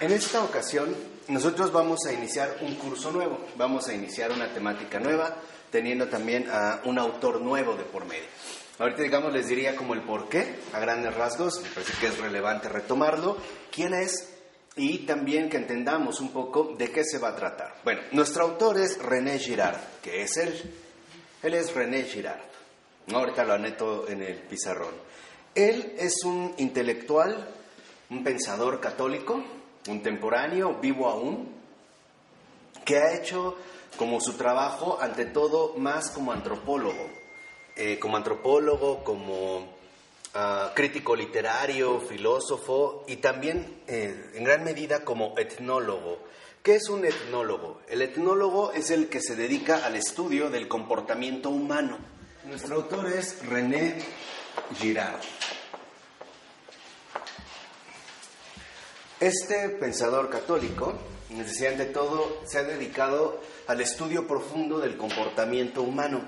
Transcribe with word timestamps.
En 0.00 0.12
esta 0.12 0.44
ocasión, 0.44 0.94
nosotros 1.26 1.72
vamos 1.72 2.06
a 2.06 2.12
iniciar 2.12 2.58
un 2.60 2.76
curso 2.76 3.10
nuevo, 3.10 3.40
vamos 3.56 3.88
a 3.88 3.94
iniciar 3.94 4.30
una 4.30 4.52
temática 4.54 5.00
nueva, 5.00 5.34
teniendo 5.72 6.06
también 6.06 6.48
a 6.48 6.82
un 6.84 7.00
autor 7.00 7.40
nuevo 7.40 7.74
de 7.74 7.82
por 7.82 8.04
medio. 8.04 8.28
Ahorita, 8.78 9.02
digamos, 9.02 9.32
les 9.32 9.48
diría 9.48 9.74
como 9.74 9.94
el 9.94 10.02
por 10.02 10.28
qué, 10.28 10.54
a 10.72 10.78
grandes 10.78 11.12
rasgos, 11.16 11.60
me 11.62 11.68
parece 11.70 11.94
que 11.98 12.06
es 12.06 12.18
relevante 12.18 12.68
retomarlo, 12.68 13.38
quién 13.72 13.92
es 13.92 14.28
y 14.76 14.98
también 14.98 15.50
que 15.50 15.56
entendamos 15.56 16.20
un 16.20 16.30
poco 16.32 16.76
de 16.78 16.92
qué 16.92 17.02
se 17.02 17.18
va 17.18 17.30
a 17.30 17.36
tratar. 17.36 17.80
Bueno, 17.82 18.02
nuestro 18.12 18.44
autor 18.44 18.78
es 18.78 19.02
René 19.02 19.40
Girard, 19.40 19.80
que 20.00 20.22
es 20.22 20.36
él. 20.36 20.74
Él 21.42 21.54
es 21.54 21.74
René 21.74 22.04
Girard. 22.04 22.38
Ahorita 23.12 23.42
lo 23.42 23.54
aneto 23.54 24.08
en 24.08 24.22
el 24.22 24.36
pizarrón. 24.42 24.94
Él 25.56 25.96
es 25.98 26.22
un 26.24 26.54
intelectual, 26.58 27.48
un 28.10 28.22
pensador 28.22 28.78
católico, 28.78 29.42
contemporáneo, 29.88 30.76
vivo 30.80 31.08
aún, 31.08 31.48
que 32.84 32.98
ha 32.98 33.14
hecho 33.14 33.56
como 33.96 34.20
su 34.20 34.34
trabajo, 34.34 34.98
ante 35.00 35.24
todo, 35.24 35.74
más 35.76 36.10
como 36.10 36.30
antropólogo, 36.30 37.08
eh, 37.74 37.98
como 37.98 38.16
antropólogo, 38.16 39.02
como 39.02 39.58
uh, 39.58 40.74
crítico 40.74 41.16
literario, 41.16 42.00
filósofo 42.00 43.04
y 43.08 43.16
también 43.16 43.82
eh, 43.88 44.30
en 44.34 44.44
gran 44.44 44.62
medida 44.62 45.04
como 45.04 45.34
etnólogo. 45.38 46.18
¿Qué 46.62 46.76
es 46.76 46.88
un 46.88 47.04
etnólogo? 47.04 47.80
El 47.88 48.02
etnólogo 48.02 48.72
es 48.72 48.90
el 48.90 49.08
que 49.08 49.20
se 49.20 49.36
dedica 49.36 49.86
al 49.86 49.96
estudio 49.96 50.50
del 50.50 50.68
comportamiento 50.68 51.48
humano. 51.50 51.98
Nuestro 52.44 52.76
autor 52.76 53.12
es 53.12 53.44
René 53.46 53.96
Girard. 54.78 55.20
Este 59.20 59.68
pensador 59.70 60.30
católico, 60.30 60.94
decía 61.30 61.70
ante 61.70 61.86
todo, 61.86 62.40
se 62.46 62.58
ha 62.58 62.62
dedicado 62.62 63.40
al 63.66 63.80
estudio 63.80 64.28
profundo 64.28 64.78
del 64.78 64.96
comportamiento 64.96 65.82
humano. 65.82 66.22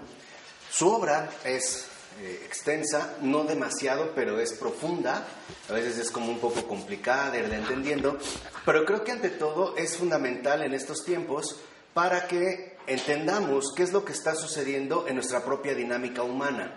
Su 0.73 0.89
obra 0.89 1.31
es 1.45 1.87
eh, 2.21 2.43
extensa, 2.45 3.15
no 3.21 3.45
demasiado, 3.45 4.11
pero 4.17 4.41
es 4.41 4.55
profunda, 4.55 5.25
a 5.69 5.73
veces 5.73 5.99
es 5.99 6.11
como 6.11 6.31
un 6.31 6.41
poco 6.41 6.67
complicada 6.67 7.31
de 7.31 7.39
irla 7.39 7.59
entendiendo, 7.59 8.19
pero 8.67 8.85
creo 8.85 9.05
que 9.05 9.13
ante 9.13 9.31
todo 9.31 9.77
es 9.77 9.97
fundamental 9.97 10.63
en 10.65 10.75
estos 10.75 11.05
tiempos 11.05 11.61
para 11.95 12.27
que 12.27 12.77
entendamos 12.89 13.73
qué 13.77 13.85
es 13.85 13.93
lo 13.93 14.05
que 14.05 14.13
está 14.13 14.35
sucediendo 14.35 15.07
en 15.07 15.15
nuestra 15.15 15.45
propia 15.45 15.77
dinámica 15.77 16.25
humana. 16.25 16.75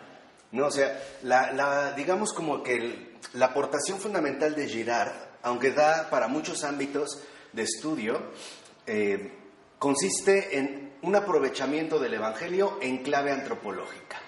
¿no? 0.51 0.67
O 0.67 0.71
sea, 0.71 1.01
la, 1.23 1.93
digamos 1.93 2.33
como 2.33 2.61
que 2.61 3.13
la 3.33 3.47
aportación 3.47 3.99
fundamental 3.99 4.53
de 4.53 4.67
Girard 4.67 5.11
aunque 5.43 5.71
da 5.71 6.09
para 6.09 6.27
muchos 6.27 6.63
ámbitos 6.63 7.21
de 7.51 7.63
estudio, 7.63 8.19
eh, 8.87 9.31
consiste 9.77 10.57
en 10.57 10.93
un 11.01 11.15
aprovechamiento 11.15 11.99
del 11.99 12.15
Evangelio 12.15 12.79
en 12.81 13.03
clave 13.03 13.31
antropológica. 13.31 14.19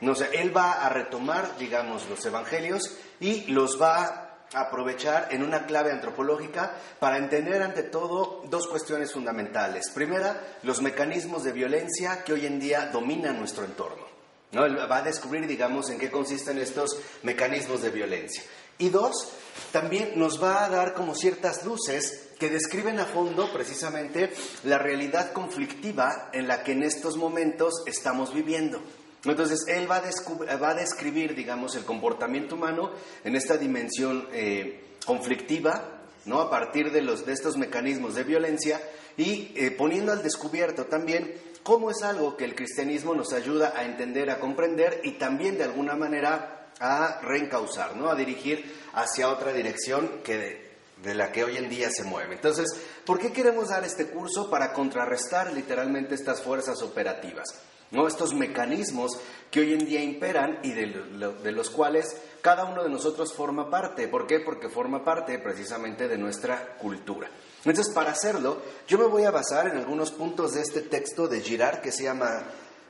No 0.00 0.14
sé, 0.14 0.28
él 0.34 0.54
va 0.54 0.84
a 0.84 0.88
retomar, 0.88 1.56
digamos, 1.58 2.08
los 2.08 2.24
Evangelios 2.26 2.98
y 3.20 3.44
los 3.46 3.80
va 3.80 4.26
a 4.52 4.60
aprovechar 4.60 5.28
en 5.30 5.42
una 5.42 5.66
clave 5.66 5.90
antropológica 5.90 6.72
para 6.98 7.18
entender 7.18 7.62
ante 7.62 7.82
todo 7.82 8.42
dos 8.48 8.66
cuestiones 8.68 9.12
fundamentales. 9.12 9.90
Primera, 9.90 10.58
los 10.62 10.82
mecanismos 10.82 11.44
de 11.44 11.52
violencia 11.52 12.24
que 12.24 12.32
hoy 12.32 12.46
en 12.46 12.60
día 12.60 12.86
dominan 12.86 13.38
nuestro 13.38 13.64
entorno. 13.64 14.06
¿no? 14.52 14.64
Él 14.64 14.78
va 14.78 14.98
a 14.98 15.02
descubrir, 15.02 15.46
digamos, 15.46 15.90
en 15.90 15.98
qué 15.98 16.10
consisten 16.10 16.58
estos 16.58 16.98
mecanismos 17.22 17.82
de 17.82 17.90
violencia. 17.90 18.42
Y 18.78 18.90
dos, 18.90 19.32
también 19.72 20.12
nos 20.16 20.42
va 20.42 20.64
a 20.64 20.68
dar 20.68 20.94
como 20.94 21.14
ciertas 21.14 21.64
luces 21.64 22.30
que 22.38 22.50
describen 22.50 22.98
a 22.98 23.06
fondo 23.06 23.50
precisamente 23.52 24.30
la 24.64 24.78
realidad 24.78 25.32
conflictiva 25.32 26.30
en 26.32 26.46
la 26.48 26.62
que 26.62 26.72
en 26.72 26.82
estos 26.82 27.16
momentos 27.16 27.82
estamos 27.86 28.34
viviendo. 28.34 28.80
Entonces, 29.24 29.64
él 29.68 29.90
va 29.90 29.96
a, 29.96 30.74
describir, 30.74 31.34
digamos, 31.34 31.74
el 31.74 31.84
comportamiento 31.84 32.54
humano 32.54 32.92
en 33.24 33.34
esta 33.34 33.56
dimensión 33.56 34.28
eh, 34.32 34.84
conflictiva, 35.04 36.02
¿no? 36.26 36.40
A 36.40 36.50
partir 36.50 36.92
de, 36.92 37.02
los, 37.02 37.26
de 37.26 37.32
estos 37.32 37.56
mecanismos 37.56 38.14
de 38.14 38.24
violencia 38.24 38.80
y 39.16 39.52
eh, 39.56 39.70
poniendo 39.70 40.12
al 40.12 40.22
descubierto 40.22 40.86
también 40.86 41.34
cómo 41.62 41.90
es 41.90 42.02
algo 42.02 42.36
que 42.36 42.44
el 42.44 42.54
cristianismo 42.54 43.14
nos 43.14 43.32
ayuda 43.32 43.72
a 43.76 43.84
entender, 43.84 44.30
a 44.30 44.38
comprender 44.38 45.00
y 45.02 45.12
también 45.12 45.58
de 45.58 45.64
alguna 45.64 45.96
manera 45.96 46.55
a 46.80 47.20
reencauzar, 47.20 47.96
¿no? 47.96 48.10
a 48.10 48.14
dirigir 48.14 48.64
hacia 48.94 49.28
otra 49.28 49.52
dirección 49.52 50.20
que 50.22 50.66
de, 51.02 51.14
la 51.14 51.32
que 51.32 51.44
hoy 51.44 51.56
en 51.56 51.68
día 51.68 51.90
se 51.90 52.04
mueve. 52.04 52.34
Entonces, 52.34 52.66
¿por 53.04 53.18
qué 53.18 53.32
queremos 53.32 53.68
dar 53.68 53.84
este 53.84 54.08
curso? 54.08 54.50
Para 54.50 54.72
contrarrestar 54.72 55.52
literalmente 55.52 56.14
estas 56.14 56.42
fuerzas 56.42 56.82
operativas, 56.82 57.46
¿no? 57.90 58.08
estos 58.08 58.34
mecanismos 58.34 59.18
que 59.50 59.60
hoy 59.60 59.74
en 59.74 59.86
día 59.86 60.02
imperan 60.02 60.58
y 60.62 60.72
de, 60.72 61.32
de 61.42 61.52
los 61.52 61.70
cuales 61.70 62.16
cada 62.40 62.64
uno 62.64 62.82
de 62.82 62.90
nosotros 62.90 63.32
forma 63.32 63.70
parte. 63.70 64.08
¿Por 64.08 64.26
qué? 64.26 64.40
Porque 64.40 64.68
forma 64.68 65.04
parte 65.04 65.38
precisamente 65.38 66.08
de 66.08 66.18
nuestra 66.18 66.76
cultura. 66.78 67.30
Entonces, 67.64 67.92
para 67.92 68.12
hacerlo, 68.12 68.62
yo 68.86 68.98
me 68.98 69.06
voy 69.06 69.24
a 69.24 69.30
basar 69.30 69.68
en 69.68 69.76
algunos 69.76 70.12
puntos 70.12 70.52
de 70.52 70.62
este 70.62 70.82
texto 70.82 71.28
de 71.28 71.40
Girard 71.40 71.80
que 71.80 71.92
se 71.92 72.04
llama 72.04 72.44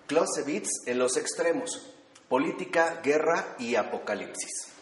Clausewitz 0.06 0.68
en 0.86 0.98
los 0.98 1.16
extremos 1.16 1.95
política, 2.28 3.00
guerra 3.02 3.56
y 3.58 3.74
apocalipsis. 3.74 4.76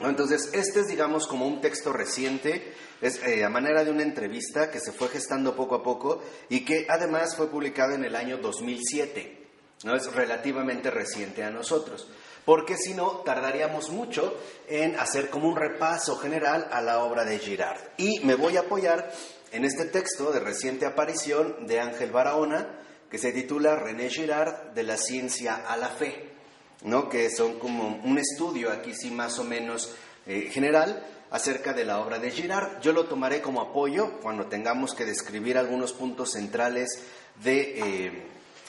Entonces, 0.00 0.50
este 0.52 0.80
es, 0.80 0.86
digamos, 0.88 1.26
como 1.26 1.46
un 1.46 1.60
texto 1.60 1.92
reciente, 1.92 2.74
es 3.00 3.22
eh, 3.22 3.44
a 3.44 3.48
manera 3.48 3.84
de 3.84 3.90
una 3.90 4.02
entrevista 4.02 4.70
que 4.70 4.80
se 4.80 4.92
fue 4.92 5.08
gestando 5.08 5.54
poco 5.54 5.76
a 5.76 5.82
poco 5.82 6.22
y 6.48 6.64
que 6.64 6.86
además 6.88 7.36
fue 7.36 7.48
publicado 7.48 7.94
en 7.94 8.04
el 8.04 8.16
año 8.16 8.38
2007. 8.38 9.44
¿no? 9.84 9.94
Es 9.94 10.12
relativamente 10.12 10.90
reciente 10.90 11.44
a 11.44 11.50
nosotros, 11.50 12.08
porque 12.44 12.76
si 12.76 12.94
no, 12.94 13.22
tardaríamos 13.24 13.90
mucho 13.90 14.36
en 14.68 14.98
hacer 14.98 15.30
como 15.30 15.48
un 15.48 15.56
repaso 15.56 16.16
general 16.16 16.68
a 16.72 16.80
la 16.80 17.04
obra 17.04 17.24
de 17.24 17.38
Girard. 17.38 17.80
Y 17.96 18.20
me 18.20 18.34
voy 18.34 18.56
a 18.56 18.60
apoyar 18.60 19.12
en 19.52 19.64
este 19.64 19.84
texto 19.84 20.32
de 20.32 20.40
reciente 20.40 20.86
aparición 20.86 21.66
de 21.66 21.80
Ángel 21.80 22.10
Barahona, 22.10 22.80
que 23.10 23.18
se 23.18 23.32
titula 23.32 23.76
René 23.76 24.08
Girard, 24.10 24.72
de 24.74 24.82
la 24.82 24.96
ciencia 24.96 25.54
a 25.54 25.76
la 25.76 25.88
fe. 25.88 26.33
¿No? 26.84 27.08
que 27.08 27.30
son 27.30 27.58
como 27.58 28.00
un 28.04 28.18
estudio 28.18 28.70
aquí 28.70 28.94
sí 28.94 29.10
más 29.10 29.38
o 29.38 29.44
menos 29.44 29.94
eh, 30.26 30.50
general 30.52 31.04
acerca 31.30 31.72
de 31.72 31.84
la 31.84 31.98
obra 31.98 32.18
de 32.18 32.30
Girard. 32.30 32.80
Yo 32.80 32.92
lo 32.92 33.06
tomaré 33.06 33.42
como 33.42 33.60
apoyo 33.60 34.20
cuando 34.20 34.46
tengamos 34.46 34.94
que 34.94 35.04
describir 35.04 35.58
algunos 35.58 35.92
puntos 35.92 36.32
centrales 36.32 37.00
de 37.42 37.78
eh, 37.78 38.26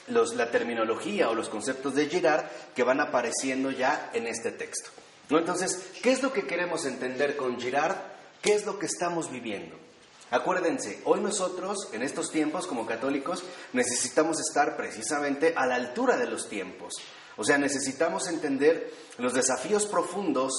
la 0.08 0.50
terminología 0.50 1.30
o 1.30 1.34
los 1.34 1.48
conceptos 1.48 1.94
de 1.94 2.08
Girard 2.08 2.44
que 2.74 2.82
van 2.82 3.00
apareciendo 3.00 3.70
ya 3.70 4.10
en 4.12 4.26
este 4.26 4.50
texto. 4.50 4.90
¿no? 5.30 5.38
Entonces, 5.38 5.90
¿qué 6.02 6.10
es 6.10 6.22
lo 6.22 6.32
que 6.32 6.46
queremos 6.46 6.84
entender 6.86 7.36
con 7.36 7.60
Girard? 7.60 7.96
¿Qué 8.42 8.54
es 8.54 8.66
lo 8.66 8.78
que 8.78 8.86
estamos 8.86 9.30
viviendo? 9.30 9.76
Acuérdense, 10.30 11.00
hoy 11.04 11.20
nosotros, 11.20 11.88
en 11.92 12.02
estos 12.02 12.32
tiempos 12.32 12.66
como 12.66 12.84
católicos, 12.84 13.44
necesitamos 13.72 14.40
estar 14.40 14.76
precisamente 14.76 15.54
a 15.56 15.66
la 15.66 15.76
altura 15.76 16.16
de 16.16 16.26
los 16.26 16.48
tiempos. 16.48 16.94
O 17.36 17.44
sea, 17.44 17.58
necesitamos 17.58 18.28
entender 18.28 18.92
los 19.18 19.34
desafíos 19.34 19.86
profundos, 19.86 20.52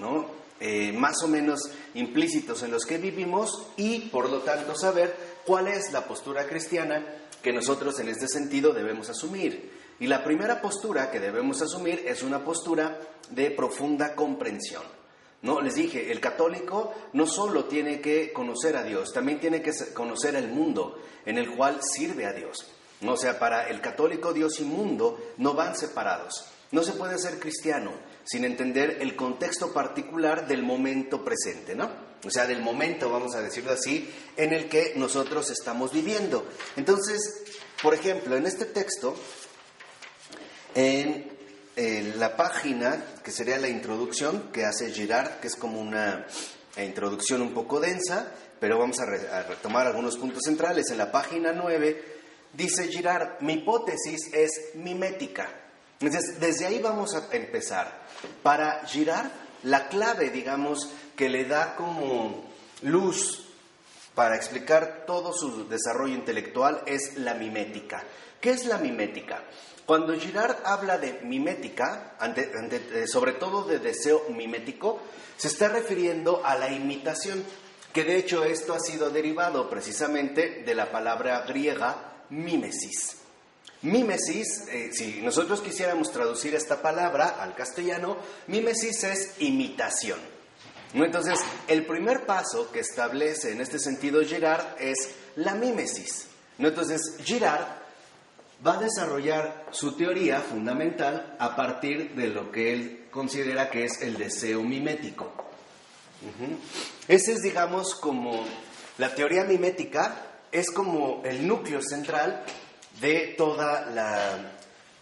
¿no? 0.00 0.26
Eh, 0.60 0.92
más 0.92 1.22
o 1.24 1.28
menos 1.28 1.60
implícitos 1.94 2.62
en 2.62 2.70
los 2.70 2.86
que 2.86 2.98
vivimos 2.98 3.66
y, 3.76 4.08
por 4.10 4.30
lo 4.30 4.40
tanto, 4.40 4.76
saber 4.76 5.14
cuál 5.44 5.66
es 5.66 5.92
la 5.92 6.06
postura 6.06 6.46
cristiana 6.46 7.04
que 7.42 7.52
nosotros 7.52 7.98
en 7.98 8.08
este 8.08 8.28
sentido 8.28 8.72
debemos 8.72 9.10
asumir. 9.10 9.72
Y 9.98 10.06
la 10.06 10.22
primera 10.22 10.60
postura 10.60 11.10
que 11.10 11.20
debemos 11.20 11.60
asumir 11.62 12.04
es 12.06 12.22
una 12.22 12.44
postura 12.44 13.00
de 13.30 13.50
profunda 13.50 14.14
comprensión. 14.14 14.82
No, 15.42 15.60
les 15.60 15.74
dije, 15.74 16.12
el 16.12 16.20
católico 16.20 16.94
no 17.12 17.26
solo 17.26 17.64
tiene 17.64 18.00
que 18.00 18.32
conocer 18.32 18.76
a 18.76 18.84
Dios, 18.84 19.12
también 19.12 19.40
tiene 19.40 19.60
que 19.60 19.72
conocer 19.92 20.36
el 20.36 20.48
mundo 20.48 20.96
en 21.26 21.38
el 21.38 21.50
cual 21.56 21.80
sirve 21.82 22.26
a 22.26 22.32
Dios. 22.32 22.68
O 23.06 23.16
sea, 23.16 23.38
para 23.38 23.68
el 23.68 23.80
católico 23.80 24.32
Dios 24.32 24.60
y 24.60 24.64
mundo 24.64 25.32
no 25.38 25.54
van 25.54 25.76
separados. 25.76 26.46
No 26.70 26.82
se 26.82 26.92
puede 26.92 27.18
ser 27.18 27.38
cristiano 27.38 27.92
sin 28.24 28.44
entender 28.44 28.98
el 29.00 29.16
contexto 29.16 29.72
particular 29.72 30.46
del 30.46 30.62
momento 30.62 31.24
presente, 31.24 31.74
¿no? 31.74 32.12
o 32.24 32.30
sea, 32.30 32.46
del 32.46 32.60
momento, 32.60 33.10
vamos 33.10 33.34
a 33.34 33.40
decirlo 33.40 33.72
así, 33.72 34.08
en 34.36 34.52
el 34.52 34.68
que 34.68 34.92
nosotros 34.96 35.50
estamos 35.50 35.92
viviendo. 35.92 36.46
Entonces, 36.76 37.20
por 37.82 37.94
ejemplo, 37.94 38.36
en 38.36 38.46
este 38.46 38.66
texto, 38.66 39.16
en, 40.74 41.30
la 42.18 42.36
página, 42.36 43.02
que 43.24 43.30
sería 43.30 43.58
la 43.58 43.68
introducción 43.68 44.50
que 44.52 44.66
hace 44.66 44.92
Girard, 44.92 45.40
que 45.40 45.48
es 45.48 45.56
como 45.56 45.80
una 45.80 46.26
introducción 46.76 47.40
un 47.40 47.54
poco 47.54 47.80
densa, 47.80 48.30
pero 48.60 48.78
vamos 48.78 48.98
a, 49.00 49.04
a 49.04 49.42
retomar 49.44 49.86
algunos 49.86 50.18
puntos 50.18 50.42
centrales. 50.44 50.90
En 50.90 50.98
la 50.98 51.10
página 51.10 51.52
9 51.52 52.21
dice 52.52 52.88
Girard, 52.88 53.40
mi 53.40 53.54
hipótesis 53.54 54.32
es 54.32 54.74
mimética. 54.74 55.48
Entonces, 56.00 56.40
desde 56.40 56.66
ahí 56.66 56.80
vamos 56.80 57.14
a 57.14 57.34
empezar. 57.34 58.02
Para 58.42 58.84
Girard, 58.86 59.30
la 59.62 59.88
clave, 59.88 60.30
digamos, 60.30 60.90
que 61.16 61.28
le 61.28 61.44
da 61.44 61.76
como 61.76 62.44
luz 62.82 63.46
para 64.14 64.36
explicar 64.36 65.04
todo 65.06 65.32
su 65.32 65.68
desarrollo 65.68 66.14
intelectual 66.14 66.82
es 66.86 67.16
la 67.16 67.34
mimética. 67.34 68.02
¿Qué 68.40 68.50
es 68.50 68.66
la 68.66 68.78
mimética? 68.78 69.42
Cuando 69.86 70.14
Girard 70.14 70.58
habla 70.64 70.98
de 70.98 71.20
mimética, 71.22 72.16
eh, 72.36 73.06
sobre 73.06 73.32
todo 73.32 73.64
de 73.64 73.78
deseo 73.78 74.24
mimético, 74.30 75.00
se 75.36 75.48
está 75.48 75.68
refiriendo 75.68 76.44
a 76.44 76.56
la 76.56 76.70
imitación, 76.70 77.42
que 77.92 78.04
de 78.04 78.16
hecho 78.16 78.44
esto 78.44 78.74
ha 78.74 78.80
sido 78.80 79.10
derivado 79.10 79.68
precisamente 79.68 80.62
de 80.64 80.74
la 80.74 80.90
palabra 80.90 81.44
griega 81.46 82.11
mímesis. 82.32 83.16
Mímesis, 83.82 84.64
eh, 84.68 84.90
si 84.92 85.20
nosotros 85.22 85.60
quisiéramos 85.60 86.12
traducir 86.12 86.54
esta 86.54 86.80
palabra 86.80 87.36
al 87.40 87.54
castellano, 87.54 88.16
mímesis 88.46 89.04
es 89.04 89.34
imitación. 89.40 90.18
Entonces, 90.94 91.38
el 91.68 91.84
primer 91.86 92.26
paso 92.26 92.70
que 92.70 92.80
establece 92.80 93.52
en 93.52 93.60
este 93.60 93.78
sentido 93.78 94.22
Girard 94.22 94.80
es 94.80 95.14
la 95.36 95.54
mímesis. 95.54 96.26
Entonces, 96.58 97.00
Girard 97.24 97.66
va 98.64 98.74
a 98.74 98.80
desarrollar 98.80 99.66
su 99.70 99.96
teoría 99.96 100.40
fundamental 100.40 101.36
a 101.38 101.56
partir 101.56 102.14
de 102.14 102.28
lo 102.28 102.52
que 102.52 102.72
él 102.72 103.06
considera 103.10 103.70
que 103.70 103.84
es 103.84 104.00
el 104.02 104.16
deseo 104.16 104.62
mimético. 104.62 105.32
Ese 107.08 107.32
es, 107.32 107.42
digamos, 107.42 107.96
como 107.96 108.44
la 108.98 109.14
teoría 109.14 109.44
mimética, 109.44 110.31
es 110.52 110.70
como 110.70 111.22
el 111.24 111.46
núcleo 111.46 111.80
central 111.82 112.44
de 113.00 113.34
toda 113.36 113.86
la 113.86 114.52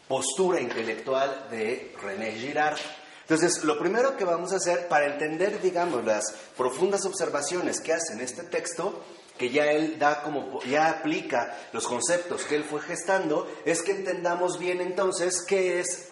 postura 0.09 0.61
intelectual 0.61 1.49
de 1.51 1.95
René 2.01 2.33
Girard. 2.33 2.79
Entonces, 3.23 3.63
lo 3.65 3.79
primero 3.79 4.17
que 4.17 4.25
vamos 4.25 4.53
a 4.53 4.57
hacer 4.57 4.89
para 4.89 5.07
entender, 5.07 5.61
digamos, 5.61 6.05
las 6.05 6.33
profundas 6.57 7.05
observaciones 7.05 7.81
que 7.81 7.93
hace 7.93 8.15
en 8.15 8.21
este 8.21 8.45
texto, 8.45 9.05
que 9.39 9.51
ya 9.51 9.71
él 9.71 9.99
da 9.99 10.23
como, 10.23 10.61
ya 10.63 10.91
aplica 10.91 11.57
los 11.73 11.87
conceptos 11.87 12.45
que 12.45 12.57
él 12.57 12.65
fue 12.65 12.81
gestando, 12.81 13.49
es 13.65 13.83
que 13.83 13.93
entendamos 13.93 14.59
bien 14.59 14.81
entonces 14.81 15.43
qué 15.47 15.81
es 15.81 16.09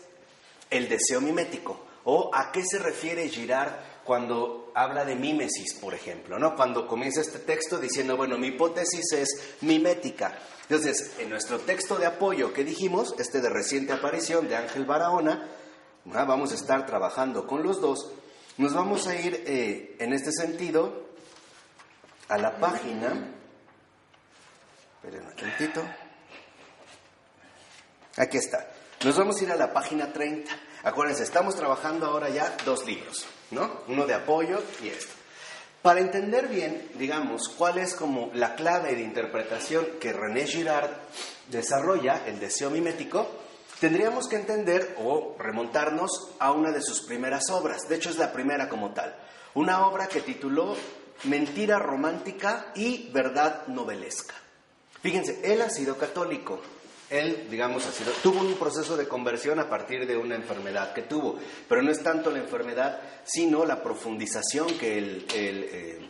el 0.70 0.88
deseo 0.88 1.20
mimético 1.20 1.80
o 2.04 2.30
a 2.32 2.52
qué 2.52 2.62
se 2.64 2.78
refiere 2.78 3.28
Girard 3.28 3.72
cuando 4.08 4.72
habla 4.74 5.04
de 5.04 5.14
mímesis, 5.14 5.74
por 5.74 5.92
ejemplo, 5.92 6.38
¿no? 6.38 6.56
Cuando 6.56 6.88
comienza 6.88 7.20
este 7.20 7.40
texto 7.40 7.78
diciendo, 7.78 8.16
bueno, 8.16 8.38
mi 8.38 8.46
hipótesis 8.46 9.12
es 9.12 9.28
mimética. 9.60 10.38
Entonces, 10.62 11.12
en 11.18 11.28
nuestro 11.28 11.58
texto 11.58 11.96
de 11.96 12.06
apoyo 12.06 12.54
que 12.54 12.64
dijimos, 12.64 13.14
este 13.18 13.42
de 13.42 13.50
reciente 13.50 13.92
aparición 13.92 14.48
de 14.48 14.56
Ángel 14.56 14.86
Barahona, 14.86 15.46
vamos 16.06 16.52
a 16.52 16.54
estar 16.54 16.86
trabajando 16.86 17.46
con 17.46 17.62
los 17.62 17.82
dos, 17.82 18.10
nos 18.56 18.72
vamos 18.72 19.06
a 19.06 19.14
ir 19.14 19.44
eh, 19.46 19.96
en 19.98 20.14
este 20.14 20.32
sentido 20.32 21.08
a 22.28 22.38
la 22.38 22.58
página, 22.58 23.30
esperen 24.96 25.20
un 25.20 25.34
momentito, 25.36 25.82
aquí 28.16 28.38
está, 28.38 28.70
nos 29.04 29.18
vamos 29.18 29.38
a 29.38 29.44
ir 29.44 29.52
a 29.52 29.56
la 29.56 29.70
página 29.74 30.10
30. 30.10 30.50
Acuérdense, 30.84 31.24
estamos 31.24 31.56
trabajando 31.56 32.06
ahora 32.06 32.30
ya 32.30 32.56
dos 32.64 32.86
libros, 32.86 33.26
¿no? 33.50 33.70
Uno 33.88 34.06
de 34.06 34.14
apoyo 34.14 34.62
y 34.82 34.88
este. 34.88 35.12
Para 35.82 36.00
entender 36.00 36.48
bien, 36.48 36.90
digamos, 36.94 37.48
cuál 37.48 37.78
es 37.78 37.94
como 37.94 38.30
la 38.34 38.56
clave 38.56 38.94
de 38.94 39.02
interpretación 39.02 39.86
que 40.00 40.12
René 40.12 40.46
Girard 40.46 40.90
desarrolla, 41.48 42.24
el 42.26 42.40
deseo 42.40 42.68
mimético, 42.68 43.28
tendríamos 43.80 44.28
que 44.28 44.36
entender 44.36 44.96
o 44.98 45.36
remontarnos 45.38 46.30
a 46.40 46.52
una 46.52 46.72
de 46.72 46.82
sus 46.82 47.02
primeras 47.02 47.48
obras. 47.50 47.88
De 47.88 47.96
hecho, 47.96 48.10
es 48.10 48.18
la 48.18 48.32
primera 48.32 48.68
como 48.68 48.92
tal. 48.92 49.14
Una 49.54 49.86
obra 49.86 50.08
que 50.08 50.20
tituló 50.20 50.76
Mentira 51.24 51.80
romántica 51.80 52.72
y 52.76 53.10
verdad 53.10 53.66
novelesca. 53.66 54.34
Fíjense, 55.02 55.40
él 55.42 55.62
ha 55.62 55.70
sido 55.70 55.98
católico, 55.98 56.60
él, 57.10 57.46
digamos 57.50 57.84
tuvo 58.22 58.40
un 58.40 58.54
proceso 58.54 58.96
de 58.96 59.08
conversión 59.08 59.58
a 59.60 59.68
partir 59.68 60.06
de 60.06 60.16
una 60.16 60.34
enfermedad 60.34 60.92
que 60.92 61.02
tuvo, 61.02 61.38
pero 61.68 61.82
no 61.82 61.90
es 61.90 62.02
tanto 62.02 62.30
la 62.30 62.38
enfermedad, 62.38 63.00
sino 63.24 63.64
la 63.64 63.82
profundización 63.82 64.66
que 64.78 64.98
él, 64.98 65.26
eh, 65.34 66.08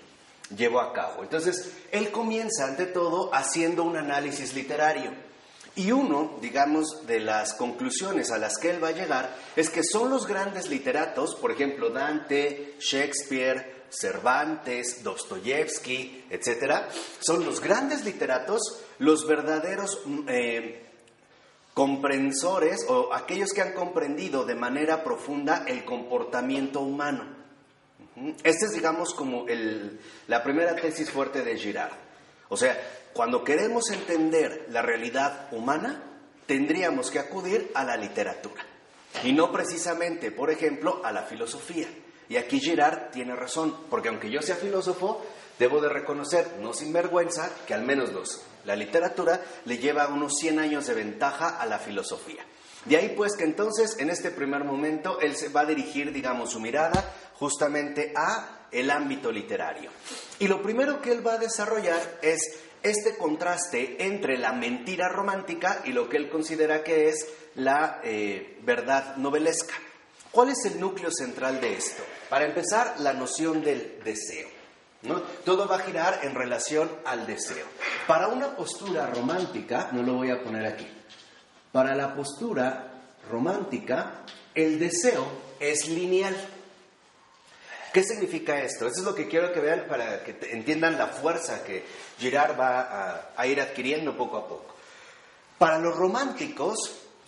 llevó 0.56 0.80
a 0.80 0.92
cabo. 0.92 1.22
Entonces, 1.22 1.72
él 1.92 2.10
comienza 2.10 2.64
ante 2.64 2.86
todo 2.86 3.32
haciendo 3.34 3.84
un 3.84 3.96
análisis 3.96 4.54
literario. 4.54 5.12
Y 5.76 5.92
uno, 5.92 6.38
digamos, 6.40 7.06
de 7.06 7.20
las 7.20 7.54
conclusiones 7.54 8.32
a 8.32 8.38
las 8.38 8.58
que 8.58 8.70
él 8.70 8.82
va 8.82 8.88
a 8.88 8.92
llegar 8.92 9.36
es 9.54 9.70
que 9.70 9.84
son 9.84 10.10
los 10.10 10.26
grandes 10.26 10.68
literatos, 10.68 11.36
por 11.36 11.52
ejemplo, 11.52 11.90
Dante, 11.90 12.74
Shakespeare, 12.80 13.84
Cervantes, 13.90 15.04
Dostoyevsky, 15.04 16.24
etcétera, 16.30 16.88
son 17.20 17.44
los 17.44 17.60
grandes 17.60 18.04
literatos, 18.04 18.60
los 18.98 19.26
verdaderos 19.26 20.00
eh, 20.26 20.87
comprensores 21.78 22.84
o 22.88 23.14
aquellos 23.14 23.52
que 23.52 23.62
han 23.62 23.72
comprendido 23.72 24.44
de 24.44 24.56
manera 24.56 25.04
profunda 25.04 25.62
el 25.64 25.84
comportamiento 25.84 26.80
humano. 26.80 27.22
Esta 28.42 28.66
es, 28.66 28.72
digamos, 28.72 29.14
como 29.14 29.46
la 30.26 30.42
primera 30.42 30.74
tesis 30.74 31.08
fuerte 31.08 31.42
de 31.44 31.56
Girard. 31.56 31.92
O 32.48 32.56
sea, 32.56 32.76
cuando 33.12 33.44
queremos 33.44 33.92
entender 33.92 34.66
la 34.70 34.82
realidad 34.82 35.46
humana, 35.52 36.02
tendríamos 36.46 37.12
que 37.12 37.20
acudir 37.20 37.70
a 37.74 37.84
la 37.84 37.96
literatura. 37.96 38.66
Y 39.22 39.32
no 39.32 39.52
precisamente, 39.52 40.32
por 40.32 40.50
ejemplo, 40.50 41.00
a 41.04 41.12
la 41.12 41.22
filosofía. 41.22 41.86
Y 42.28 42.38
aquí 42.38 42.58
Girard 42.58 43.12
tiene 43.12 43.36
razón, 43.36 43.72
porque 43.88 44.08
aunque 44.08 44.30
yo 44.30 44.42
sea 44.42 44.56
filósofo, 44.56 45.24
debo 45.60 45.80
de 45.80 45.90
reconocer, 45.90 46.56
no 46.60 46.74
sin 46.74 46.92
vergüenza, 46.92 47.52
que 47.68 47.74
al 47.74 47.84
menos 47.84 48.12
los 48.12 48.42
la 48.68 48.76
literatura 48.76 49.40
le 49.64 49.78
lleva 49.78 50.08
unos 50.08 50.34
100 50.38 50.58
años 50.58 50.86
de 50.86 50.92
ventaja 50.92 51.58
a 51.58 51.64
la 51.64 51.78
filosofía. 51.78 52.44
De 52.84 52.98
ahí 52.98 53.14
pues 53.16 53.34
que 53.34 53.44
entonces 53.44 53.96
en 53.98 54.10
este 54.10 54.30
primer 54.30 54.62
momento 54.62 55.18
él 55.20 55.36
se 55.36 55.48
va 55.48 55.62
a 55.62 55.64
dirigir, 55.64 56.12
digamos, 56.12 56.50
su 56.50 56.60
mirada 56.60 57.14
justamente 57.38 58.12
a 58.14 58.66
el 58.70 58.90
ámbito 58.90 59.32
literario. 59.32 59.90
Y 60.38 60.48
lo 60.48 60.60
primero 60.60 61.00
que 61.00 61.12
él 61.12 61.26
va 61.26 61.32
a 61.34 61.38
desarrollar 61.38 62.18
es 62.20 62.40
este 62.82 63.16
contraste 63.16 64.04
entre 64.04 64.36
la 64.36 64.52
mentira 64.52 65.08
romántica 65.08 65.80
y 65.86 65.92
lo 65.92 66.10
que 66.10 66.18
él 66.18 66.28
considera 66.28 66.84
que 66.84 67.08
es 67.08 67.26
la 67.54 68.02
eh, 68.04 68.58
verdad 68.64 69.16
novelesca. 69.16 69.74
¿Cuál 70.30 70.50
es 70.50 70.62
el 70.66 70.78
núcleo 70.78 71.10
central 71.10 71.58
de 71.58 71.72
esto? 71.72 72.02
Para 72.28 72.44
empezar, 72.44 73.00
la 73.00 73.14
noción 73.14 73.62
del 73.62 73.98
deseo. 74.04 74.57
Todo 75.44 75.68
va 75.68 75.76
a 75.76 75.80
girar 75.80 76.20
en 76.22 76.34
relación 76.34 76.90
al 77.04 77.26
deseo. 77.26 77.66
Para 78.06 78.28
una 78.28 78.56
postura 78.56 79.06
romántica, 79.06 79.90
no 79.92 80.02
lo 80.02 80.14
voy 80.14 80.30
a 80.30 80.42
poner 80.42 80.66
aquí, 80.66 80.86
para 81.70 81.94
la 81.94 82.14
postura 82.14 82.92
romántica, 83.30 84.24
el 84.54 84.78
deseo 84.78 85.26
es 85.60 85.88
lineal. 85.88 86.36
¿Qué 87.92 88.02
significa 88.02 88.60
esto? 88.60 88.86
Eso 88.86 89.00
es 89.00 89.04
lo 89.04 89.14
que 89.14 89.28
quiero 89.28 89.52
que 89.52 89.60
vean 89.60 89.86
para 89.88 90.24
que 90.24 90.36
entiendan 90.50 90.98
la 90.98 91.06
fuerza 91.06 91.64
que 91.64 91.84
Girard 92.18 92.58
va 92.58 92.80
a, 92.80 93.30
a 93.36 93.46
ir 93.46 93.60
adquiriendo 93.60 94.16
poco 94.16 94.36
a 94.36 94.48
poco. 94.48 94.74
Para 95.58 95.78
los 95.78 95.96
románticos, 95.96 96.76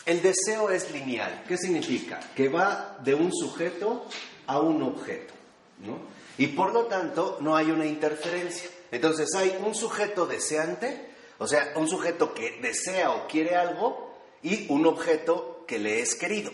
el 0.05 0.21
deseo 0.23 0.71
es 0.71 0.91
lineal. 0.91 1.45
¿Qué 1.47 1.57
significa? 1.57 2.21
Que 2.35 2.49
va 2.49 2.97
de 3.01 3.15
un 3.15 3.33
sujeto 3.33 4.07
a 4.47 4.61
un 4.61 4.83
objeto. 4.83 5.35
¿no? 5.79 5.99
Y 6.41 6.47
por 6.47 6.73
lo 6.73 6.87
tanto 6.87 7.37
no 7.43 7.55
hay 7.55 7.71
una 7.71 7.85
interferencia. 7.85 8.71
Entonces 8.91 9.35
hay 9.35 9.59
un 9.63 9.75
sujeto 9.75 10.25
deseante, 10.25 11.11
o 11.37 11.47
sea, 11.47 11.75
un 11.77 11.87
sujeto 11.87 12.33
que 12.33 12.59
desea 12.63 13.11
o 13.11 13.29
quiere 13.29 13.57
algo 13.57 14.11
y 14.43 14.65
un 14.73 14.87
objeto 14.87 15.67
que 15.69 15.79
le 15.79 16.01
es 16.01 16.15
querido. 16.15 16.51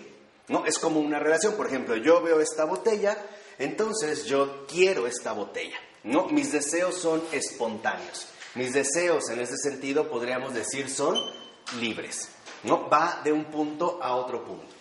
¿no? 0.49 0.67
Es 0.67 0.81
como 0.81 0.99
una 0.99 1.21
relación, 1.21 1.55
por 1.55 1.69
ejemplo, 1.69 1.95
yo 1.95 2.21
veo 2.21 2.41
esta 2.41 2.65
botella, 2.65 3.17
entonces 3.61 4.25
yo 4.25 4.67
quiero 4.67 5.07
esta 5.07 5.31
botella. 5.31 5.79
¿no? 6.03 6.27
Mis 6.31 6.51
deseos 6.51 6.97
son 6.97 7.23
espontáneos. 7.31 8.27
Mis 8.57 8.73
deseos 8.73 9.31
en 9.31 9.39
ese 9.39 9.57
sentido 9.57 10.11
podríamos 10.11 10.53
decir 10.53 10.91
son 10.91 11.17
libres. 11.79 12.31
¿no? 12.65 12.91
Va 12.91 13.21
de 13.23 13.31
un 13.31 13.45
punto 13.45 14.01
a 14.03 14.17
otro 14.17 14.45
punto. 14.45 14.76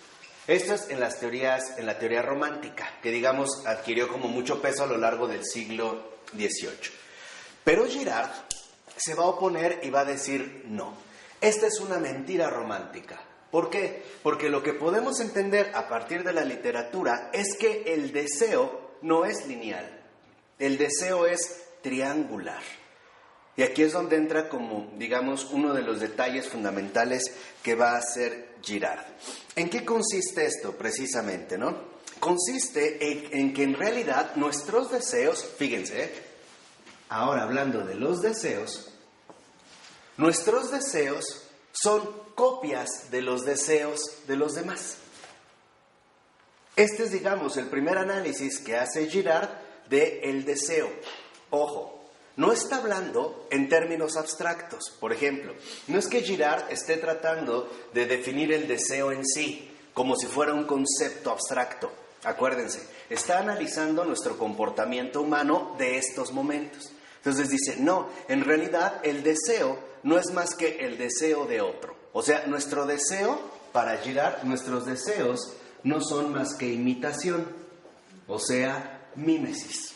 Esto 0.48 0.76
es 0.76 0.90
en 0.90 1.00
las 1.00 1.20
teorías, 1.20 1.78
en 1.78 1.88
la 1.88 1.98
teoría 1.98 2.22
romántica, 2.22 2.88
que 3.02 3.10
digamos 3.10 3.66
adquirió 3.66 4.08
como 4.08 4.28
mucho 4.28 4.62
peso 4.62 4.84
a 4.84 4.88
lo 4.88 4.98
largo 4.98 5.28
del 5.28 5.44
siglo 5.44 6.18
18. 6.34 6.92
Pero 7.64 7.88
Girard 7.88 8.30
se 8.96 9.16
va 9.16 9.24
a 9.24 9.30
oponer 9.30 9.80
y 9.82 9.90
va 9.90 10.02
a 10.02 10.06
decir 10.06 10.66
no. 10.68 10.94
Esta 11.42 11.66
es 11.66 11.80
una 11.80 11.98
mentira 11.98 12.50
romántica. 12.50 13.20
¿Por 13.50 13.72
qué? 13.72 14.04
Porque 14.22 14.50
lo 14.50 14.62
que 14.62 14.74
podemos 14.74 15.20
entender 15.20 15.72
a 15.74 15.88
partir 15.88 16.24
de 16.24 16.34
la 16.34 16.46
literatura 16.46 17.32
es 17.34 17.56
que 17.58 17.94
el 17.94 18.12
deseo 18.12 18.98
no 19.02 19.26
es 19.26 19.48
lineal, 19.48 19.90
el 20.60 20.78
deseo 20.78 21.26
es 21.26 21.64
triangular. 21.82 22.62
Y 23.58 23.64
aquí 23.64 23.84
es 23.84 23.94
donde 23.94 24.18
entra 24.18 24.50
como, 24.50 24.92
digamos, 24.98 25.46
uno 25.52 25.74
de 25.74 25.82
los 25.82 26.02
detalles 26.02 26.50
fundamentales 26.50 27.34
que 27.64 27.76
va 27.76 27.94
a 27.94 28.00
hacer 28.00 28.55
Girard. 28.66 29.06
¿En 29.56 29.70
qué 29.70 29.86
consiste 29.86 30.46
esto 30.46 30.74
precisamente, 30.76 31.58
no? 31.58 31.96
Consiste 32.20 33.38
en, 33.38 33.54
que 33.54 33.64
en 33.64 33.76
realidad 33.76 34.36
nuestros 34.36 34.92
deseos, 34.92 35.46
fíjense, 35.58 36.12
ahora 37.10 37.44
hablando 37.44 37.86
de 37.86 37.96
los 37.96 38.22
deseos, 38.22 38.92
nuestros 40.18 40.72
deseos 40.72 41.44
son 41.72 42.26
copias 42.36 43.12
de 43.12 43.22
los 43.22 43.46
deseos 43.46 44.00
de 44.28 44.36
los 44.36 44.56
demás. 44.56 44.98
Este 46.76 47.04
es, 47.04 47.12
digamos, 47.12 47.58
el 47.58 47.68
primer 47.68 47.98
análisis 47.98 48.60
que 48.60 48.76
hace 48.76 49.10
Girard 49.10 49.50
de 49.90 50.22
el 50.24 50.44
deseo. 50.44 50.90
Ojo, 51.50 51.95
no 52.38 52.52
está 52.52 52.78
hablando 52.78 53.48
en 53.50 53.70
términos 53.70 54.18
abstractos. 54.18 54.94
Por 55.00 55.14
ejemplo, 55.14 55.54
no 55.88 56.00
es 56.00 56.08
que 56.08 56.22
Girard 56.22 56.72
esté 56.72 56.98
tratando 56.98 57.70
de 57.94 58.06
definir 58.06 58.52
el 58.52 58.68
deseo 58.68 59.12
en 59.12 59.26
sí 59.26 59.72
como 59.94 60.16
si 60.16 60.28
fuera 60.28 60.54
un 60.54 60.66
concepto 60.66 61.32
abstracto. 61.32 61.92
Acuérdense, 62.24 62.82
está 63.10 63.40
analizando 63.40 64.04
nuestro 64.04 64.38
comportamiento 64.38 65.22
humano 65.22 65.76
de 65.78 65.98
estos 65.98 66.32
momentos. 66.32 66.92
Entonces 67.18 67.50
dice, 67.50 67.78
no, 67.80 68.10
en 68.28 68.44
realidad 68.44 69.00
el 69.04 69.24
deseo 69.24 69.80
no 70.04 70.18
es 70.20 70.32
más 70.32 70.54
que 70.56 70.80
el 70.86 70.98
deseo 70.98 71.46
de 71.46 71.62
otro. 71.62 71.96
O 72.14 72.22
sea, 72.22 72.46
nuestro 72.46 72.86
deseo, 72.86 73.40
para 73.72 73.98
Girard, 73.98 74.44
nuestros 74.44 74.86
deseos 74.86 75.54
no 75.84 76.02
son 76.02 76.32
más 76.32 76.56
que 76.56 76.72
imitación, 76.72 77.48
o 78.28 78.40
sea, 78.40 79.10
mímesis. 79.16 79.95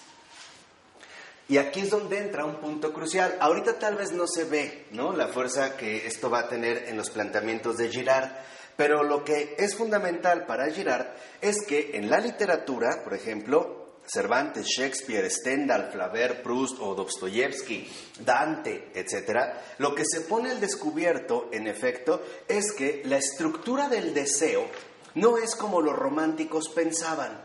Y 1.49 1.57
aquí 1.57 1.81
es 1.81 1.89
donde 1.89 2.19
entra 2.19 2.45
un 2.45 2.57
punto 2.57 2.93
crucial. 2.93 3.35
Ahorita 3.39 3.79
tal 3.79 3.95
vez 3.95 4.11
no 4.11 4.27
se 4.27 4.43
ve 4.43 4.85
¿no? 4.91 5.13
la 5.13 5.29
fuerza 5.29 5.75
que 5.75 6.05
esto 6.05 6.29
va 6.29 6.41
a 6.41 6.47
tener 6.47 6.87
en 6.87 6.95
los 6.95 7.09
planteamientos 7.09 7.77
de 7.77 7.89
Girard, 7.89 8.29
pero 8.77 9.03
lo 9.03 9.23
que 9.23 9.55
es 9.57 9.75
fundamental 9.75 10.45
para 10.45 10.69
Girard 10.71 11.07
es 11.41 11.65
que 11.65 11.91
en 11.95 12.07
la 12.07 12.19
literatura, 12.19 13.03
por 13.03 13.15
ejemplo, 13.15 13.79
Cervantes, 14.05 14.67
Shakespeare, 14.67 15.27
Stendhal, 15.29 15.91
Flaubert, 15.91 16.43
Proust 16.43 16.77
o 16.79 16.93
Dostoyevsky, 16.93 17.89
Dante, 18.19 18.91
etc., 18.93 19.53
lo 19.79 19.95
que 19.95 20.03
se 20.05 20.21
pone 20.21 20.51
al 20.51 20.61
descubierto, 20.61 21.49
en 21.51 21.67
efecto, 21.67 22.23
es 22.47 22.71
que 22.73 23.01
la 23.05 23.17
estructura 23.17 23.89
del 23.89 24.13
deseo 24.13 24.67
no 25.15 25.39
es 25.39 25.55
como 25.55 25.81
los 25.81 25.95
románticos 25.95 26.69
pensaban, 26.69 27.41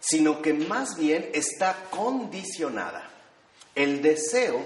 sino 0.00 0.42
que 0.42 0.52
más 0.52 0.96
bien 0.96 1.30
está 1.32 1.76
condicionada. 1.90 3.11
El 3.74 4.02
deseo, 4.02 4.60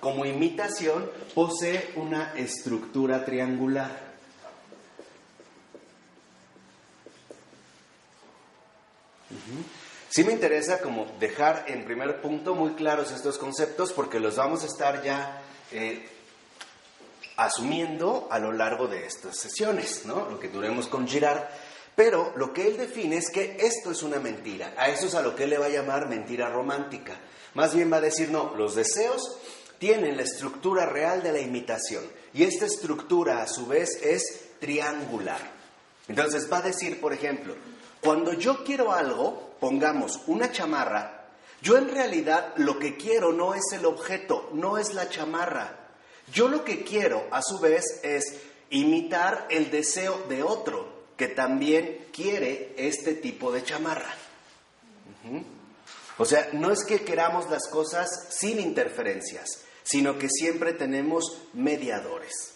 como 0.00 0.24
imitación, 0.24 1.10
posee 1.34 1.92
una 1.96 2.32
estructura 2.36 3.24
triangular. 3.24 4.10
Sí 10.10 10.24
me 10.24 10.32
interesa 10.32 10.80
como 10.80 11.06
dejar 11.20 11.66
en 11.68 11.84
primer 11.84 12.20
punto 12.20 12.56
muy 12.56 12.72
claros 12.72 13.12
estos 13.12 13.38
conceptos 13.38 13.92
porque 13.92 14.18
los 14.18 14.36
vamos 14.36 14.64
a 14.64 14.66
estar 14.66 15.04
ya 15.04 15.40
eh, 15.70 16.08
asumiendo 17.36 18.26
a 18.30 18.40
lo 18.40 18.50
largo 18.50 18.88
de 18.88 19.06
estas 19.06 19.38
sesiones, 19.38 20.04
¿no? 20.06 20.28
Lo 20.28 20.40
que 20.40 20.48
duremos 20.48 20.88
con 20.88 21.06
Girard. 21.06 21.44
Pero 21.96 22.32
lo 22.36 22.52
que 22.52 22.66
él 22.66 22.76
define 22.76 23.18
es 23.18 23.30
que 23.30 23.56
esto 23.60 23.90
es 23.90 24.02
una 24.02 24.18
mentira. 24.18 24.74
A 24.76 24.88
eso 24.88 25.06
es 25.06 25.14
a 25.14 25.22
lo 25.22 25.34
que 25.34 25.44
él 25.44 25.50
le 25.50 25.58
va 25.58 25.66
a 25.66 25.70
llamar 25.70 26.08
mentira 26.08 26.48
romántica. 26.48 27.14
Más 27.54 27.74
bien 27.74 27.92
va 27.92 27.98
a 27.98 28.02
decir, 28.02 28.30
no, 28.30 28.54
los 28.56 28.74
deseos 28.74 29.38
tienen 29.78 30.16
la 30.16 30.22
estructura 30.22 30.86
real 30.86 31.22
de 31.22 31.32
la 31.32 31.40
imitación. 31.40 32.04
Y 32.32 32.44
esta 32.44 32.66
estructura, 32.66 33.42
a 33.42 33.48
su 33.48 33.66
vez, 33.66 33.98
es 34.02 34.50
triangular. 34.60 35.40
Entonces 36.06 36.50
va 36.52 36.58
a 36.58 36.62
decir, 36.62 37.00
por 37.00 37.12
ejemplo, 37.12 37.54
cuando 38.00 38.32
yo 38.32 38.64
quiero 38.64 38.92
algo, 38.92 39.56
pongamos 39.60 40.20
una 40.26 40.52
chamarra, 40.52 41.28
yo 41.62 41.76
en 41.76 41.90
realidad 41.90 42.54
lo 42.56 42.78
que 42.78 42.96
quiero 42.96 43.32
no 43.32 43.54
es 43.54 43.72
el 43.72 43.84
objeto, 43.84 44.48
no 44.54 44.78
es 44.78 44.94
la 44.94 45.08
chamarra. 45.08 45.76
Yo 46.32 46.48
lo 46.48 46.64
que 46.64 46.84
quiero, 46.84 47.26
a 47.30 47.42
su 47.42 47.58
vez, 47.58 48.00
es 48.02 48.36
imitar 48.70 49.46
el 49.50 49.70
deseo 49.70 50.24
de 50.28 50.42
otro 50.42 50.99
que 51.20 51.28
también 51.28 52.06
quiere 52.14 52.72
este 52.78 53.12
tipo 53.12 53.52
de 53.52 53.62
chamarra. 53.62 54.14
O 56.16 56.24
sea, 56.24 56.48
no 56.54 56.72
es 56.72 56.82
que 56.82 57.00
queramos 57.00 57.50
las 57.50 57.68
cosas 57.68 58.08
sin 58.30 58.58
interferencias, 58.58 59.46
sino 59.82 60.18
que 60.18 60.30
siempre 60.30 60.72
tenemos 60.72 61.42
mediadores. 61.52 62.54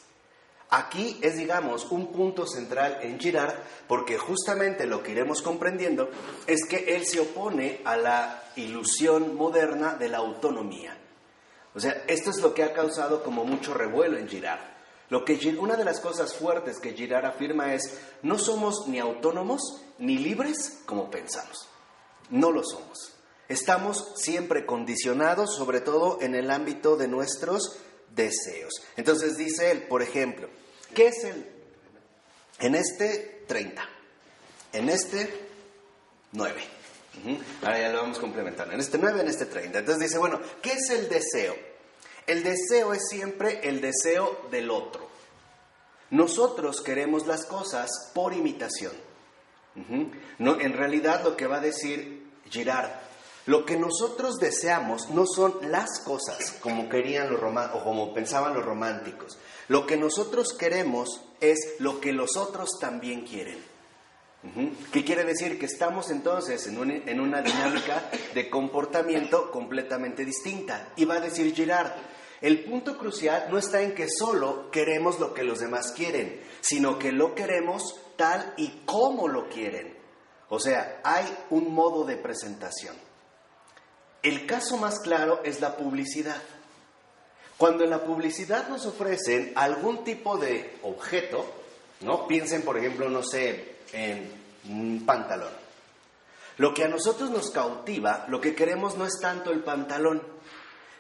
Aquí 0.70 1.18
es, 1.20 1.36
digamos, 1.36 1.84
un 1.90 2.10
punto 2.10 2.46
central 2.46 3.00
en 3.02 3.20
Girard, 3.20 3.54
porque 3.86 4.16
justamente 4.16 4.86
lo 4.86 5.02
que 5.02 5.12
iremos 5.12 5.42
comprendiendo 5.42 6.08
es 6.46 6.64
que 6.64 6.96
él 6.96 7.04
se 7.04 7.20
opone 7.20 7.82
a 7.84 7.98
la 7.98 8.44
ilusión 8.56 9.36
moderna 9.36 9.92
de 9.92 10.08
la 10.08 10.18
autonomía. 10.18 10.96
O 11.74 11.80
sea, 11.80 12.02
esto 12.06 12.30
es 12.30 12.38
lo 12.40 12.54
que 12.54 12.62
ha 12.62 12.72
causado 12.72 13.22
como 13.22 13.44
mucho 13.44 13.74
revuelo 13.74 14.16
en 14.16 14.26
Girard. 14.26 14.73
Lo 15.14 15.24
que, 15.24 15.38
una 15.60 15.76
de 15.76 15.84
las 15.84 16.00
cosas 16.00 16.34
fuertes 16.34 16.80
que 16.80 16.92
Girard 16.92 17.24
afirma 17.24 17.72
es, 17.72 17.98
no 18.22 18.36
somos 18.36 18.88
ni 18.88 18.98
autónomos 18.98 19.60
ni 20.00 20.18
libres 20.18 20.80
como 20.86 21.08
pensamos. 21.08 21.68
No 22.30 22.50
lo 22.50 22.64
somos. 22.64 23.12
Estamos 23.48 24.12
siempre 24.16 24.66
condicionados, 24.66 25.54
sobre 25.54 25.80
todo 25.80 26.18
en 26.20 26.34
el 26.34 26.50
ámbito 26.50 26.96
de 26.96 27.06
nuestros 27.06 27.76
deseos. 28.10 28.72
Entonces 28.96 29.36
dice 29.36 29.70
él, 29.70 29.84
por 29.84 30.02
ejemplo, 30.02 30.48
¿qué 30.96 31.06
es 31.06 31.22
el? 31.22 31.46
En 32.58 32.74
este 32.74 33.44
30, 33.46 33.88
en 34.72 34.88
este 34.88 35.48
9. 36.32 36.60
Ahora 37.62 37.78
ya 37.78 37.90
lo 37.90 38.02
vamos 38.02 38.18
complementando. 38.18 38.74
En 38.74 38.80
este 38.80 38.98
9, 38.98 39.20
en 39.20 39.28
este 39.28 39.46
30. 39.46 39.78
Entonces 39.78 40.08
dice, 40.08 40.18
bueno, 40.18 40.40
¿qué 40.60 40.72
es 40.72 40.90
el 40.90 41.08
deseo? 41.08 41.54
El 42.26 42.42
deseo 42.42 42.92
es 42.92 43.06
siempre 43.08 43.60
el 43.62 43.80
deseo 43.80 44.48
del 44.50 44.70
otro. 44.70 45.03
Nosotros 46.14 46.80
queremos 46.80 47.26
las 47.26 47.44
cosas 47.44 48.12
por 48.14 48.34
imitación. 48.34 48.92
no, 50.38 50.60
en 50.60 50.72
realidad 50.72 51.24
lo 51.24 51.36
que 51.36 51.48
va 51.48 51.56
a 51.56 51.60
decir 51.60 52.30
Girard, 52.48 52.92
lo 53.46 53.66
que 53.66 53.76
nosotros 53.76 54.36
deseamos 54.36 55.10
no 55.10 55.26
son 55.26 55.56
las 55.72 55.98
cosas 56.04 56.52
como 56.60 56.88
querían 56.88 57.32
los 57.32 57.40
o 57.42 57.82
como 57.82 58.14
pensaban 58.14 58.54
los 58.54 58.64
románticos. 58.64 59.38
Lo 59.66 59.86
que 59.86 59.96
nosotros 59.96 60.52
queremos 60.52 61.20
es 61.40 61.74
lo 61.80 62.00
que 62.00 62.12
los 62.12 62.36
otros 62.36 62.78
también 62.80 63.26
quieren. 63.26 63.58
¿Qué 64.92 65.04
quiere 65.04 65.24
decir? 65.24 65.58
Que 65.58 65.66
estamos 65.66 66.10
entonces 66.10 66.68
en, 66.68 67.08
en 67.08 67.20
una 67.20 67.42
dinámica 67.42 68.08
de 68.34 68.48
comportamiento 68.48 69.50
completamente 69.50 70.24
distinta. 70.24 70.92
Y 70.94 71.06
va 71.06 71.16
a 71.16 71.20
decir 71.20 71.52
Girard, 71.52 71.92
el 72.44 72.62
punto 72.62 72.98
crucial 72.98 73.46
no 73.50 73.56
está 73.56 73.80
en 73.80 73.94
que 73.94 74.06
solo 74.06 74.70
queremos 74.70 75.18
lo 75.18 75.32
que 75.32 75.44
los 75.44 75.60
demás 75.60 75.92
quieren, 75.92 76.42
sino 76.60 76.98
que 76.98 77.10
lo 77.10 77.34
queremos 77.34 77.98
tal 78.16 78.52
y 78.58 78.82
como 78.84 79.28
lo 79.28 79.48
quieren. 79.48 79.96
O 80.50 80.60
sea, 80.60 81.00
hay 81.04 81.24
un 81.48 81.72
modo 81.72 82.04
de 82.04 82.18
presentación. 82.18 82.94
El 84.22 84.44
caso 84.44 84.76
más 84.76 85.00
claro 85.00 85.40
es 85.42 85.62
la 85.62 85.74
publicidad. 85.78 86.36
Cuando 87.56 87.82
en 87.82 87.88
la 87.88 88.04
publicidad 88.04 88.68
nos 88.68 88.84
ofrecen 88.84 89.54
algún 89.56 90.04
tipo 90.04 90.36
de 90.36 90.76
objeto, 90.82 91.50
¿no? 92.02 92.28
Piensen, 92.28 92.60
por 92.60 92.76
ejemplo, 92.76 93.08
no 93.08 93.22
sé, 93.22 93.76
en 93.94 94.30
un 94.68 95.06
pantalón. 95.06 95.64
Lo 96.58 96.74
que 96.74 96.84
a 96.84 96.88
nosotros 96.88 97.30
nos 97.30 97.50
cautiva, 97.50 98.26
lo 98.28 98.42
que 98.42 98.54
queremos 98.54 98.98
no 98.98 99.06
es 99.06 99.18
tanto 99.18 99.50
el 99.50 99.64
pantalón, 99.64 100.33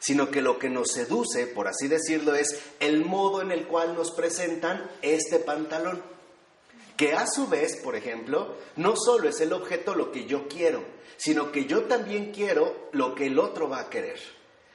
sino 0.04 0.30
que 0.30 0.42
lo 0.42 0.58
que 0.58 0.68
nos 0.68 0.92
seduce, 0.92 1.46
por 1.46 1.66
así 1.66 1.88
decirlo, 1.88 2.34
es 2.34 2.60
el 2.78 3.06
modo 3.06 3.40
en 3.40 3.50
el 3.50 3.66
cual 3.66 3.94
nos 3.94 4.10
presentan 4.10 4.90
este 5.00 5.38
pantalón. 5.38 6.02
Que 6.94 7.14
a 7.14 7.26
su 7.26 7.48
vez, 7.48 7.76
por 7.76 7.96
ejemplo, 7.96 8.54
no 8.76 8.96
solo 8.96 9.30
es 9.30 9.40
el 9.40 9.54
objeto 9.54 9.94
lo 9.94 10.12
que 10.12 10.26
yo 10.26 10.46
quiero, 10.46 10.84
sino 11.16 11.50
que 11.50 11.64
yo 11.64 11.84
también 11.84 12.32
quiero 12.32 12.90
lo 12.92 13.14
que 13.14 13.28
el 13.28 13.38
otro 13.38 13.70
va 13.70 13.80
a 13.80 13.88
querer. 13.88 14.20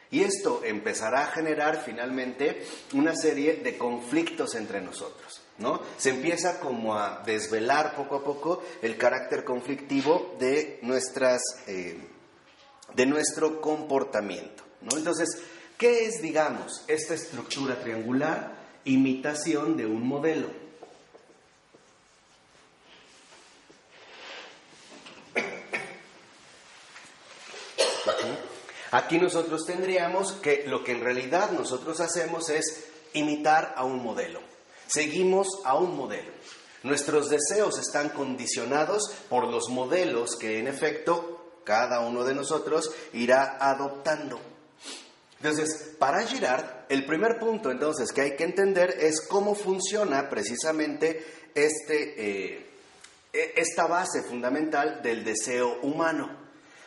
Y 0.09 0.23
esto 0.23 0.61
empezará 0.65 1.25
a 1.25 1.31
generar 1.31 1.83
finalmente 1.85 2.65
una 2.93 3.15
serie 3.15 3.57
de 3.57 3.77
conflictos 3.77 4.55
entre 4.55 4.81
nosotros. 4.81 5.43
¿no? 5.59 5.79
Se 5.97 6.09
empieza 6.09 6.59
como 6.59 6.95
a 6.95 7.21
desvelar 7.23 7.95
poco 7.95 8.15
a 8.15 8.23
poco 8.23 8.63
el 8.81 8.97
carácter 8.97 9.43
conflictivo 9.43 10.35
de 10.39 10.79
nuestras, 10.81 11.43
eh, 11.67 11.99
de 12.95 13.05
nuestro 13.05 13.61
comportamiento. 13.61 14.68
¿No? 14.81 14.97
Entonces, 14.97 15.41
¿qué 15.77 16.05
es, 16.05 16.21
digamos, 16.21 16.83
esta 16.87 17.13
estructura 17.13 17.79
triangular? 17.79 18.53
Imitación 18.85 19.77
de 19.77 19.85
un 19.85 20.07
modelo. 20.07 20.47
Aquí 28.91 29.19
nosotros 29.19 29.65
tendríamos 29.67 30.33
que 30.33 30.65
lo 30.65 30.83
que 30.83 30.93
en 30.93 31.01
realidad 31.01 31.51
nosotros 31.51 31.99
hacemos 31.99 32.49
es 32.49 32.87
imitar 33.13 33.73
a 33.77 33.83
un 33.83 34.01
modelo. 34.01 34.41
Seguimos 34.87 35.47
a 35.63 35.75
un 35.75 35.95
modelo. 35.95 36.31
Nuestros 36.81 37.29
deseos 37.29 37.77
están 37.77 38.09
condicionados 38.09 39.11
por 39.29 39.47
los 39.47 39.69
modelos 39.69 40.35
que 40.37 40.57
en 40.57 40.67
efecto 40.67 41.61
cada 41.65 41.99
uno 41.99 42.23
de 42.23 42.33
nosotros 42.33 42.91
irá 43.13 43.57
adoptando. 43.59 44.39
Entonces, 45.41 45.95
para 45.97 46.25
Girard, 46.25 46.65
el 46.89 47.05
primer 47.05 47.39
punto 47.39 47.71
entonces 47.71 48.11
que 48.11 48.21
hay 48.21 48.35
que 48.35 48.43
entender 48.43 48.97
es 48.99 49.21
cómo 49.21 49.55
funciona 49.55 50.29
precisamente 50.29 51.25
este, 51.55 52.53
eh, 52.53 52.69
e, 53.31 53.53
esta 53.55 53.87
base 53.87 54.21
fundamental 54.23 55.01
del 55.01 55.23
deseo 55.23 55.79
humano. 55.81 56.29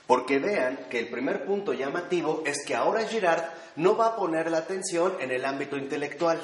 Porque 0.06 0.38
vean 0.38 0.88
que 0.90 0.99
el 0.99 1.09
primer 1.09 1.47
punto 1.47 1.73
llamativo 1.73 2.42
es 2.44 2.64
que 2.66 2.75
ahora 2.75 3.06
Girard 3.06 3.44
no 3.76 3.97
va 3.97 4.09
a 4.09 4.16
poner 4.16 4.50
la 4.50 4.59
atención 4.59 5.16
en 5.21 5.30
el 5.30 5.44
ámbito 5.44 5.76
intelectual. 5.76 6.40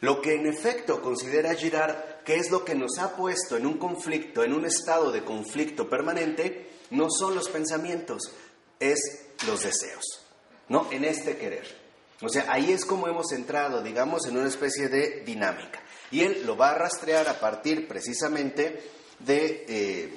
Lo 0.00 0.20
que 0.20 0.34
en 0.34 0.46
efecto 0.46 1.00
considera 1.00 1.54
Girard 1.54 1.96
que 2.26 2.34
es 2.34 2.50
lo 2.50 2.64
que 2.64 2.74
nos 2.74 2.98
ha 2.98 3.16
puesto 3.16 3.56
en 3.56 3.66
un 3.66 3.78
conflicto, 3.78 4.42
en 4.42 4.52
un 4.52 4.66
estado 4.66 5.12
de 5.12 5.24
conflicto 5.24 5.88
permanente, 5.88 6.68
no 6.90 7.06
son 7.08 7.36
los 7.36 7.48
pensamientos, 7.48 8.32
es 8.80 8.98
los 9.46 9.62
deseos, 9.62 10.25
¿no? 10.68 10.88
En 10.90 11.04
este 11.04 11.36
querer. 11.36 11.66
O 12.22 12.28
sea, 12.28 12.46
ahí 12.48 12.72
es 12.72 12.84
como 12.84 13.08
hemos 13.08 13.32
entrado, 13.32 13.82
digamos, 13.82 14.26
en 14.26 14.38
una 14.38 14.48
especie 14.48 14.88
de 14.88 15.22
dinámica. 15.24 15.80
Y 16.10 16.22
él 16.22 16.42
lo 16.46 16.56
va 16.56 16.70
a 16.70 16.74
rastrear 16.74 17.28
a 17.28 17.38
partir 17.38 17.86
precisamente 17.86 18.90
de... 19.20 19.64
Eh, 19.68 20.14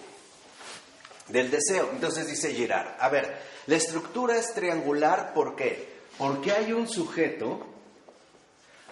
del 1.29 1.51
deseo. 1.51 1.89
Entonces 1.93 2.27
dice 2.27 2.53
Girard, 2.53 2.95
a 2.99 3.09
ver, 3.09 3.39
la 3.67 3.75
estructura 3.75 4.37
es 4.37 4.53
triangular, 4.53 5.33
¿por 5.33 5.55
qué? 5.55 5.99
Porque 6.17 6.51
hay 6.51 6.73
un 6.73 6.87
sujeto, 6.87 7.65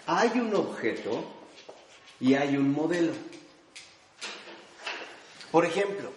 hay 0.06 0.38
un 0.38 0.54
objeto 0.54 1.24
y 2.20 2.34
hay 2.34 2.56
un 2.56 2.72
modelo. 2.72 3.12
Por 5.50 5.64
ejemplo, 5.64 6.12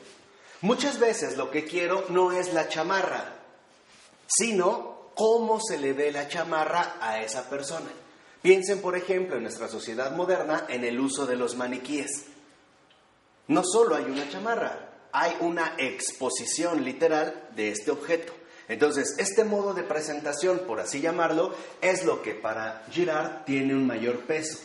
muchas 0.61 0.99
veces 0.99 1.37
lo 1.37 1.51
que 1.51 1.65
quiero 1.65 2.05
no 2.09 2.31
es 2.31 2.53
la 2.53 2.69
chamarra, 2.69 3.35
sino 4.27 4.90
cómo 5.21 5.59
se 5.61 5.77
le 5.77 5.93
ve 5.93 6.11
la 6.11 6.27
chamarra 6.27 6.95
a 6.99 7.21
esa 7.21 7.47
persona. 7.47 7.91
Piensen, 8.41 8.81
por 8.81 8.97
ejemplo, 8.97 9.35
en 9.35 9.43
nuestra 9.43 9.67
sociedad 9.67 10.15
moderna 10.15 10.65
en 10.67 10.83
el 10.83 10.99
uso 10.99 11.27
de 11.27 11.35
los 11.35 11.55
maniquíes. 11.55 12.23
No 13.47 13.61
solo 13.63 13.95
hay 13.95 14.05
una 14.05 14.27
chamarra, 14.31 14.89
hay 15.11 15.33
una 15.41 15.75
exposición 15.77 16.83
literal 16.83 17.49
de 17.55 17.69
este 17.69 17.91
objeto. 17.91 18.33
Entonces, 18.67 19.13
este 19.19 19.43
modo 19.43 19.75
de 19.75 19.83
presentación, 19.83 20.63
por 20.65 20.79
así 20.79 21.01
llamarlo, 21.01 21.53
es 21.81 22.03
lo 22.03 22.23
que 22.23 22.33
para 22.33 22.83
Girard 22.89 23.45
tiene 23.45 23.75
un 23.75 23.85
mayor 23.85 24.21
peso. 24.21 24.57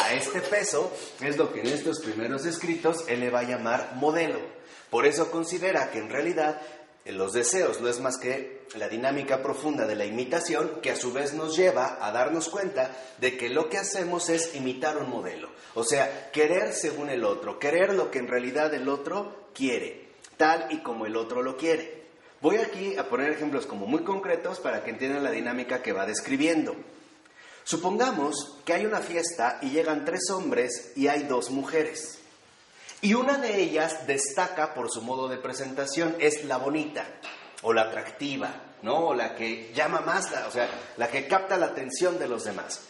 A 0.00 0.12
este 0.12 0.40
peso 0.42 0.92
es 1.20 1.36
lo 1.36 1.52
que 1.52 1.62
en 1.62 1.66
estos 1.66 1.98
primeros 1.98 2.46
escritos 2.46 3.04
él 3.08 3.18
le 3.18 3.30
va 3.30 3.40
a 3.40 3.50
llamar 3.50 3.94
modelo. 3.96 4.38
Por 4.90 5.06
eso 5.06 5.32
considera 5.32 5.90
que 5.90 5.98
en 5.98 6.08
realidad 6.08 6.62
los 7.16 7.32
deseos 7.32 7.80
no 7.80 7.88
es 7.88 8.00
más 8.00 8.18
que 8.18 8.66
la 8.74 8.88
dinámica 8.88 9.42
profunda 9.42 9.86
de 9.86 9.94
la 9.94 10.04
imitación 10.04 10.80
que 10.82 10.90
a 10.90 10.96
su 10.96 11.12
vez 11.12 11.32
nos 11.32 11.56
lleva 11.56 12.04
a 12.04 12.12
darnos 12.12 12.50
cuenta 12.50 12.94
de 13.18 13.38
que 13.38 13.48
lo 13.48 13.70
que 13.70 13.78
hacemos 13.78 14.28
es 14.28 14.54
imitar 14.54 14.98
un 14.98 15.08
modelo. 15.08 15.48
O 15.74 15.84
sea, 15.84 16.30
querer 16.32 16.74
según 16.74 17.08
el 17.08 17.24
otro, 17.24 17.58
querer 17.58 17.94
lo 17.94 18.10
que 18.10 18.18
en 18.18 18.28
realidad 18.28 18.74
el 18.74 18.88
otro 18.88 19.48
quiere, 19.54 20.08
tal 20.36 20.66
y 20.70 20.82
como 20.82 21.06
el 21.06 21.16
otro 21.16 21.42
lo 21.42 21.56
quiere. 21.56 21.98
Voy 22.40 22.56
aquí 22.56 22.96
a 22.96 23.08
poner 23.08 23.30
ejemplos 23.30 23.66
como 23.66 23.86
muy 23.86 24.04
concretos 24.04 24.60
para 24.60 24.84
que 24.84 24.90
entiendan 24.90 25.24
la 25.24 25.30
dinámica 25.30 25.82
que 25.82 25.92
va 25.92 26.06
describiendo. 26.06 26.76
Supongamos 27.64 28.56
que 28.64 28.74
hay 28.74 28.86
una 28.86 29.00
fiesta 29.00 29.58
y 29.62 29.70
llegan 29.70 30.04
tres 30.04 30.30
hombres 30.30 30.92
y 30.94 31.08
hay 31.08 31.24
dos 31.24 31.50
mujeres. 31.50 32.18
Y 33.00 33.14
una 33.14 33.38
de 33.38 33.60
ellas 33.60 34.06
destaca 34.06 34.74
por 34.74 34.90
su 34.90 35.02
modo 35.02 35.28
de 35.28 35.36
presentación, 35.36 36.16
es 36.18 36.44
la 36.44 36.56
bonita 36.56 37.06
o 37.62 37.72
la 37.72 37.82
atractiva, 37.82 38.52
¿no? 38.82 39.08
O 39.08 39.14
la 39.14 39.36
que 39.36 39.72
llama 39.72 40.00
más, 40.00 40.26
o 40.46 40.50
sea, 40.50 40.68
la 40.96 41.08
que 41.08 41.28
capta 41.28 41.56
la 41.56 41.66
atención 41.66 42.18
de 42.18 42.28
los 42.28 42.44
demás. 42.44 42.80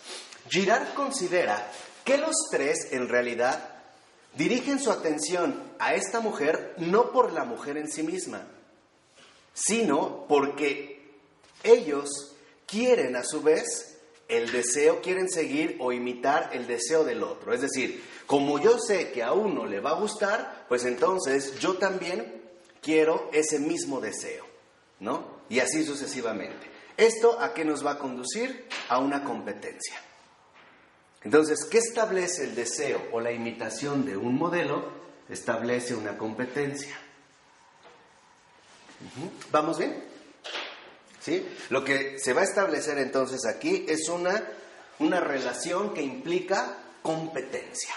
Girard 0.49 0.95
considera 0.95 1.71
que 2.05 2.17
los 2.17 2.35
tres 2.51 2.89
en 2.93 3.09
realidad 3.09 3.77
dirigen 4.35 4.79
su 4.79 4.91
atención 4.91 5.73
a 5.79 5.95
esta 5.95 6.21
mujer 6.21 6.75
no 6.79 7.11
por 7.11 7.33
la 7.33 7.45
mujer 7.45 7.77
en 7.77 7.91
sí 7.91 8.03
misma, 8.03 8.47
sino 9.53 10.27
porque 10.27 11.19
ellos 11.63 12.09
quieren 12.67 13.17
a 13.17 13.25
su 13.25 13.43
vez 13.43 13.98
el 14.29 14.53
deseo, 14.53 15.01
quieren 15.01 15.29
seguir 15.31 15.77
o 15.81 15.91
imitar 15.93 16.51
el 16.53 16.67
deseo 16.67 17.05
del 17.05 17.23
otro. 17.23 17.53
Es 17.53 17.63
decir, 17.63 18.05
como 18.27 18.61
yo 18.61 18.79
sé 18.79 19.11
que 19.11 19.23
a 19.23 19.33
uno 19.33 19.67
le 19.67 19.81
va 19.81 19.91
a 19.91 20.01
gustar, 20.01 20.67
pues 20.69 20.85
entonces 20.85 21.59
yo 21.59 21.75
también 21.75 22.43
quiero 22.83 23.31
ese 23.33 23.59
mismo 23.59 24.01
deseo, 24.01 24.45
¿no? 25.01 25.39
Y 25.49 25.61
así 25.61 25.85
sucesivamente. 25.85 26.69
¿Esto 26.97 27.41
a 27.41 27.55
qué 27.55 27.65
nos 27.65 27.85
va 27.85 27.93
a 27.93 27.99
conducir? 27.99 28.67
A 28.89 28.99
una 28.99 29.25
competencia. 29.25 29.99
Entonces, 31.23 31.65
¿qué 31.65 31.79
establece 31.79 32.45
el 32.45 32.55
deseo 32.55 33.09
o 33.13 33.21
la 33.21 33.33
imitación 33.33 34.05
de 34.05 34.17
un 34.17 34.37
modelo? 34.37 34.93
Establece 35.29 35.95
una 35.95 36.17
competencia. 36.19 36.97
¿Vamos 39.51 39.79
bien? 39.79 40.08
Lo 41.71 41.85
que 41.85 42.19
se 42.19 42.33
va 42.33 42.43
a 42.43 42.45
establecer 42.45 42.99
entonces 42.99 43.47
aquí 43.47 43.87
es 43.89 44.09
una, 44.09 44.45
una 44.99 45.21
relación 45.21 45.95
que 45.95 46.03
implica 46.03 46.77
competencia. 47.03 47.95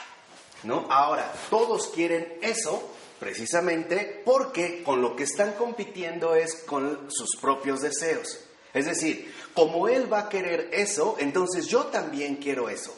¿no? 0.64 0.88
Ahora, 0.90 1.32
todos 1.50 1.88
quieren 1.88 2.38
eso 2.42 2.92
precisamente 3.20 4.22
porque 4.26 4.84
con 4.84 5.02
lo 5.02 5.16
que 5.16 5.24
están 5.24 5.54
compitiendo 5.54 6.36
es 6.36 6.56
con 6.56 7.08
sus 7.10 7.36
propios 7.40 7.82
deseos. 7.82 8.40
Es 8.74 8.86
decir, 8.86 9.34
como 9.54 9.88
él 9.88 10.12
va 10.12 10.22
a 10.22 10.30
querer 10.30 10.70
eso, 10.72 11.18
entonces 11.20 11.68
yo 11.68 11.86
también 11.86 12.38
quiero 12.38 12.70
eso. 12.70 12.96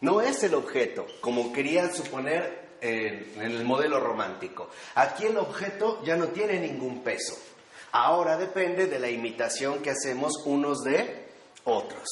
No 0.00 0.20
es 0.20 0.42
el 0.42 0.54
objeto, 0.54 1.06
como 1.20 1.52
querían 1.52 1.94
suponer 1.94 2.76
en, 2.80 3.40
el 3.40 3.64
modelo 3.64 4.00
romántico. 4.00 4.70
Aquí 4.94 5.26
el 5.26 5.36
objeto 5.38 6.02
ya 6.04 6.16
no 6.16 6.28
tiene 6.28 6.60
ningún 6.60 7.02
peso. 7.02 7.36
Ahora 7.92 8.36
depende 8.36 8.86
de 8.86 8.98
la 8.98 9.10
imitación 9.10 9.80
que 9.80 9.90
hacemos 9.90 10.32
unos 10.44 10.82
de 10.82 11.28
otros. 11.64 12.08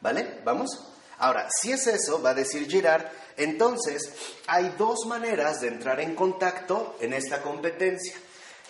¿Vale? 0.00 0.40
¿Vamos? 0.44 0.70
Ahora, 1.18 1.48
si 1.50 1.72
es 1.72 1.86
eso, 1.86 2.22
va 2.22 2.30
a 2.30 2.34
decir 2.34 2.66
Girard, 2.66 3.04
entonces 3.36 4.14
hay 4.46 4.74
dos 4.78 5.06
maneras 5.06 5.60
de 5.60 5.68
entrar 5.68 6.00
en 6.00 6.14
contacto 6.14 6.96
en 7.00 7.12
esta 7.12 7.42
competencia. 7.42 8.16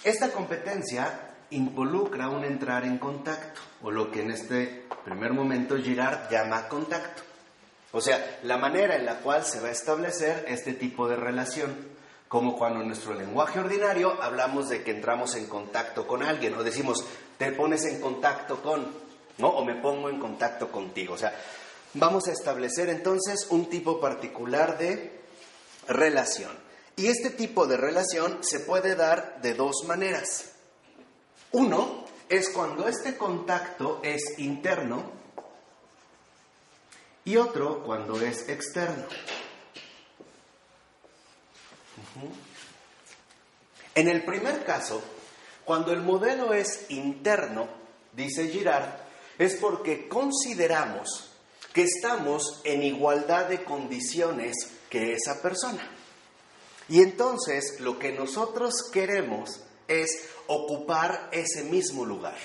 Esta 0.02 0.30
competencia 0.30 1.30
involucra 1.50 2.28
un 2.28 2.44
entrar 2.44 2.84
en 2.84 2.98
contacto, 2.98 3.60
o 3.82 3.90
lo 3.90 4.10
que 4.10 4.22
en 4.22 4.32
este 4.32 4.84
primer 5.04 5.32
momento 5.32 5.76
Girard 5.76 6.30
llama 6.30 6.68
contacto. 6.68 7.22
O 7.92 8.00
sea, 8.00 8.38
la 8.44 8.56
manera 8.56 8.96
en 8.96 9.04
la 9.04 9.18
cual 9.18 9.44
se 9.44 9.60
va 9.60 9.68
a 9.68 9.72
establecer 9.72 10.44
este 10.48 10.74
tipo 10.74 11.08
de 11.08 11.16
relación, 11.16 11.76
como 12.30 12.56
cuando 12.56 12.80
en 12.80 12.86
nuestro 12.86 13.12
lenguaje 13.12 13.58
ordinario 13.58 14.22
hablamos 14.22 14.70
de 14.70 14.82
que 14.82 14.92
entramos 14.92 15.34
en 15.34 15.48
contacto 15.48 16.06
con 16.06 16.22
alguien, 16.22 16.54
o 16.54 16.64
decimos, 16.64 17.04
te 17.36 17.52
pones 17.52 17.84
en 17.84 18.00
contacto 18.00 18.62
con, 18.62 18.86
¿no? 19.36 19.48
O 19.48 19.64
me 19.66 19.74
pongo 19.74 20.08
en 20.08 20.18
contacto 20.18 20.72
contigo. 20.72 21.12
O 21.12 21.18
sea, 21.18 21.34
Vamos 21.94 22.28
a 22.28 22.32
establecer 22.32 22.88
entonces 22.88 23.48
un 23.50 23.68
tipo 23.68 24.00
particular 24.00 24.78
de 24.78 25.20
relación. 25.88 26.52
Y 26.94 27.08
este 27.08 27.30
tipo 27.30 27.66
de 27.66 27.76
relación 27.76 28.38
se 28.42 28.60
puede 28.60 28.94
dar 28.94 29.40
de 29.42 29.54
dos 29.54 29.84
maneras. 29.88 30.52
Uno 31.50 32.04
es 32.28 32.50
cuando 32.50 32.86
este 32.86 33.16
contacto 33.16 33.98
es 34.04 34.38
interno 34.38 35.02
y 37.24 37.36
otro 37.36 37.82
cuando 37.82 38.20
es 38.20 38.48
externo. 38.48 39.06
En 43.94 44.08
el 44.08 44.24
primer 44.24 44.64
caso, 44.64 45.02
cuando 45.64 45.92
el 45.92 46.00
modelo 46.00 46.52
es 46.52 46.86
interno, 46.90 47.68
dice 48.12 48.48
Girard, 48.48 48.88
es 49.38 49.56
porque 49.56 50.08
consideramos 50.08 51.30
que 51.72 51.82
estamos 51.82 52.60
en 52.64 52.82
igualdad 52.82 53.46
de 53.46 53.64
condiciones 53.64 54.54
que 54.88 55.14
esa 55.14 55.40
persona. 55.40 55.88
Y 56.88 57.02
entonces 57.02 57.78
lo 57.80 57.98
que 57.98 58.12
nosotros 58.12 58.90
queremos 58.92 59.60
es 59.86 60.28
ocupar 60.46 61.28
ese 61.32 61.62
mismo 61.64 62.04
lugar. 62.04 62.36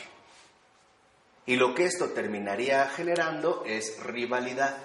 Y 1.48 1.56
lo 1.56 1.74
que 1.74 1.86
esto 1.86 2.10
terminaría 2.10 2.88
generando 2.90 3.64
es 3.66 4.00
rivalidad. 4.00 4.78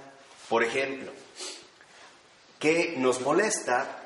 Por 0.48 0.64
ejemplo, 0.64 1.12
que 2.59 2.94
nos 2.96 3.20
molesta 3.20 3.99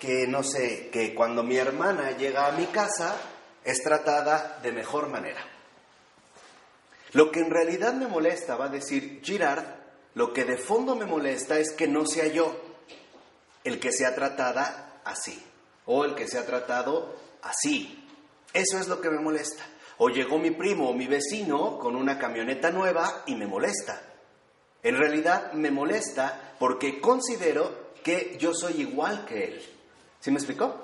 que, 0.00 0.26
no 0.26 0.42
sé, 0.42 0.88
que 0.90 1.14
cuando 1.14 1.42
mi 1.42 1.56
hermana 1.56 2.16
llega 2.16 2.46
a 2.46 2.52
mi 2.52 2.66
casa 2.66 3.16
es 3.64 3.82
tratada 3.82 4.60
de 4.62 4.72
mejor 4.72 5.08
manera. 5.08 5.40
Lo 7.12 7.30
que 7.30 7.40
en 7.40 7.50
realidad 7.50 7.94
me 7.94 8.06
molesta, 8.06 8.56
va 8.56 8.66
a 8.66 8.68
decir 8.68 9.20
Girard, 9.22 9.64
lo 10.14 10.32
que 10.32 10.44
de 10.44 10.56
fondo 10.56 10.94
me 10.94 11.06
molesta 11.06 11.58
es 11.58 11.72
que 11.72 11.88
no 11.88 12.06
sea 12.06 12.26
yo 12.26 12.54
el 13.64 13.80
que 13.80 13.92
sea 13.92 14.14
tratada 14.14 15.00
así 15.04 15.42
o 15.86 16.04
el 16.04 16.14
que 16.14 16.28
sea 16.28 16.46
tratado 16.46 17.16
así. 17.42 18.06
Eso 18.52 18.78
es 18.78 18.88
lo 18.88 19.00
que 19.00 19.10
me 19.10 19.20
molesta. 19.20 19.64
O 19.98 20.08
llegó 20.08 20.38
mi 20.38 20.50
primo 20.50 20.90
o 20.90 20.94
mi 20.94 21.06
vecino 21.06 21.78
con 21.78 21.96
una 21.96 22.18
camioneta 22.18 22.70
nueva 22.70 23.24
y 23.26 23.34
me 23.34 23.46
molesta. 23.46 24.02
En 24.82 24.96
realidad 24.96 25.52
me 25.52 25.70
molesta 25.70 26.54
porque 26.58 27.00
considero 27.00 27.92
que 28.02 28.36
yo 28.38 28.54
soy 28.54 28.82
igual 28.82 29.24
que 29.26 29.44
él. 29.44 29.75
¿Sí 30.20 30.30
me 30.30 30.38
explicó? 30.38 30.74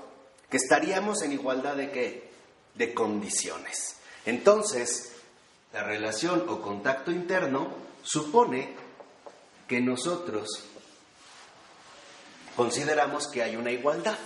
Que 0.49 0.57
estaríamos 0.57 1.23
en 1.23 1.33
igualdad 1.33 1.77
de 1.77 1.91
qué? 1.91 2.31
De 2.75 2.95
condiciones. 2.95 3.97
Entonces, 4.25 5.13
la 5.73 5.83
relación 5.83 6.47
o 6.49 6.61
contacto 6.61 7.11
interno 7.11 7.69
supone 8.03 8.75
que 9.67 9.81
nosotros 9.81 10.49
consideramos 12.57 13.29
que 13.29 13.43
hay 13.43 13.57
una 13.57 13.71
igualdad, 13.71 14.19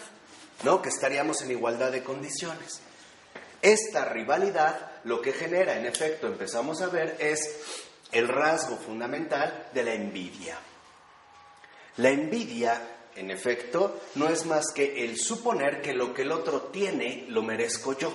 ¿no? 0.65 0.83
Que 0.83 0.89
estaríamos 0.89 1.43
en 1.43 1.53
igualdad 1.53 1.93
de 1.93 2.03
condiciones. 2.03 2.81
Esta 3.63 4.05
rivalidad 4.07 4.91
lo 5.05 5.23
que 5.23 5.33
genera, 5.33 5.79
en 5.79 5.87
efecto, 5.87 6.27
empezamos 6.27 6.83
a 6.83 6.89
ver, 6.89 7.17
es 7.21 7.61
el 8.13 8.29
rasgo 8.29 8.77
fundamental 8.77 9.69
de 9.73 9.85
la 9.85 9.95
envidia. 9.95 10.59
La 11.99 12.11
envidia, 12.11 12.96
en 13.17 13.31
efecto, 13.31 14.01
no 14.15 14.29
es 14.29 14.47
más 14.47 14.73
que 14.75 15.05
el 15.05 15.19
suponer 15.19 15.83
que 15.83 15.95
lo 15.95 16.15
que 16.15 16.23
el 16.23 16.33
otro 16.33 16.63
tiene 16.63 17.27
lo 17.29 17.43
merezco 17.43 17.97
yo. 17.97 18.13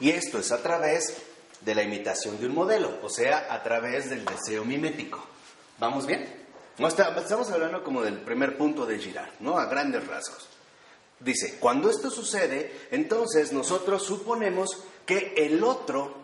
Y 0.00 0.10
esto 0.10 0.38
es 0.38 0.52
a 0.52 0.62
través 0.62 1.16
de 1.60 1.74
la 1.74 1.82
imitación 1.82 2.38
de 2.38 2.46
un 2.46 2.54
modelo, 2.54 2.98
o 3.02 3.08
sea, 3.08 3.52
a 3.52 3.62
través 3.62 4.10
del 4.10 4.24
deseo 4.24 4.64
mimético. 4.64 5.24
¿Vamos 5.78 6.06
bien? 6.06 6.44
No, 6.78 6.88
estamos 6.88 7.50
hablando 7.50 7.82
como 7.84 8.02
del 8.02 8.20
primer 8.20 8.56
punto 8.56 8.84
de 8.86 8.98
Girard, 8.98 9.32
¿no? 9.40 9.58
A 9.58 9.66
grandes 9.66 10.06
rasgos. 10.06 10.48
Dice, 11.20 11.58
cuando 11.58 11.88
esto 11.90 12.10
sucede, 12.10 12.88
entonces 12.90 13.52
nosotros 13.52 14.04
suponemos 14.04 14.82
que 15.06 15.34
el 15.36 15.62
otro 15.62 16.22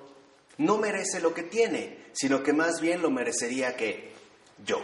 no 0.58 0.78
merece 0.78 1.20
lo 1.20 1.32
que 1.32 1.44
tiene, 1.44 1.98
sino 2.12 2.42
que 2.42 2.52
más 2.52 2.80
bien 2.80 3.00
lo 3.00 3.10
merecería 3.10 3.76
que 3.76 4.12
yo. 4.64 4.82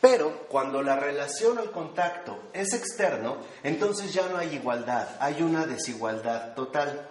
Pero 0.00 0.46
cuando 0.48 0.82
la 0.82 0.96
relación 0.96 1.58
o 1.58 1.62
el 1.62 1.70
contacto 1.70 2.38
es 2.52 2.72
externo, 2.72 3.38
entonces 3.62 4.12
ya 4.12 4.28
no 4.28 4.38
hay 4.38 4.54
igualdad, 4.54 5.08
hay 5.18 5.42
una 5.42 5.66
desigualdad 5.66 6.54
total. 6.54 7.08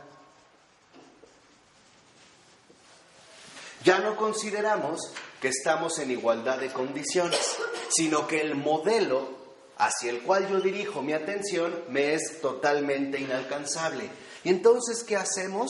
Ya 3.83 3.99
no 3.99 4.15
consideramos 4.15 5.01
que 5.41 5.49
estamos 5.49 5.99
en 5.99 6.11
igualdad 6.11 6.59
de 6.59 6.71
condiciones, 6.71 7.57
sino 7.89 8.25
que 8.25 8.41
el 8.41 8.55
modelo 8.55 9.29
hacia 9.77 10.09
el 10.09 10.23
cual 10.23 10.49
yo 10.49 10.59
dirijo 10.59 11.01
mi 11.01 11.13
atención 11.13 11.83
me 11.89 12.13
es 12.13 12.41
totalmente 12.41 13.19
inalcanzable. 13.19 14.09
Y 14.43 14.49
entonces, 14.49 15.03
¿qué 15.03 15.15
hacemos? 15.15 15.69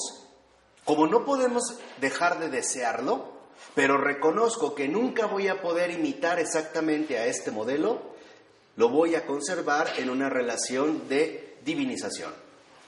Como 0.85 1.07
no 1.07 1.25
podemos 1.25 1.63
dejar 1.99 2.39
de 2.39 2.49
desearlo, 2.49 3.36
pero 3.77 3.95
reconozco 3.99 4.73
que 4.73 4.87
nunca 4.87 5.27
voy 5.27 5.49
a 5.49 5.61
poder 5.61 5.91
imitar 5.91 6.39
exactamente 6.39 7.19
a 7.19 7.27
este 7.27 7.51
modelo, 7.51 8.01
lo 8.75 8.89
voy 8.89 9.13
a 9.13 9.27
conservar 9.27 9.87
en 9.97 10.09
una 10.09 10.29
relación 10.29 11.07
de 11.07 11.57
divinización. 11.63 12.33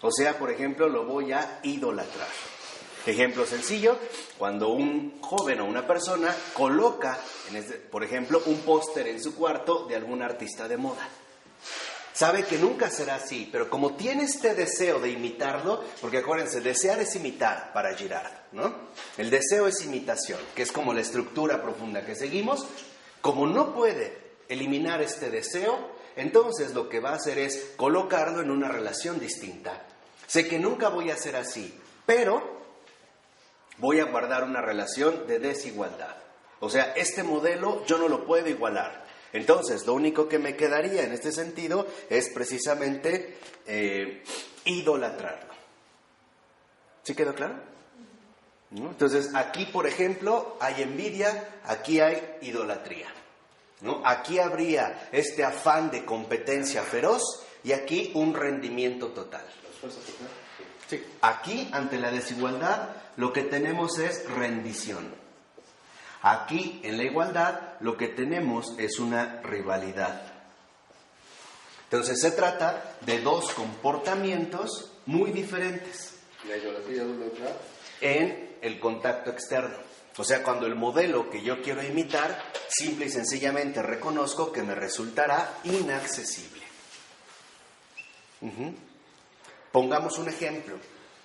O 0.02 0.12
sea, 0.12 0.39
por 0.39 0.49
ejemplo, 0.49 0.89
lo 0.89 1.06
voy 1.06 1.32
a 1.32 1.60
idolatrar. 1.62 2.28
Ejemplo 3.06 3.45
sencillo, 3.45 3.99
cuando 4.39 4.69
un 4.69 5.21
joven 5.21 5.60
o 5.60 5.65
una 5.65 5.86
persona 5.86 6.36
coloca, 6.54 7.19
este, 7.54 7.75
por 7.75 8.04
ejemplo, 8.04 8.41
un 8.47 8.58
póster 8.62 9.10
en 9.10 9.21
su 9.21 9.36
cuarto 9.36 9.86
de 9.86 9.95
algún 9.95 10.23
artista 10.23 10.67
de 10.67 10.78
moda. 10.78 11.08
Sabe 12.19 12.43
que 12.43 12.58
nunca 12.58 12.89
será 12.89 13.15
así, 13.15 13.47
pero 13.49 13.69
como 13.69 13.95
tiene 13.95 14.23
este 14.23 14.53
deseo 14.53 14.99
de 14.99 15.10
imitarlo, 15.10 15.82
porque 16.01 16.17
acuérdense, 16.17 16.60
desear 16.60 16.99
es 16.99 17.15
imitar 17.15 17.71
para 17.71 17.95
Girard, 17.95 18.34
¿no? 18.51 18.75
El 19.17 19.29
deseo 19.29 19.67
es 19.67 19.86
imitación, 19.86 20.38
que 20.53 20.63
es 20.63 20.73
como 20.73 20.93
la 20.93 20.99
estructura 20.99 21.62
profunda 21.62 22.05
que 22.05 22.15
seguimos. 22.15 22.67
Como 23.21 23.47
no 23.47 23.73
puede 23.73 24.17
eliminar 24.49 25.01
este 25.01 25.29
deseo, 25.29 25.91
entonces 26.17 26.73
lo 26.73 26.89
que 26.89 26.99
va 26.99 27.12
a 27.12 27.15
hacer 27.15 27.39
es 27.39 27.71
colocarlo 27.77 28.41
en 28.41 28.51
una 28.51 28.67
relación 28.67 29.17
distinta. 29.17 29.82
Sé 30.27 30.45
que 30.45 30.60
nunca 30.60 30.89
voy 30.89 31.12
a 31.12 31.17
ser 31.17 31.38
así, 31.38 31.73
pero 32.05 32.43
voy 33.77 34.01
a 34.01 34.12
guardar 34.12 34.43
una 34.43 34.60
relación 34.60 35.25
de 35.25 35.39
desigualdad. 35.39 36.17
O 36.60 36.69
sea, 36.69 36.91
este 36.97 37.23
modelo 37.23 37.86
yo 37.86 37.97
no 37.97 38.10
lo 38.10 38.25
puedo 38.25 38.49
igualar. 38.49 39.08
Entonces, 39.34 39.86
lo 39.86 39.94
único 39.94 40.28
que 40.28 40.39
me 40.39 40.56
quedaría 40.56 41.04
en 41.04 41.12
este 41.12 41.32
sentido 41.32 41.88
es 42.10 42.30
precisamente 42.30 43.38
eh, 43.68 44.24
idolatrarlo. 44.65 45.54
¿Sí 47.04 47.13
quedó 47.15 47.34
claro? 47.34 47.56
Entonces, 48.72 49.30
aquí, 49.34 49.65
por 49.65 49.88
ejemplo, 49.88 50.58
hay 50.60 50.84
envidia, 50.84 51.60
aquí 51.63 52.00
hay 52.00 52.38
idolatría. 52.42 53.08
¿no? 53.82 54.02
Aquí 54.06 54.39
habría 54.39 55.10
este 55.12 55.44
afán 55.44 55.89
de 55.89 56.06
competencia 56.06 56.84
feroz 56.84 57.24
y 57.63 57.72
aquí 57.72 58.12
un 58.13 58.34
rendimiento 58.34 59.08
total. 59.08 59.46
Sí. 60.88 61.04
Aquí, 61.22 61.70
ante 61.72 61.98
la 61.98 62.12
desigualdad, 62.12 62.89
lo 63.15 63.32
que 63.32 63.44
tenemos 63.44 63.98
es 64.00 64.30
rendición. 64.30 65.18
Aquí, 66.21 66.82
en 66.84 66.97
la 66.97 67.03
igualdad, 67.03 67.73
lo 67.79 67.95
que 67.95 68.10
tenemos 68.10 68.73
es 68.77 68.99
una 68.99 69.41
rivalidad. 69.41 70.21
Entonces 71.86 72.19
se 72.21 72.32
trata 72.32 72.97
de 73.01 73.21
dos 73.21 73.51
comportamientos 73.51 74.91
muy 75.05 75.32
diferentes. 75.32 76.15
¿La 76.47 76.58
idolatría 76.58 77.03
En 78.01 78.58
el 78.62 78.79
contacto 78.79 79.32
externo. 79.32 79.75
O 80.17 80.23
sea, 80.23 80.43
cuando 80.43 80.65
el 80.65 80.75
modelo 80.75 81.29
que 81.29 81.41
yo 81.41 81.62
quiero 81.62 81.82
imitar, 81.82 82.43
simple 82.67 83.05
y 83.05 83.10
sencillamente 83.10 83.82
reconozco 83.82 84.51
que 84.51 84.62
me 84.62 84.75
resultará 84.75 85.60
inaccesible. 85.63 86.63
Pongamos 89.71 90.17
un 90.17 90.27
ejemplo. 90.27 90.75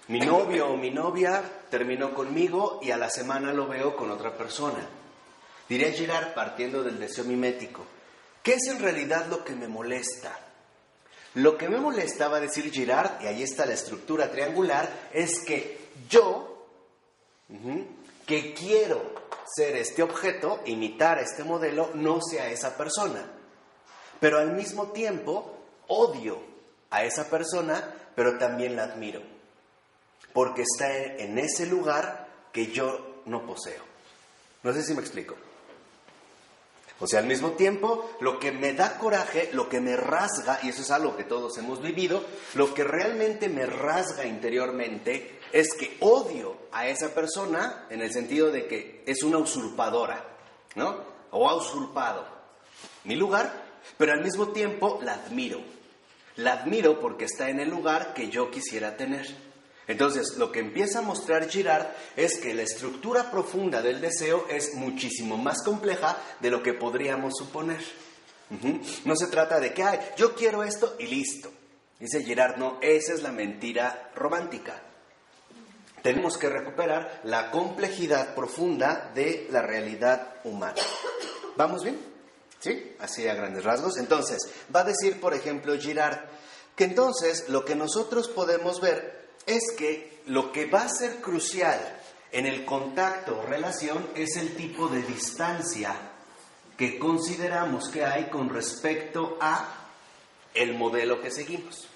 Mi 0.09 0.21
novio 0.21 0.69
o 0.69 0.77
mi 0.77 0.91
novia 0.91 1.43
terminó 1.71 2.13
conmigo 2.13 2.79
y 2.83 2.91
a 2.91 2.99
la 2.99 3.09
semana 3.09 3.55
lo 3.55 3.67
veo 3.67 3.97
con 3.97 4.11
otra 4.11 4.37
persona. 4.37 4.87
Diría 5.67 5.93
Girard, 5.93 6.35
partiendo 6.35 6.83
del 6.83 6.99
deseo 6.99 7.25
mimético, 7.25 7.87
¿qué 8.43 8.55
es 8.55 8.67
en 8.67 8.81
realidad 8.81 9.27
lo 9.31 9.43
que 9.43 9.55
me 9.55 9.67
molesta? 9.67 10.39
Lo 11.35 11.57
que 11.57 11.71
me 11.71 11.79
molesta, 11.79 12.29
va 12.29 12.37
a 12.37 12.41
decir 12.41 12.71
Girard, 12.71 13.23
y 13.23 13.29
ahí 13.29 13.43
está 13.43 13.65
la 13.65 13.73
estructura 13.73 14.31
triangular, 14.31 15.09
es 15.15 15.41
que 15.41 15.89
yo, 16.11 16.67
que 18.27 18.53
quiero 18.53 19.11
ser 19.57 19.75
este 19.77 20.03
objeto, 20.03 20.61
imitar 20.67 21.19
este 21.19 21.45
modelo, 21.45 21.93
no 21.95 22.21
sea 22.21 22.51
esa 22.51 22.77
persona. 22.77 23.25
Pero 24.21 24.39
al 24.39 24.53
mismo 24.53 24.89
tiempo 24.89 25.61
odio 25.89 26.43
a 26.91 27.05
esa 27.05 27.31
persona, 27.31 27.95
pero 28.15 28.37
también 28.37 28.77
la 28.77 28.85
admiro 28.85 29.34
porque 30.35 30.63
está 30.63 30.93
en 30.93 31.39
ese 31.39 31.65
lugar 31.65 32.29
que 32.53 32.67
yo 32.67 33.23
no 33.25 33.47
poseo. 33.47 33.83
No 34.63 34.75
sé 34.75 34.83
si 34.83 34.93
me 34.93 35.01
explico. 35.01 35.37
O 37.01 37.07
sea, 37.07 37.21
al 37.21 37.27
mismo 37.27 37.53
tiempo, 37.53 38.11
lo 38.21 38.39
que 38.39 38.53
me 38.53 38.73
da 38.73 38.99
coraje, 38.99 39.51
lo 39.53 39.69
que 39.69 39.81
me 39.81 39.97
rasga, 39.97 40.61
y 40.63 40.69
eso 40.69 40.83
es 40.83 40.91
algo 40.91 41.17
que 41.17 41.25
todos 41.25 41.57
hemos 41.59 41.81
vivido, 41.81 42.25
lo 42.55 42.75
que 42.75 42.85
realmente 42.85 43.49
me 43.49 43.65
rasga 43.67 44.27
interiormente 44.27 45.39
es 45.53 45.75
que 45.75 45.97
odio 46.01 46.57
a 46.73 46.89
esa 46.89 47.15
persona 47.15 47.87
en 47.91 48.01
el 48.01 48.13
sentido 48.13 48.51
de 48.51 48.67
que 48.67 49.03
es 49.07 49.23
una 49.23 49.39
usurpadora, 49.39 50.25
¿no? 50.75 50.97
O 51.31 51.49
ha 51.49 51.57
usurpado 51.57 52.27
mi 53.05 53.17
lugar, 53.17 53.53
pero 53.97 54.13
al 54.13 54.23
mismo 54.23 54.49
tiempo 54.49 54.99
la 55.03 55.15
admiro. 55.15 55.61
La 56.37 56.55
admiro 56.55 57.01
porque 57.01 57.27
está 57.27 57.51
en 57.51 57.61
el 57.61 57.71
lugar 57.71 58.15
que 58.15 58.31
yo 58.31 58.51
quisiera 58.51 58.97
tener. 58.97 59.27
Entonces, 59.87 60.37
lo 60.39 60.51
que 60.51 60.61
empieza 60.61 61.01
a 61.01 61.03
mostrar 61.03 61.49
Girard 61.49 61.89
es 62.17 62.39
que 62.39 62.55
la 62.55 62.63
estructura 62.63 63.31
profunda 63.31 63.83
del 63.83 64.01
deseo 64.01 64.47
es 64.49 64.75
muchísimo 64.75 65.37
más 65.37 65.63
compleja 65.63 66.17
de 66.41 66.51
lo 66.51 66.63
que 66.63 66.73
podríamos 66.73 67.35
suponer. 67.37 67.81
No 69.05 69.17
se 69.17 69.27
trata 69.27 69.61
de 69.61 69.75
que, 69.75 69.83
ay, 69.83 69.99
yo 70.17 70.35
quiero 70.35 70.63
esto 70.63 70.97
y 70.99 71.07
listo. 71.07 71.51
Dice 71.99 72.23
Girard, 72.23 72.57
no, 72.57 72.79
esa 72.81 73.13
es 73.13 73.23
la 73.23 73.33
mentira 73.33 74.11
romántica. 74.15 74.81
Tenemos 76.03 76.37
que 76.37 76.49
recuperar 76.49 77.21
la 77.25 77.51
complejidad 77.51 78.35
profunda 78.35 79.11
de 79.15 79.49
la 79.51 79.63
realidad 79.63 80.35
humana. 80.45 80.83
¿Vamos 81.57 81.83
bien? 81.83 81.99
¿Sí? 82.61 82.95
Así 82.99 83.27
a 83.29 83.35
grandes 83.35 83.65
rasgos. 83.65 83.97
Entonces, 83.99 84.39
va 84.75 84.81
a 84.81 84.85
decir, 84.85 85.21
por 85.21 85.35
ejemplo, 85.35 85.79
Girard, 85.79 86.19
que 86.77 86.85
entonces 86.85 87.49
lo 87.49 87.65
que 87.65 87.75
nosotros 87.75 88.29
podemos 88.29 88.81
ver 88.81 89.24
es 89.47 89.63
que 89.77 90.23
lo 90.27 90.53
que 90.53 90.67
va 90.67 90.83
a 90.83 90.89
ser 90.89 91.21
crucial 91.21 91.81
en 92.33 92.47
el 92.47 92.65
contacto 92.65 93.41
o 93.41 93.47
relación 93.47 94.09
es 94.15 94.37
el 94.37 94.57
tipo 94.57 94.89
de 94.89 95.03
distancia 95.03 95.95
que 96.77 96.99
consideramos 96.99 97.89
que 97.89 98.05
hay 98.05 98.25
con 98.25 98.49
respecto 98.49 99.39
a 99.41 99.87
el 100.55 100.75
modelo 100.75 101.21
que 101.21 101.31
seguimos. 101.31 101.87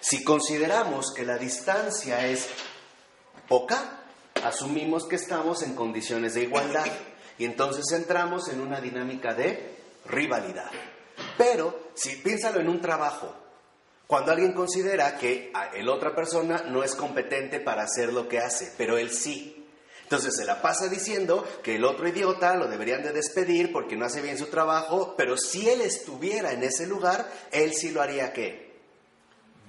Si 0.00 0.24
consideramos 0.24 1.12
que 1.14 1.24
la 1.24 1.38
distancia 1.38 2.26
es 2.26 2.48
poca, 3.48 4.00
asumimos 4.44 5.06
que 5.06 5.16
estamos 5.16 5.62
en 5.62 5.74
condiciones 5.74 6.34
de 6.34 6.42
igualdad 6.42 6.86
y 7.38 7.44
entonces 7.44 7.84
entramos 7.92 8.48
en 8.48 8.60
una 8.60 8.80
dinámica 8.80 9.34
de 9.34 9.78
rivalidad. 10.06 10.70
Pero 11.38 11.90
si 11.94 12.16
piénsalo 12.16 12.60
en 12.60 12.68
un 12.68 12.80
trabajo, 12.80 13.34
cuando 14.12 14.32
alguien 14.32 14.52
considera 14.52 15.16
que 15.16 15.50
el 15.72 15.88
otra 15.88 16.14
persona 16.14 16.64
no 16.68 16.84
es 16.84 16.94
competente 16.94 17.60
para 17.60 17.84
hacer 17.84 18.12
lo 18.12 18.28
que 18.28 18.40
hace, 18.40 18.70
pero 18.76 18.98
él 18.98 19.10
sí, 19.10 19.66
entonces 20.02 20.36
se 20.36 20.44
la 20.44 20.60
pasa 20.60 20.88
diciendo 20.88 21.48
que 21.62 21.76
el 21.76 21.84
otro 21.86 22.06
idiota 22.06 22.54
lo 22.54 22.68
deberían 22.68 23.02
de 23.02 23.14
despedir 23.14 23.72
porque 23.72 23.96
no 23.96 24.04
hace 24.04 24.20
bien 24.20 24.36
su 24.36 24.48
trabajo, 24.48 25.14
pero 25.16 25.38
si 25.38 25.66
él 25.66 25.80
estuviera 25.80 26.52
en 26.52 26.62
ese 26.62 26.86
lugar, 26.86 27.26
él 27.52 27.72
sí 27.72 27.90
lo 27.90 28.02
haría 28.02 28.34
qué? 28.34 28.74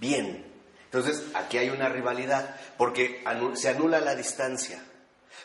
Bien. 0.02 0.46
Entonces 0.84 1.24
aquí 1.36 1.58
hay 1.58 1.70
una 1.70 1.88
rivalidad 1.88 2.58
porque 2.78 3.24
se 3.54 3.70
anula 3.70 4.02
la 4.02 4.14
distancia. 4.14 4.84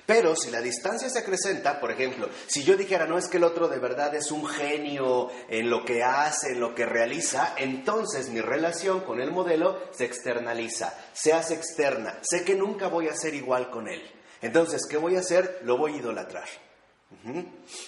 Pero 0.06 0.34
si 0.34 0.50
la 0.50 0.60
distancia 0.60 1.10
se 1.10 1.18
acrecenta, 1.18 1.80
por 1.80 1.90
ejemplo, 1.90 2.28
si 2.46 2.62
yo 2.64 2.76
dijera, 2.76 3.06
no 3.06 3.18
es 3.18 3.28
que 3.28 3.36
el 3.36 3.44
otro 3.44 3.68
de 3.68 3.78
verdad 3.78 4.14
es 4.14 4.30
un 4.30 4.46
genio 4.46 5.30
en 5.48 5.68
lo 5.68 5.84
que 5.84 6.02
hace, 6.02 6.52
en 6.52 6.60
lo 6.60 6.74
que 6.74 6.86
realiza, 6.86 7.54
entonces 7.58 8.30
mi 8.30 8.40
relación 8.40 9.00
con 9.00 9.20
el 9.20 9.30
modelo 9.30 9.78
se 9.90 10.06
externaliza, 10.06 10.94
se 11.12 11.34
hace 11.34 11.54
externa. 11.54 12.18
Sé 12.22 12.44
que 12.44 12.54
nunca 12.54 12.88
voy 12.88 13.08
a 13.08 13.16
ser 13.16 13.34
igual 13.34 13.70
con 13.70 13.88
él. 13.88 14.02
Entonces, 14.40 14.86
¿qué 14.88 14.96
voy 14.96 15.16
a 15.16 15.20
hacer? 15.20 15.60
Lo 15.64 15.76
voy 15.76 15.94
a 15.94 15.96
idolatrar. 15.96 16.48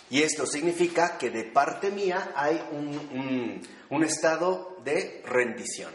Y 0.08 0.22
esto 0.22 0.46
significa 0.46 1.16
que 1.18 1.30
de 1.30 1.44
parte 1.44 1.90
mía 1.90 2.32
hay 2.34 2.60
un, 2.70 4.04
estado 4.04 4.76
de 4.84 5.22
rendición. 5.26 5.92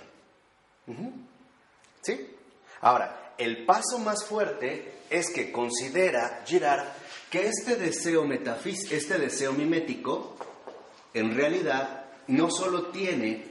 ¿Sí? 2.01 2.35
Ahora, 2.81 3.24
el 3.37 3.65
paso 3.65 3.99
más 3.99 4.25
fuerte 4.25 4.99
es 5.09 5.29
que 5.29 5.51
considera 5.51 6.43
Girard 6.45 6.87
que 7.29 7.47
este 7.47 7.75
deseo 7.75 8.25
este 8.91 9.17
deseo 9.17 9.53
mimético, 9.53 10.35
en 11.13 11.35
realidad 11.35 12.05
no 12.27 12.49
solo 12.49 12.87
tiene 12.87 13.45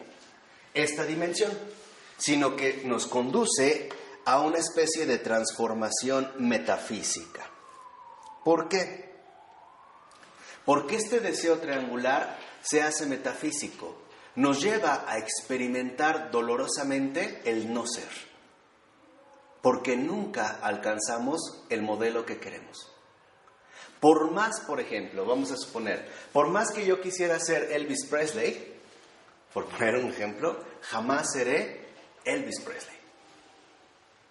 esta 0.72 1.04
dimensión, 1.04 1.52
sino 2.16 2.56
que 2.56 2.82
nos 2.84 3.06
conduce 3.06 3.88
a 4.24 4.40
una 4.40 4.58
especie 4.58 5.06
de 5.06 5.18
transformación 5.18 6.32
metafísica. 6.38 7.50
¿Por 8.44 8.68
qué? 8.68 9.12
Porque 10.64 10.96
este 10.96 11.20
deseo 11.20 11.58
triangular 11.58 12.38
se 12.62 12.82
hace 12.82 13.06
metafísico, 13.06 13.96
nos 14.36 14.62
lleva 14.62 15.04
a 15.06 15.18
experimentar 15.18 16.30
dolorosamente 16.30 17.42
el 17.44 17.72
no 17.72 17.86
ser, 17.86 18.08
porque 19.64 19.96
nunca 19.96 20.58
alcanzamos 20.60 21.64
el 21.70 21.80
modelo 21.80 22.26
que 22.26 22.36
queremos. 22.36 22.86
Por 23.98 24.30
más, 24.30 24.60
por 24.60 24.78
ejemplo, 24.78 25.24
vamos 25.24 25.52
a 25.52 25.56
suponer, 25.56 26.06
por 26.34 26.48
más 26.48 26.70
que 26.70 26.84
yo 26.84 27.00
quisiera 27.00 27.40
ser 27.40 27.72
Elvis 27.72 28.04
Presley, 28.04 28.74
por 29.54 29.64
poner 29.64 29.94
un 29.94 30.10
ejemplo, 30.10 30.62
jamás 30.82 31.32
seré 31.32 31.88
Elvis 32.26 32.60
Presley. 32.60 32.98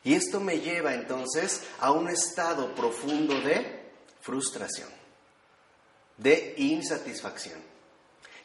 Y 0.04 0.14
esto 0.14 0.40
me 0.40 0.60
lleva 0.60 0.94
entonces 0.94 1.64
a 1.80 1.92
un 1.92 2.10
estado 2.10 2.76
profundo 2.76 3.34
de 3.42 3.90
frustración, 4.22 4.90
de 6.16 6.54
insatisfacción. 6.58 7.60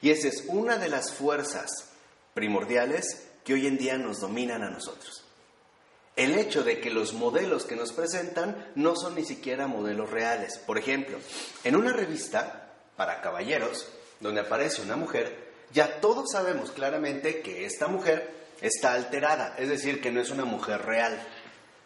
Y 0.01 0.09
esa 0.09 0.29
es 0.29 0.45
una 0.47 0.79
de 0.79 0.89
las 0.89 1.13
fuerzas 1.13 1.69
primordiales 2.33 3.29
que 3.45 3.53
hoy 3.53 3.67
en 3.67 3.77
día 3.77 3.99
nos 3.99 4.21
dominan 4.21 4.63
a 4.63 4.71
nosotros. 4.71 5.28
El 6.19 6.35
hecho 6.35 6.63
de 6.63 6.81
que 6.81 6.91
los 6.91 7.15
modelos 7.15 7.65
que 7.65 7.77
nos 7.77 7.93
presentan 7.93 8.71
no 8.75 8.95
son 8.95 9.15
ni 9.15 9.25
siquiera 9.25 9.67
modelos 9.67 10.11
reales. 10.11 10.59
Por 10.59 10.77
ejemplo, 10.77 11.19
en 11.65 11.77
una 11.77 11.95
revista 11.95 12.75
para 12.97 13.23
caballeros, 13.23 13.89
donde 14.21 14.43
aparece 14.43 14.83
una 14.83 14.97
mujer, 14.97 15.49
ya 15.73 16.01
todos 16.01 16.33
sabemos 16.33 16.73
claramente 16.73 17.41
que 17.41 17.65
esta 17.65 17.89
mujer 17.89 18.37
está 18.61 18.93
alterada, 18.93 19.55
es 19.59 19.71
decir, 19.71 20.03
que 20.03 20.11
no 20.11 20.21
es 20.21 20.29
una 20.29 20.45
mujer 20.45 20.85
real. 20.85 21.19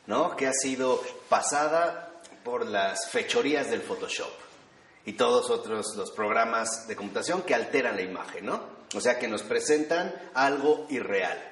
¿no? 0.06 0.36
que 0.36 0.46
ha 0.46 0.52
sido 0.52 1.02
pasada 1.28 2.12
por 2.44 2.66
las 2.66 3.08
fechorías 3.08 3.70
del 3.70 3.82
Photoshop 3.82 4.32
y 5.04 5.12
todos 5.12 5.50
otros 5.50 5.94
los 5.96 6.10
programas 6.10 6.86
de 6.86 6.96
computación 6.96 7.42
que 7.42 7.54
alteran 7.54 7.96
la 7.96 8.02
imagen, 8.02 8.46
¿no? 8.46 8.82
O 8.94 9.00
sea, 9.00 9.18
que 9.18 9.26
nos 9.26 9.42
presentan 9.42 10.14
algo 10.34 10.86
irreal. 10.90 11.51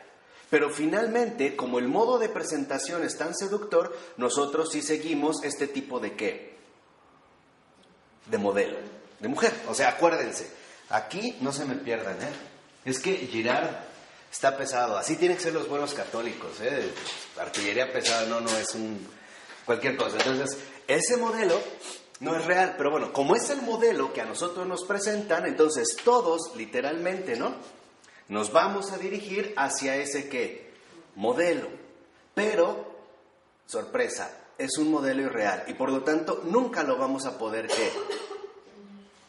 Pero 0.51 0.71
finalmente, 0.71 1.55
como 1.55 1.79
el 1.79 1.87
modo 1.87 2.19
de 2.19 2.29
presentación 2.29 3.05
es 3.05 3.17
tan 3.17 3.35
seductor, 3.35 3.97
nosotros 4.17 4.71
sí 4.73 4.83
seguimos 4.83 5.45
este 5.45 5.69
tipo 5.69 6.01
de 6.01 6.17
qué? 6.17 6.57
De 8.27 8.37
modelo, 8.37 8.77
de 9.21 9.29
mujer. 9.29 9.55
O 9.69 9.75
sea, 9.75 9.91
acuérdense, 9.91 10.51
aquí 10.89 11.39
no 11.41 11.53
se 11.53 11.65
me 11.65 11.77
pierdan, 11.77 12.21
¿eh? 12.21 12.33
Es 12.85 12.99
que 12.99 13.15
Girard 13.15 13.91
está 14.31 14.57
pesado. 14.57 14.97
Así 14.97 15.17
tienen 15.17 15.37
que 15.37 15.45
ser 15.45 15.55
los 15.55 15.69
buenos 15.69 15.95
católicos. 15.95 16.61
¿eh? 16.61 16.91
Artillería 17.39 17.93
pesada 17.93 18.27
no, 18.27 18.41
no 18.41 18.51
es 18.57 18.75
un 18.75 19.07
cualquier 19.65 19.97
cosa. 19.97 20.17
Entonces, 20.17 20.59
ese 20.89 21.17
modelo 21.17 21.61
no 22.21 22.37
es 22.37 22.45
real, 22.45 22.75
pero 22.77 22.91
bueno, 22.91 23.13
como 23.13 23.35
es 23.35 23.51
el 23.51 23.63
modelo 23.63 24.13
que 24.13 24.21
a 24.21 24.27
nosotros 24.27 24.67
nos 24.67 24.85
presentan, 24.85 25.47
entonces 25.47 25.97
todos, 26.05 26.55
literalmente, 26.57 27.37
¿no? 27.37 27.55
Nos 28.31 28.53
vamos 28.53 28.93
a 28.93 28.99
dirigir 28.99 29.53
hacia 29.57 29.97
ese 29.97 30.29
qué? 30.29 30.71
Modelo. 31.16 31.66
Pero, 32.33 32.87
sorpresa, 33.66 34.31
es 34.57 34.79
un 34.79 34.88
modelo 34.88 35.23
irreal 35.23 35.64
y 35.66 35.75
por 35.75 35.90
lo 35.90 36.05
tanto 36.05 36.43
nunca 36.45 36.85
lo 36.85 36.97
vamos 36.97 37.27
a 37.27 37.37
poder 37.37 37.69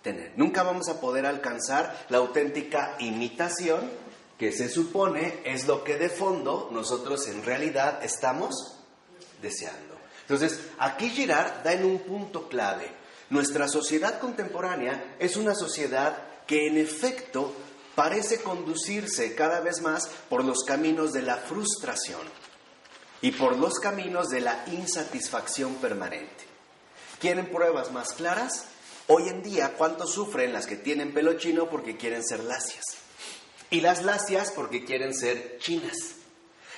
tener. 0.03 0.33
Nunca 0.35 0.61
vamos 0.61 0.87
a 0.87 1.01
poder 1.01 1.25
alcanzar 1.25 2.05
la 2.09 2.19
auténtica 2.19 2.95
imitación 2.99 3.89
que 4.37 4.51
se 4.51 4.69
supone 4.69 5.39
es 5.45 5.65
lo 5.65 5.83
que 5.83 5.97
de 5.97 6.09
fondo 6.09 6.69
nosotros 6.71 7.27
en 7.27 7.43
realidad 7.43 8.03
estamos 8.03 8.77
deseando. 9.41 9.95
Entonces, 10.21 10.59
aquí 10.77 11.09
Girard 11.09 11.63
da 11.63 11.73
en 11.73 11.85
un 11.85 11.99
punto 11.99 12.47
clave. 12.47 12.87
Nuestra 13.31 13.67
sociedad 13.67 14.19
contemporánea 14.19 15.15
es 15.17 15.37
una 15.37 15.55
sociedad 15.55 16.17
que 16.45 16.67
en 16.67 16.77
efecto 16.77 17.53
parece 17.95 18.41
conducirse 18.41 19.35
cada 19.35 19.59
vez 19.59 19.81
más 19.81 20.07
por 20.29 20.43
los 20.43 20.63
caminos 20.63 21.11
de 21.11 21.21
la 21.21 21.37
frustración 21.37 22.21
y 23.21 23.31
por 23.31 23.57
los 23.57 23.79
caminos 23.79 24.29
de 24.29 24.41
la 24.41 24.63
insatisfacción 24.67 25.75
permanente. 25.75 26.45
¿Quieren 27.19 27.51
pruebas 27.51 27.91
más 27.91 28.13
claras? 28.13 28.65
Hoy 29.07 29.29
en 29.29 29.43
día, 29.43 29.73
¿cuánto 29.77 30.07
sufren 30.07 30.53
las 30.53 30.65
que 30.65 30.75
tienen 30.75 31.13
pelo 31.13 31.37
chino 31.37 31.69
porque 31.69 31.97
quieren 31.97 32.23
ser 32.23 32.43
lacias? 32.43 32.83
Y 33.69 33.81
las 33.81 34.03
lacias 34.03 34.51
porque 34.51 34.83
quieren 34.85 35.13
ser 35.13 35.57
chinas. 35.59 35.97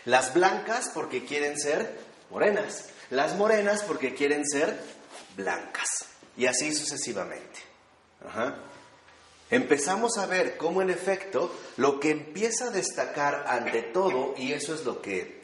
Las 0.06 0.34
blancas 0.34 0.92
porque 0.94 1.26
quieren 1.26 1.58
ser 1.60 1.98
morenas. 2.30 2.86
Las 3.10 3.36
morenas 3.36 3.84
porque 3.84 4.14
quieren 4.14 4.46
ser 4.46 4.78
blancas. 5.38 5.88
Y 6.36 6.46
así 6.46 6.74
sucesivamente. 6.74 7.60
Empezamos 9.54 10.18
a 10.18 10.26
ver 10.26 10.58
cómo 10.58 10.82
en 10.82 10.90
efecto 10.90 11.54
lo 11.78 12.00
que 12.00 12.10
empieza 12.10 12.66
a 12.66 12.72
destacar 12.72 13.46
ante 13.48 13.84
todo, 13.84 14.34
y 14.36 14.52
eso 14.52 14.74
es 14.74 14.84
lo 14.84 15.00
que 15.00 15.44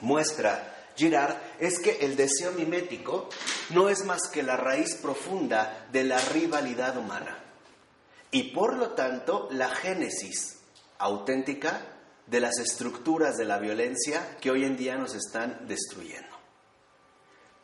muestra 0.00 0.90
Girard, 0.96 1.34
es 1.58 1.78
que 1.78 1.98
el 2.00 2.14
deseo 2.14 2.52
mimético 2.52 3.30
no 3.70 3.88
es 3.88 4.04
más 4.04 4.28
que 4.28 4.42
la 4.42 4.58
raíz 4.58 4.96
profunda 4.96 5.86
de 5.92 6.04
la 6.04 6.18
rivalidad 6.18 6.98
humana. 6.98 7.38
Y 8.30 8.52
por 8.52 8.76
lo 8.76 8.90
tanto, 8.90 9.48
la 9.50 9.70
génesis 9.70 10.58
auténtica 10.98 11.80
de 12.26 12.40
las 12.40 12.58
estructuras 12.58 13.38
de 13.38 13.46
la 13.46 13.58
violencia 13.58 14.36
que 14.42 14.50
hoy 14.50 14.64
en 14.64 14.76
día 14.76 14.96
nos 14.96 15.14
están 15.14 15.66
destruyendo. 15.66 16.36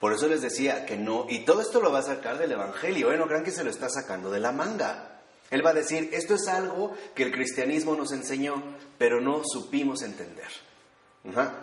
Por 0.01 0.15
eso 0.15 0.29
les 0.29 0.41
decía 0.41 0.87
que 0.87 0.97
no, 0.97 1.27
y 1.29 1.45
todo 1.45 1.61
esto 1.61 1.81
lo 1.81 1.93
va 1.93 1.99
a 1.99 2.05
sacar 2.05 2.39
del 2.39 2.53
Evangelio, 2.53 3.13
¿eh? 3.13 3.19
no 3.19 3.27
crean 3.27 3.45
que 3.45 3.51
se 3.51 3.65
lo 3.65 3.71
está 3.71 3.91
sacando 3.91 4.31
de 4.31 4.41
la 4.41 4.53
manga. 4.53 5.14
Él 5.55 5.65
va 5.65 5.71
a 5.71 5.75
decir, 5.75 6.11
esto 6.13 6.35
es 6.35 6.49
algo 6.49 6.97
que 7.15 7.23
el 7.23 7.31
cristianismo 7.31 7.95
nos 7.95 8.11
enseñó, 8.11 8.61
pero 8.99 9.21
no 9.21 9.43
supimos 9.45 10.03
entender. 10.03 10.49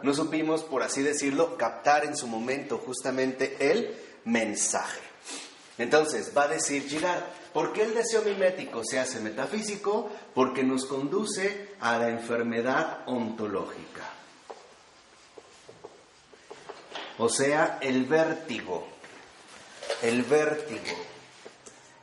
No 0.02 0.14
supimos, 0.14 0.64
por 0.64 0.82
así 0.82 1.02
decirlo, 1.02 1.58
captar 1.58 2.06
en 2.06 2.16
su 2.16 2.26
momento 2.26 2.78
justamente 2.78 3.58
el 3.60 3.94
mensaje. 4.24 5.02
Entonces, 5.78 6.32
va 6.36 6.44
a 6.44 6.48
decir 6.48 6.88
Girard, 6.88 7.22
¿por 7.52 7.74
qué 7.74 7.82
el 7.84 7.94
deseo 7.94 8.22
mimético 8.22 8.82
se 8.86 8.98
hace 8.98 9.20
metafísico? 9.20 10.10
Porque 10.34 10.64
nos 10.64 10.86
conduce 10.86 11.72
a 11.82 11.98
la 11.98 12.12
enfermedad 12.12 13.00
ontológica. 13.08 14.10
O 17.18 17.28
sea, 17.28 17.78
el 17.82 18.06
vértigo, 18.06 18.88
el 20.02 20.24
vértigo 20.24 21.11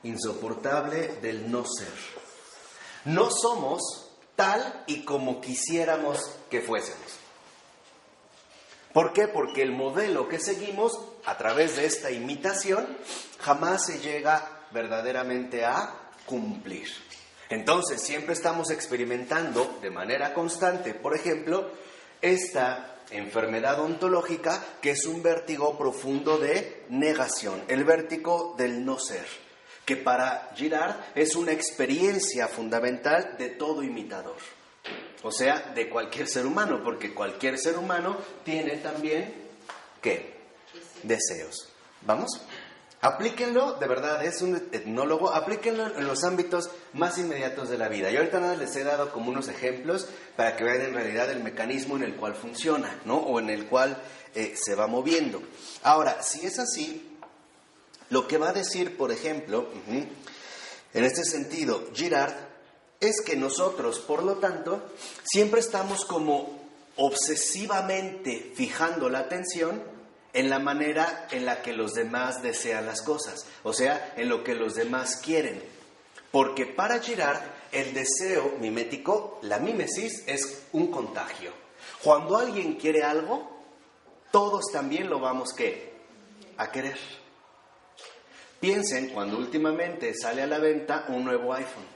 insoportable 0.09 1.17
del 1.23 1.51
no 1.51 1.65
ser. 1.65 1.93
No 3.05 3.31
somos 3.31 4.11
tal 4.37 4.85
y 4.87 5.05
como 5.05 5.41
quisiéramos 5.41 6.19
que 6.51 6.61
fuésemos. 6.61 7.19
¿Por 8.93 9.13
qué? 9.13 9.29
Porque 9.29 9.63
el 9.63 9.73
modelo 9.73 10.29
que 10.29 10.41
seguimos 10.41 10.99
a 11.25 11.37
través 11.37 11.77
de 11.77 11.87
esta 11.87 12.11
imitación 12.11 12.97
jamás 13.39 13.87
se 13.87 14.01
llega 14.01 14.67
verdaderamente 14.73 15.65
a 15.65 16.11
cumplir. 16.27 16.89
Entonces, 17.51 18.03
siempre 18.03 18.35
estamos 18.35 18.71
experimentando 18.71 19.79
de 19.81 19.91
manera 19.91 20.35
constante, 20.35 20.95
por 20.95 21.15
ejemplo, 21.15 21.71
esta 22.21 22.97
enfermedad 23.11 23.81
ontológica 23.81 24.63
que 24.83 24.91
es 24.91 25.07
un 25.07 25.23
vértigo 25.23 25.79
profundo 25.79 26.39
de 26.39 26.85
negación, 26.91 27.63
el 27.69 27.85
vértigo 27.85 28.55
del 28.59 28.85
no 28.85 28.99
ser, 28.99 29.27
que 29.89 29.97
para 29.97 30.51
Girard 30.55 30.97
es 31.15 31.35
una 31.35 31.53
experiencia 31.53 32.47
fundamental 32.47 33.37
de 33.39 33.49
todo 33.49 33.83
imitador. 33.83 34.37
O 35.23 35.33
sea, 35.33 35.73
de 35.75 35.89
cualquier 35.89 36.29
ser 36.29 36.45
humano, 36.45 36.83
porque 36.85 37.15
cualquier 37.15 37.57
ser 37.57 37.79
humano 37.79 38.19
tiene 38.45 38.77
también, 38.77 39.33
¿qué? 40.03 40.35
Deseos. 41.03 41.71
¿Vamos? 42.03 42.29
Aplíquenlo, 43.01 43.79
de 43.79 43.87
verdad, 43.87 44.23
es 44.27 44.43
un 44.43 44.57
etnólogo, 44.57 45.33
aplíquenlo 45.33 45.97
en 45.97 46.07
los 46.07 46.23
ámbitos 46.23 46.69
más 46.93 47.17
inmediatos 47.17 47.71
de 47.71 47.79
la 47.79 47.89
vida. 47.89 48.11
Y 48.11 48.17
ahorita 48.19 48.41
nada 48.41 48.57
les 48.57 48.77
he 48.77 48.85
dado 48.85 49.11
como 49.11 49.31
unos 49.31 49.49
ejemplos 49.49 50.07
para 50.37 50.55
que 50.55 50.65
vean 50.65 50.83
en 50.83 50.93
realidad 50.93 51.31
el 51.31 51.43
mecanismo 51.43 51.97
en 51.97 52.03
el 52.03 52.15
cual 52.17 52.35
funciona, 52.35 53.01
¿no? 53.07 53.17
O 53.17 53.41
en 53.41 53.49
el 53.49 53.69
cual 53.69 53.97
eh, 54.35 54.55
se 54.55 54.75
va 54.75 54.87
moviendo. 54.87 55.43
Ahora, 55.83 56.23
si 56.23 56.45
es 56.45 56.59
así, 56.59 57.08
lo 58.11 58.27
que 58.27 58.39
va 58.39 58.51
a 58.51 58.53
decir, 58.53 58.97
por 58.97 59.13
ejemplo, 59.13 59.69
en 59.89 61.05
este 61.05 61.25
sentido, 61.25 61.89
Girard, 61.95 62.35
es 63.01 63.21
que 63.21 63.37
nosotros, 63.37 64.01
por 64.01 64.23
lo 64.23 64.37
tanto, 64.37 64.83
siempre 65.25 65.61
estamos 65.61 66.05
como 66.05 66.59
obsesivamente 66.97 68.53
fijando 68.55 69.09
la 69.09 69.21
atención 69.21 69.83
en 70.33 70.51
la 70.51 70.59
manera 70.59 71.29
en 71.31 71.47
la 71.47 71.63
que 71.63 71.73
los 71.73 71.93
demás 71.93 72.43
desean 72.43 72.87
las 72.87 73.03
cosas, 73.03 73.47
o 73.63 73.73
sea, 73.73 74.15
en 74.17 74.29
lo 74.29 74.43
que 74.43 74.55
los 74.55 74.75
demás 74.75 75.17
quieren. 75.17 75.63
Porque 76.31 76.67
para 76.67 77.01
Girard, 77.01 77.41
el 77.73 77.95
deseo 77.95 78.57
mimético, 78.61 79.39
la 79.43 79.59
mímesis, 79.59 80.25
es 80.27 80.65
un 80.73 80.91
contagio. 80.91 81.53
Cuando 82.03 82.37
alguien 82.37 82.75
quiere 82.75 83.03
algo, 83.03 83.59
todos 84.31 84.67
también 84.73 85.09
lo 85.09 85.21
vamos 85.21 85.55
a 86.57 86.71
querer. 86.71 86.99
Piensen 88.61 89.11
cuando 89.11 89.39
últimamente 89.39 90.13
sale 90.15 90.43
a 90.43 90.47
la 90.47 90.59
venta 90.59 91.05
un 91.09 91.25
nuevo 91.25 91.55
iPhone. 91.55 91.87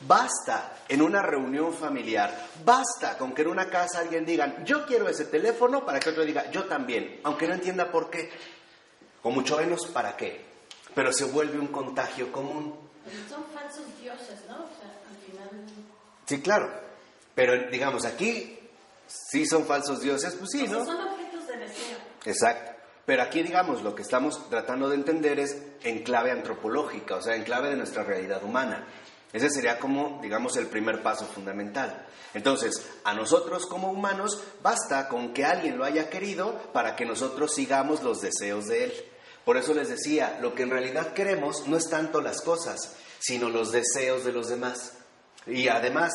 Basta 0.00 0.78
en 0.88 1.02
una 1.02 1.22
reunión 1.22 1.74
familiar, 1.74 2.46
basta 2.64 3.18
con 3.18 3.34
que 3.34 3.42
en 3.42 3.48
una 3.48 3.68
casa 3.68 3.98
alguien 3.98 4.24
diga, 4.24 4.62
yo 4.64 4.86
quiero 4.86 5.08
ese 5.08 5.24
teléfono, 5.24 5.84
para 5.84 5.98
que 5.98 6.10
otro 6.10 6.24
diga, 6.24 6.50
yo 6.52 6.64
también, 6.64 7.20
aunque 7.24 7.48
no 7.48 7.54
entienda 7.54 7.90
por 7.90 8.08
qué, 8.08 8.30
o 9.22 9.30
mucho 9.30 9.56
menos 9.56 9.86
para 9.86 10.16
qué, 10.16 10.44
pero 10.94 11.12
se 11.12 11.24
vuelve 11.24 11.58
un 11.58 11.68
contagio 11.68 12.30
común. 12.30 12.76
Son 13.28 13.44
falsos 13.52 13.84
dioses, 14.00 14.38
¿no? 14.48 14.56
O 14.56 14.68
sea, 14.78 14.88
al 15.10 15.16
final... 15.26 15.48
Sí, 16.26 16.40
claro, 16.40 16.70
pero 17.34 17.68
digamos, 17.68 18.04
aquí 18.04 18.56
sí 19.08 19.46
son 19.46 19.66
falsos 19.66 20.00
dioses, 20.00 20.34
pues 20.36 20.50
sí, 20.52 20.68
¿no? 20.68 20.84
Son 20.84 21.00
objetos 21.00 21.46
de 21.46 21.56
deseo. 21.56 21.98
Exacto. 22.24 22.77
Pero 23.08 23.22
aquí, 23.22 23.42
digamos, 23.42 23.82
lo 23.82 23.94
que 23.94 24.02
estamos 24.02 24.50
tratando 24.50 24.90
de 24.90 24.96
entender 24.96 25.40
es 25.40 25.56
en 25.82 26.02
clave 26.02 26.30
antropológica, 26.30 27.14
o 27.14 27.22
sea, 27.22 27.36
en 27.36 27.42
clave 27.42 27.70
de 27.70 27.76
nuestra 27.76 28.02
realidad 28.02 28.44
humana. 28.44 28.86
Ese 29.32 29.48
sería 29.48 29.78
como, 29.78 30.18
digamos, 30.20 30.58
el 30.58 30.66
primer 30.66 31.02
paso 31.02 31.24
fundamental. 31.24 32.06
Entonces, 32.34 32.86
a 33.04 33.14
nosotros 33.14 33.64
como 33.64 33.90
humanos 33.90 34.44
basta 34.62 35.08
con 35.08 35.32
que 35.32 35.46
alguien 35.46 35.78
lo 35.78 35.86
haya 35.86 36.10
querido 36.10 36.54
para 36.74 36.96
que 36.96 37.06
nosotros 37.06 37.54
sigamos 37.54 38.02
los 38.02 38.20
deseos 38.20 38.66
de 38.66 38.84
él. 38.84 38.92
Por 39.46 39.56
eso 39.56 39.72
les 39.72 39.88
decía, 39.88 40.38
lo 40.42 40.54
que 40.54 40.64
en 40.64 40.70
realidad 40.70 41.14
queremos 41.14 41.66
no 41.66 41.78
es 41.78 41.88
tanto 41.88 42.20
las 42.20 42.42
cosas, 42.42 42.94
sino 43.20 43.48
los 43.48 43.72
deseos 43.72 44.22
de 44.26 44.32
los 44.32 44.50
demás. 44.50 44.92
Y 45.46 45.68
además, 45.68 46.12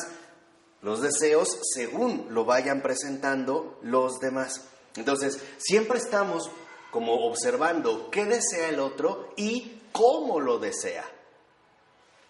los 0.80 1.02
deseos 1.02 1.58
según 1.74 2.28
lo 2.30 2.44
vayan 2.44 2.82
presentando 2.82 3.80
los 3.82 4.20
demás. 4.20 4.68
Entonces, 4.94 5.40
siempre 5.58 5.98
estamos 5.98 6.52
como 6.94 7.26
observando 7.26 8.08
qué 8.08 8.24
desea 8.24 8.68
el 8.68 8.78
otro 8.78 9.32
y 9.34 9.80
cómo 9.90 10.38
lo 10.38 10.60
desea. 10.60 11.04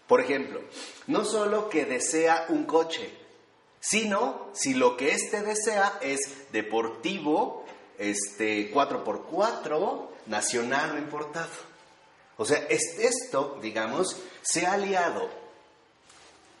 Por 0.07 0.21
ejemplo, 0.21 0.59
no 1.05 1.23
solo 1.23 1.69
que 1.69 1.85
desea 1.85 2.47
un 2.49 2.65
coche, 2.65 3.13
sino 3.79 4.49
si 4.53 4.73
lo 4.73 4.97
que 4.97 5.11
éste 5.11 5.43
desea 5.43 5.99
es 6.01 6.51
deportivo, 6.51 7.63
este 7.99 8.73
4x4, 8.73 10.07
nacional 10.25 10.95
o 10.95 10.97
importado. 10.97 11.51
O 12.37 12.43
sea, 12.43 12.65
esto, 12.67 13.59
digamos, 13.61 14.19
se 14.41 14.65
ha 14.65 14.73
aliado 14.73 15.29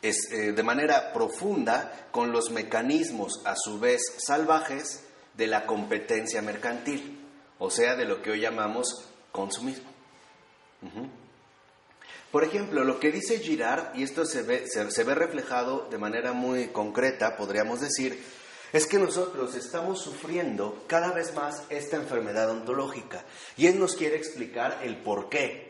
eh, 0.03 0.13
de 0.51 0.63
manera 0.63 1.11
profunda 1.11 2.07
con 2.11 2.31
los 2.31 2.51
mecanismos, 2.51 3.41
a 3.45 3.55
su 3.55 3.79
vez 3.79 4.03
salvajes, 4.19 5.01
de 5.33 5.47
la 5.47 5.65
competencia 5.65 6.41
mercantil, 6.43 7.14
o 7.59 7.69
sea, 7.69 7.95
de 7.95 8.05
lo 8.05 8.21
que 8.21 8.31
hoy 8.31 8.41
llamamos 8.41 9.05
consumismo. 9.31 9.89
Por 12.31 12.43
ejemplo, 12.43 12.83
lo 12.83 12.99
que 12.99 13.11
dice 13.11 13.39
Girard, 13.39 13.95
y 13.95 14.03
esto 14.03 14.25
se 14.25 14.41
ve, 14.43 14.65
se, 14.67 15.03
ve 15.03 15.15
reflejado 15.15 15.87
de 15.89 15.97
manera 15.97 16.33
muy 16.33 16.67
concreta, 16.67 17.37
podríamos 17.37 17.79
decir, 17.79 18.21
es 18.73 18.87
que 18.87 18.99
nosotros 18.99 19.55
estamos 19.55 20.01
sufriendo 20.01 20.83
cada 20.85 21.13
vez 21.13 21.33
más 21.33 21.63
esta 21.69 21.95
enfermedad 21.95 22.49
ontológica. 22.49 23.23
Y 23.55 23.67
él 23.67 23.79
nos 23.79 23.95
quiere 23.95 24.17
explicar 24.17 24.79
el 24.83 24.97
por 24.97 25.29
qué. 25.29 25.64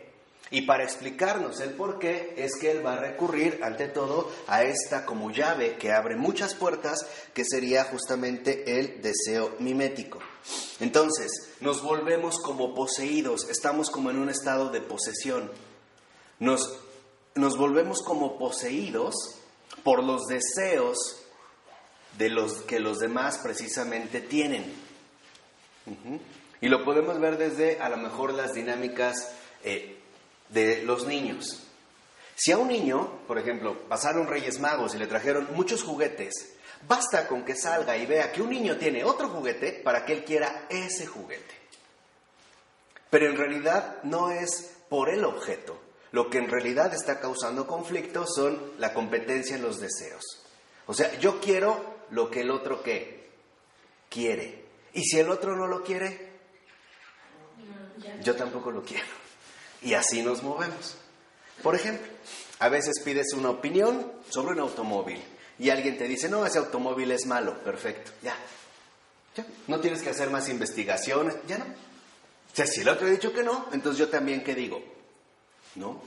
Y 0.55 0.61
para 0.61 0.85
explicarnos 0.85 1.59
el 1.59 1.71
por 1.71 1.99
qué 1.99 2.33
es 2.37 2.53
que 2.55 2.71
él 2.71 2.83
va 2.85 2.93
a 2.93 2.99
recurrir 3.01 3.59
ante 3.61 3.89
todo 3.89 4.31
a 4.47 4.63
esta 4.63 5.05
como 5.05 5.29
llave 5.29 5.75
que 5.75 5.91
abre 5.91 6.15
muchas 6.15 6.55
puertas, 6.55 7.05
que 7.33 7.43
sería 7.43 7.83
justamente 7.83 8.79
el 8.79 9.01
deseo 9.01 9.57
mimético. 9.59 10.19
Entonces, 10.79 11.51
nos 11.59 11.81
volvemos 11.83 12.39
como 12.39 12.73
poseídos, 12.73 13.49
estamos 13.49 13.89
como 13.89 14.11
en 14.11 14.17
un 14.17 14.29
estado 14.29 14.69
de 14.69 14.79
posesión. 14.79 15.51
Nos, 16.39 16.79
nos 17.33 17.57
volvemos 17.57 18.01
como 18.01 18.39
poseídos 18.39 19.13
por 19.83 20.05
los 20.05 20.25
deseos 20.27 21.21
de 22.17 22.29
los 22.29 22.61
que 22.61 22.79
los 22.79 22.99
demás 22.99 23.39
precisamente 23.39 24.21
tienen. 24.21 24.73
Y 26.61 26.69
lo 26.69 26.85
podemos 26.85 27.19
ver 27.19 27.37
desde 27.37 27.81
a 27.81 27.89
lo 27.89 27.97
mejor 27.97 28.33
las 28.33 28.53
dinámicas 28.53 29.35
eh, 29.65 29.94
de 30.49 30.83
los 30.83 31.05
niños. 31.05 31.63
Si 32.35 32.51
a 32.51 32.57
un 32.57 32.67
niño, 32.67 33.21
por 33.27 33.39
ejemplo, 33.39 33.87
pasaron 33.87 34.27
Reyes 34.27 34.59
Magos 34.59 34.93
y 34.93 34.97
le 34.97 35.07
trajeron 35.07 35.47
muchos 35.53 35.83
juguetes, 35.83 36.55
basta 36.87 37.27
con 37.27 37.45
que 37.45 37.55
salga 37.55 37.95
y 37.97 38.05
vea 38.05 38.31
que 38.31 38.41
un 38.41 38.49
niño 38.49 38.77
tiene 38.77 39.03
otro 39.03 39.29
juguete 39.29 39.71
para 39.83 40.05
que 40.05 40.13
él 40.13 40.25
quiera 40.25 40.67
ese 40.69 41.05
juguete. 41.05 41.55
Pero 43.09 43.29
en 43.29 43.37
realidad 43.37 44.03
no 44.03 44.31
es 44.31 44.73
por 44.89 45.09
el 45.09 45.23
objeto, 45.23 45.79
lo 46.11 46.29
que 46.29 46.37
en 46.37 46.49
realidad 46.49 46.93
está 46.93 47.19
causando 47.19 47.65
conflicto 47.65 48.25
son 48.27 48.73
la 48.77 48.93
competencia 48.93 49.55
en 49.55 49.61
los 49.61 49.79
deseos. 49.79 50.23
O 50.87 50.93
sea, 50.93 51.17
yo 51.19 51.39
quiero 51.39 51.95
lo 52.11 52.29
que 52.29 52.41
el 52.41 52.51
otro 52.51 52.83
quiere. 54.09 54.65
Y 54.93 55.03
si 55.03 55.19
el 55.19 55.29
otro 55.29 55.55
no 55.55 55.67
lo 55.67 55.83
quiere, 55.83 56.31
yo 58.21 58.35
tampoco 58.35 58.71
lo 58.71 58.83
quiero. 58.83 59.24
Y 59.85 59.93
así 59.93 60.21
nos 60.21 60.43
movemos. 60.43 60.95
Por 61.63 61.75
ejemplo, 61.75 62.05
a 62.59 62.67
veces 62.67 62.99
pides 63.03 63.31
una 63.33 63.51
opinión 63.51 64.11
sobre 64.29 64.53
un 64.53 64.59
automóvil 64.59 65.23
y 65.57 65.69
alguien 65.69 65.97
te 65.97 66.07
dice, 66.07 66.27
no, 66.27 66.45
ese 66.45 66.57
automóvil 66.57 67.11
es 67.11 67.25
malo, 67.25 67.63
perfecto, 67.63 68.11
ya. 68.21 68.35
ya. 69.37 69.45
No 69.67 69.79
tienes 69.79 70.01
que 70.01 70.09
hacer 70.09 70.29
más 70.29 70.49
investigaciones, 70.49 71.35
ya 71.47 71.59
no. 71.59 71.65
O 71.65 72.55
sea, 72.55 72.67
si 72.67 72.81
el 72.81 72.89
otro 72.89 73.07
ha 73.07 73.11
dicho 73.11 73.31
que 73.31 73.43
no, 73.43 73.67
entonces 73.71 73.99
yo 73.99 74.09
también, 74.09 74.43
¿qué 74.43 74.55
digo? 74.55 74.81
¿no? 75.75 76.01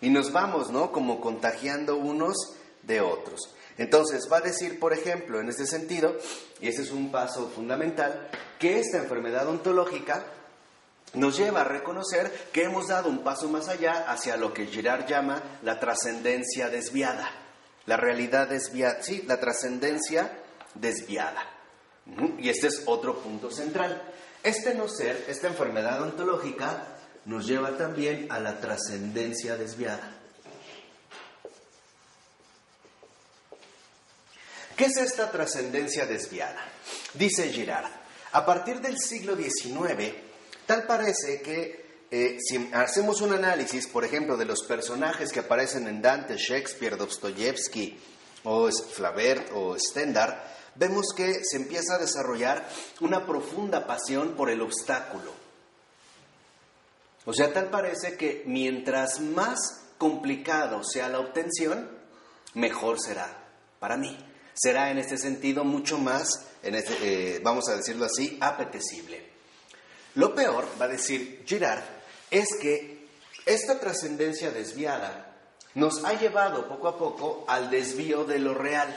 Y 0.00 0.10
nos 0.10 0.32
vamos, 0.32 0.70
¿no? 0.70 0.92
Como 0.92 1.20
contagiando 1.20 1.96
unos 1.96 2.36
de 2.82 3.00
otros. 3.00 3.54
Entonces 3.78 4.28
va 4.30 4.38
a 4.38 4.42
decir, 4.42 4.78
por 4.78 4.92
ejemplo, 4.92 5.40
en 5.40 5.48
este 5.48 5.66
sentido, 5.66 6.16
y 6.60 6.68
ese 6.68 6.82
es 6.82 6.90
un 6.90 7.10
paso 7.10 7.50
fundamental, 7.54 8.28
que 8.58 8.78
esta 8.78 8.98
enfermedad 8.98 9.48
ontológica 9.48 10.24
nos 11.16 11.36
lleva 11.36 11.62
a 11.62 11.64
reconocer 11.64 12.50
que 12.52 12.64
hemos 12.64 12.88
dado 12.88 13.08
un 13.08 13.24
paso 13.24 13.48
más 13.48 13.68
allá 13.68 14.04
hacia 14.08 14.36
lo 14.36 14.52
que 14.52 14.66
Girard 14.66 15.06
llama 15.06 15.42
la 15.62 15.80
trascendencia 15.80 16.68
desviada. 16.68 17.30
La 17.86 17.96
realidad 17.96 18.48
desviada, 18.48 19.02
sí, 19.02 19.24
la 19.26 19.40
trascendencia 19.40 20.30
desviada. 20.74 21.42
Y 22.38 22.48
este 22.48 22.68
es 22.68 22.82
otro 22.86 23.18
punto 23.18 23.50
central. 23.50 24.02
Este 24.42 24.74
no 24.74 24.88
ser, 24.88 25.24
esta 25.28 25.48
enfermedad 25.48 26.00
ontológica, 26.02 26.84
nos 27.24 27.46
lleva 27.46 27.76
también 27.76 28.28
a 28.30 28.38
la 28.38 28.60
trascendencia 28.60 29.56
desviada. 29.56 30.12
¿Qué 34.76 34.84
es 34.84 34.96
esta 34.98 35.30
trascendencia 35.30 36.04
desviada? 36.04 36.62
Dice 37.14 37.48
Girard, 37.50 37.90
a 38.32 38.44
partir 38.44 38.80
del 38.80 38.98
siglo 38.98 39.34
XIX, 39.34 40.25
tal 40.66 40.86
parece 40.86 41.40
que 41.40 41.86
eh, 42.10 42.38
si 42.40 42.70
hacemos 42.72 43.20
un 43.20 43.32
análisis, 43.32 43.86
por 43.86 44.04
ejemplo, 44.04 44.36
de 44.36 44.44
los 44.44 44.62
personajes 44.64 45.32
que 45.32 45.40
aparecen 45.40 45.88
en 45.88 46.02
Dante, 46.02 46.36
Shakespeare, 46.36 46.96
Dostoyevsky, 46.96 47.98
o 48.44 48.70
Flaubert 48.70 49.50
o 49.54 49.76
Stendhal, 49.78 50.40
vemos 50.76 51.06
que 51.16 51.44
se 51.44 51.56
empieza 51.56 51.94
a 51.94 51.98
desarrollar 51.98 52.68
una 53.00 53.26
profunda 53.26 53.86
pasión 53.86 54.36
por 54.36 54.50
el 54.50 54.60
obstáculo. 54.60 55.32
O 57.24 57.32
sea, 57.32 57.52
tal 57.52 57.70
parece 57.70 58.16
que 58.16 58.44
mientras 58.46 59.20
más 59.20 59.58
complicado 59.98 60.84
sea 60.84 61.08
la 61.08 61.18
obtención, 61.18 61.90
mejor 62.54 63.00
será 63.00 63.44
para 63.80 63.96
mí 63.96 64.16
será 64.56 64.90
en 64.90 64.98
este 64.98 65.18
sentido 65.18 65.64
mucho 65.64 65.98
más, 65.98 66.28
este, 66.62 67.36
eh, 67.36 67.40
vamos 67.42 67.68
a 67.68 67.76
decirlo 67.76 68.06
así, 68.06 68.38
apetecible. 68.40 69.35
Lo 70.16 70.34
peor, 70.34 70.66
va 70.80 70.86
a 70.86 70.88
decir 70.88 71.44
Girard, 71.46 71.84
es 72.30 72.48
que 72.60 73.06
esta 73.44 73.78
trascendencia 73.78 74.50
desviada 74.50 75.34
nos 75.74 76.04
ha 76.04 76.14
llevado 76.14 76.66
poco 76.68 76.88
a 76.88 76.96
poco 76.96 77.44
al 77.48 77.68
desvío 77.68 78.24
de 78.24 78.38
lo 78.38 78.54
real, 78.54 78.96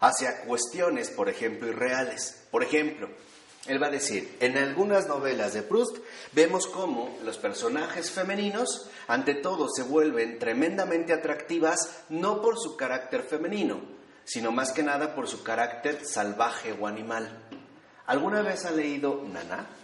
hacia 0.00 0.42
cuestiones, 0.42 1.08
por 1.08 1.30
ejemplo, 1.30 1.68
irreales. 1.68 2.44
Por 2.50 2.62
ejemplo, 2.62 3.08
él 3.66 3.82
va 3.82 3.86
a 3.86 3.90
decir, 3.90 4.36
en 4.40 4.58
algunas 4.58 5.08
novelas 5.08 5.54
de 5.54 5.62
Proust 5.62 5.96
vemos 6.32 6.66
cómo 6.66 7.16
los 7.24 7.38
personajes 7.38 8.10
femeninos, 8.10 8.90
ante 9.06 9.36
todo, 9.36 9.68
se 9.74 9.84
vuelven 9.84 10.38
tremendamente 10.38 11.14
atractivas 11.14 12.02
no 12.10 12.42
por 12.42 12.58
su 12.58 12.76
carácter 12.76 13.22
femenino, 13.22 13.80
sino 14.24 14.52
más 14.52 14.72
que 14.72 14.82
nada 14.82 15.14
por 15.14 15.28
su 15.28 15.42
carácter 15.42 16.04
salvaje 16.04 16.76
o 16.78 16.86
animal. 16.86 17.48
¿Alguna 18.04 18.42
vez 18.42 18.66
ha 18.66 18.70
leído 18.70 19.22
Nana 19.24 19.77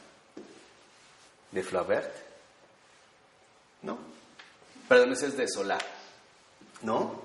de 1.55 1.63
Flaubert? 1.63 2.13
¿No? 3.83 3.97
Perdón, 4.89 5.13
ese 5.13 5.29
es 5.29 5.37
de 5.37 5.49
Solá. 5.49 5.79
¿No? 6.83 7.23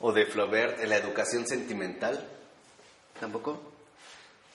¿O 0.00 0.12
de 0.12 0.24
Flaubert 0.26 0.80
en 0.80 0.90
la 0.90 0.96
educación 0.96 1.46
sentimental? 1.46 2.26
¿Tampoco? 3.18 3.60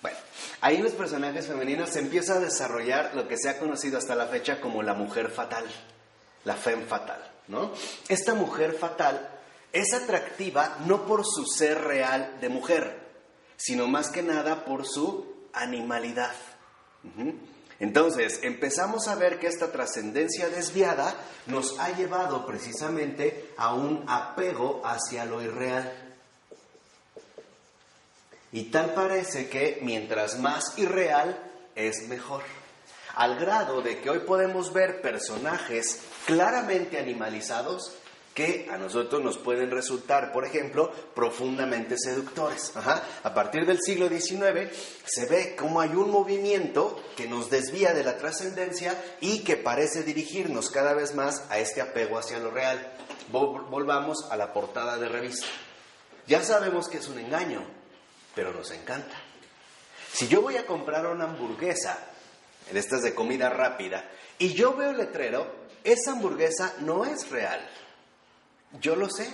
Bueno, 0.02 0.18
ahí 0.62 0.78
los 0.78 0.94
personajes 0.94 1.48
femeninos 1.48 1.90
se 1.90 2.00
a 2.32 2.40
desarrollar 2.40 3.14
lo 3.14 3.28
que 3.28 3.38
se 3.38 3.50
ha 3.50 3.60
conocido 3.60 3.98
hasta 3.98 4.16
la 4.16 4.28
fecha 4.28 4.62
como 4.62 4.82
la 4.82 4.94
mujer 4.94 5.30
fatal, 5.30 5.66
la 6.46 6.56
femme 6.56 6.86
fatal, 6.86 7.20
¿no? 7.50 7.72
Esta 8.08 8.34
mujer 8.34 8.74
fatal 8.74 9.30
es 9.74 9.94
atractiva 9.94 10.78
no 10.86 11.06
por 11.06 11.26
su 11.26 11.46
ser 11.46 11.82
real 11.82 12.40
de 12.40 12.50
mujer, 12.50 13.00
sino 13.58 13.88
más 13.88 14.10
que 14.10 14.24
nada 14.24 14.64
por 14.64 14.88
su 14.88 15.48
animalidad. 15.54 16.36
Entonces, 17.80 18.40
empezamos 18.44 19.08
a 19.08 19.16
ver 19.16 19.40
que 19.40 19.48
esta 19.48 19.72
trascendencia 19.72 20.50
desviada 20.50 21.14
nos 21.48 21.80
ha 21.80 21.90
llevado 21.96 22.46
precisamente 22.46 23.52
a 23.58 23.74
un 23.74 24.06
apego 24.08 24.82
hacia 24.86 25.26
lo 25.26 25.42
irreal. 25.42 25.92
Y 28.52 28.66
tal 28.66 28.94
parece 28.94 29.50
que 29.50 29.80
mientras 29.82 30.40
más 30.40 30.78
irreal 30.78 31.38
es 31.76 32.08
mejor. 32.08 32.44
Al 33.16 33.40
grado 33.40 33.82
de 33.82 34.00
que 34.00 34.10
hoy 34.10 34.20
podemos 34.20 34.74
ver 34.74 35.02
personajes 35.02 36.00
claramente 36.26 37.00
animalizados 37.00 37.96
que 38.34 38.68
a 38.72 38.78
nosotros 38.78 39.22
nos 39.22 39.38
pueden 39.38 39.70
resultar, 39.70 40.32
por 40.32 40.46
ejemplo, 40.46 40.92
profundamente 41.14 41.98
seductores. 41.98 42.74
A 42.76 43.34
partir 43.34 43.66
del 43.66 43.80
siglo 43.82 44.10
XIX 44.10 44.76
se 45.06 45.26
ve 45.28 45.56
como 45.56 45.82
hay 45.82 45.90
un 45.90 46.10
movimiento 46.10 47.00
que 47.16 47.28
nos 47.28 47.50
desvía 47.50 47.94
de 47.94 48.04
la 48.04 48.18
trascendencia 48.18 49.02
y 49.22 49.44
que 49.44 49.56
parece 49.56 50.04
dirigirnos 50.04 50.72
cada 50.72 50.94
vez 50.94 51.14
más 51.14 51.44
a 51.50 51.60
este 51.60 51.82
apego 51.82 52.18
hacia 52.18 52.40
lo 52.40 52.50
real. 52.50 52.92
Volvamos 53.30 54.26
a 54.32 54.38
la 54.38 54.52
portada 54.52 54.98
de 54.98 55.10
revista. 55.10 55.48
Ya 56.26 56.44
sabemos 56.44 56.88
que 56.88 56.98
es 56.98 57.08
un 57.08 57.20
engaño, 57.20 57.64
pero 58.34 58.52
nos 58.52 58.72
encanta. 58.72 59.16
Si 60.12 60.28
yo 60.28 60.42
voy 60.42 60.58
a 60.58 60.66
comprar 60.66 61.06
una 61.06 61.26
hamburguesa, 61.26 62.00
en 62.70 62.78
estas 62.78 63.04
de 63.04 63.14
comida 63.14 63.50
rápida, 63.50 64.10
y 64.40 64.54
yo 64.54 64.76
veo 64.76 64.92
el 64.92 64.98
letrero, 64.98 65.64
esa 65.84 66.12
hamburguesa 66.12 66.76
no 66.80 67.04
es 67.06 67.30
real 67.30 67.60
yo 68.80 68.96
lo 68.96 69.10
sé. 69.10 69.32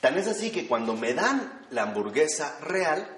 Tan 0.00 0.18
es 0.18 0.26
así 0.26 0.50
que 0.50 0.66
cuando 0.66 0.94
me 0.94 1.14
dan 1.14 1.66
la 1.70 1.82
hamburguesa 1.82 2.58
real, 2.60 3.08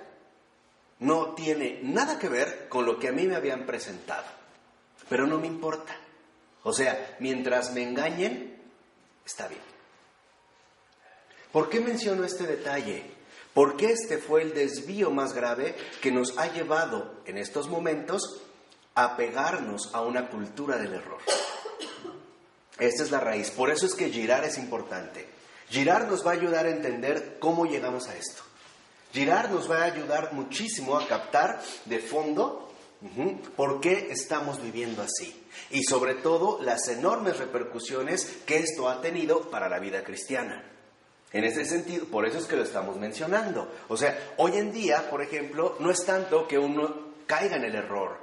no 0.98 1.34
tiene 1.34 1.80
nada 1.82 2.18
que 2.18 2.28
ver 2.28 2.68
con 2.68 2.86
lo 2.86 2.98
que 2.98 3.08
a 3.08 3.12
mí 3.12 3.26
me 3.26 3.36
habían 3.36 3.66
presentado. 3.66 4.24
Pero 5.08 5.26
no 5.26 5.38
me 5.38 5.46
importa. 5.46 5.96
O 6.62 6.72
sea, 6.72 7.16
mientras 7.20 7.72
me 7.72 7.82
engañen, 7.82 8.56
está 9.24 9.46
bien. 9.48 9.60
¿Por 11.52 11.68
qué 11.68 11.80
menciono 11.80 12.24
este 12.24 12.46
detalle? 12.46 13.04
Porque 13.54 13.90
este 13.90 14.18
fue 14.18 14.42
el 14.42 14.52
desvío 14.52 15.10
más 15.10 15.32
grave 15.32 15.74
que 16.02 16.10
nos 16.10 16.36
ha 16.38 16.52
llevado 16.52 17.22
en 17.24 17.38
estos 17.38 17.68
momentos 17.68 18.42
a 18.94 19.16
pegarnos 19.16 19.94
a 19.94 20.02
una 20.02 20.28
cultura 20.28 20.76
del 20.76 20.94
error. 20.94 21.20
Esta 22.78 23.02
es 23.02 23.10
la 23.10 23.20
raíz. 23.20 23.50
Por 23.50 23.70
eso 23.70 23.86
es 23.86 23.94
que 23.94 24.10
girar 24.10 24.44
es 24.44 24.58
importante. 24.58 25.35
Girard 25.70 26.08
nos 26.08 26.26
va 26.26 26.30
a 26.30 26.34
ayudar 26.34 26.66
a 26.66 26.70
entender 26.70 27.38
cómo 27.38 27.66
llegamos 27.66 28.08
a 28.08 28.16
esto. 28.16 28.42
Girard 29.12 29.50
nos 29.50 29.70
va 29.70 29.82
a 29.82 29.84
ayudar 29.84 30.32
muchísimo 30.32 30.98
a 30.98 31.06
captar 31.06 31.62
de 31.84 31.98
fondo 31.98 32.70
por 33.56 33.80
qué 33.80 34.08
estamos 34.10 34.60
viviendo 34.62 35.02
así 35.02 35.44
y 35.70 35.82
sobre 35.84 36.14
todo 36.14 36.60
las 36.62 36.88
enormes 36.88 37.38
repercusiones 37.38 38.38
que 38.46 38.58
esto 38.58 38.88
ha 38.88 39.00
tenido 39.00 39.50
para 39.50 39.68
la 39.68 39.78
vida 39.78 40.02
cristiana. 40.02 40.64
En 41.32 41.44
ese 41.44 41.64
sentido, 41.64 42.06
por 42.06 42.26
eso 42.26 42.38
es 42.38 42.46
que 42.46 42.56
lo 42.56 42.62
estamos 42.62 42.96
mencionando. 42.96 43.70
O 43.88 43.96
sea, 43.96 44.34
hoy 44.38 44.52
en 44.56 44.72
día, 44.72 45.10
por 45.10 45.22
ejemplo, 45.22 45.76
no 45.80 45.90
es 45.90 46.04
tanto 46.04 46.46
que 46.46 46.58
uno 46.58 47.12
caiga 47.26 47.56
en 47.56 47.64
el 47.64 47.74
error, 47.74 48.18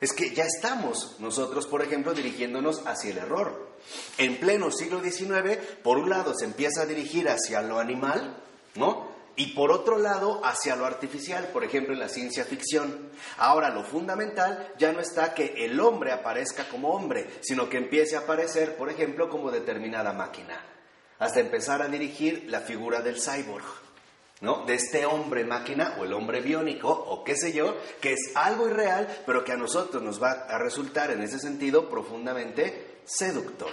es 0.00 0.12
que 0.12 0.34
ya 0.34 0.44
estamos 0.44 1.16
nosotros, 1.18 1.66
por 1.66 1.82
ejemplo, 1.82 2.14
dirigiéndonos 2.14 2.86
hacia 2.86 3.10
el 3.10 3.18
error. 3.18 3.69
En 4.18 4.36
pleno 4.38 4.70
siglo 4.70 5.02
XIX, 5.02 5.56
por 5.82 5.98
un 5.98 6.10
lado 6.10 6.34
se 6.34 6.44
empieza 6.44 6.82
a 6.82 6.86
dirigir 6.86 7.28
hacia 7.28 7.62
lo 7.62 7.78
animal, 7.78 8.36
¿no? 8.74 9.10
Y 9.36 9.54
por 9.54 9.72
otro 9.72 9.96
lado, 9.96 10.44
hacia 10.44 10.76
lo 10.76 10.84
artificial, 10.84 11.48
por 11.52 11.64
ejemplo, 11.64 11.94
en 11.94 12.00
la 12.00 12.08
ciencia 12.08 12.44
ficción. 12.44 13.10
Ahora, 13.38 13.70
lo 13.70 13.84
fundamental 13.84 14.74
ya 14.78 14.92
no 14.92 15.00
está 15.00 15.32
que 15.32 15.64
el 15.64 15.80
hombre 15.80 16.12
aparezca 16.12 16.68
como 16.68 16.90
hombre, 16.90 17.26
sino 17.40 17.68
que 17.68 17.78
empiece 17.78 18.16
a 18.16 18.20
aparecer, 18.20 18.76
por 18.76 18.90
ejemplo, 18.90 19.30
como 19.30 19.50
determinada 19.50 20.12
máquina, 20.12 20.62
hasta 21.18 21.40
empezar 21.40 21.80
a 21.80 21.88
dirigir 21.88 22.44
la 22.48 22.60
figura 22.60 23.00
del 23.00 23.18
cyborg. 23.18 23.64
¿No? 24.40 24.64
De 24.66 24.74
este 24.74 25.06
hombre 25.06 25.44
máquina 25.44 25.96
o 25.98 26.04
el 26.04 26.12
hombre 26.12 26.40
biónico 26.40 26.88
o 26.90 27.24
qué 27.24 27.36
sé 27.36 27.52
yo, 27.52 27.76
que 28.00 28.12
es 28.12 28.32
algo 28.34 28.68
irreal, 28.68 29.08
pero 29.26 29.44
que 29.44 29.52
a 29.52 29.56
nosotros 29.56 30.02
nos 30.02 30.22
va 30.22 30.46
a 30.48 30.58
resultar 30.58 31.10
en 31.10 31.22
ese 31.22 31.38
sentido 31.38 31.88
profundamente 31.88 33.00
seductor. 33.04 33.70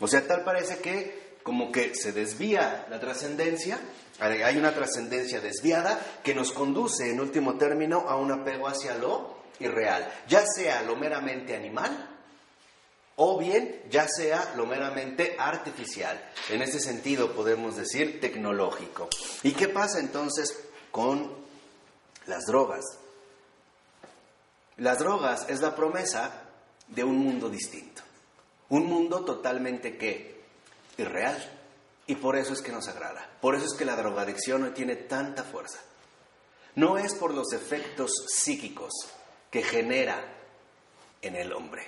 O 0.00 0.08
sea, 0.08 0.26
tal 0.26 0.44
parece 0.44 0.78
que 0.78 1.36
como 1.42 1.70
que 1.70 1.94
se 1.94 2.12
desvía 2.12 2.86
la 2.90 2.98
trascendencia, 2.98 3.78
hay 4.18 4.56
una 4.56 4.74
trascendencia 4.74 5.40
desviada 5.40 6.00
que 6.24 6.34
nos 6.34 6.50
conduce 6.50 7.10
en 7.10 7.20
último 7.20 7.56
término 7.56 8.06
a 8.08 8.16
un 8.16 8.32
apego 8.32 8.66
hacia 8.66 8.96
lo 8.96 9.36
irreal, 9.60 10.10
ya 10.26 10.44
sea 10.44 10.82
lo 10.82 10.96
meramente 10.96 11.54
animal, 11.54 12.15
o 13.16 13.38
bien 13.38 13.82
ya 13.90 14.06
sea 14.08 14.52
lo 14.56 14.66
meramente 14.66 15.36
artificial. 15.38 16.22
En 16.50 16.62
ese 16.62 16.80
sentido 16.80 17.32
podemos 17.32 17.76
decir 17.76 18.20
tecnológico. 18.20 19.08
¿Y 19.42 19.52
qué 19.52 19.68
pasa 19.68 19.98
entonces 20.00 20.56
con 20.90 21.34
las 22.26 22.44
drogas? 22.44 22.84
Las 24.76 24.98
drogas 24.98 25.46
es 25.48 25.60
la 25.60 25.74
promesa 25.74 26.42
de 26.88 27.04
un 27.04 27.16
mundo 27.16 27.48
distinto. 27.48 28.02
Un 28.68 28.86
mundo 28.86 29.24
totalmente 29.24 29.96
que 29.96 30.42
irreal. 30.98 31.52
Y 32.06 32.16
por 32.16 32.36
eso 32.36 32.52
es 32.52 32.60
que 32.60 32.72
nos 32.72 32.86
agrada. 32.88 33.28
Por 33.40 33.56
eso 33.56 33.66
es 33.66 33.74
que 33.74 33.84
la 33.84 33.96
drogadicción 33.96 34.62
hoy 34.62 34.70
tiene 34.70 34.94
tanta 34.94 35.42
fuerza. 35.42 35.78
No 36.74 36.98
es 36.98 37.14
por 37.14 37.32
los 37.32 37.52
efectos 37.52 38.10
psíquicos 38.28 38.92
que 39.50 39.62
genera 39.62 40.22
en 41.22 41.34
el 41.34 41.52
hombre, 41.52 41.86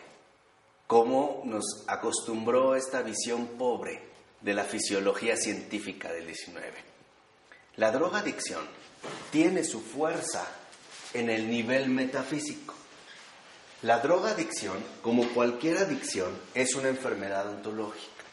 como 0.89 1.43
nos 1.45 1.85
acostumbró 1.87 2.75
esta 2.75 3.03
visión 3.03 3.59
pobre 3.59 4.01
de 4.41 4.55
la 4.55 4.65
fisiología 4.65 5.37
científica 5.37 6.11
del 6.11 6.25
19. 6.27 6.73
La 7.77 7.91
drogadicción 7.91 8.65
tiene 9.31 9.65
su 9.65 9.83
fuerza 9.83 10.49
en 11.13 11.29
el 11.29 11.51
nivel 11.51 11.91
metafísico. 11.91 12.75
La 13.83 13.99
drogadicción, 13.99 14.83
como 15.03 15.29
cualquier 15.29 15.77
adicción, 15.77 16.35
es 16.55 16.75
una 16.75 16.89
enfermedad 16.89 17.47
ontológica. 17.47 18.25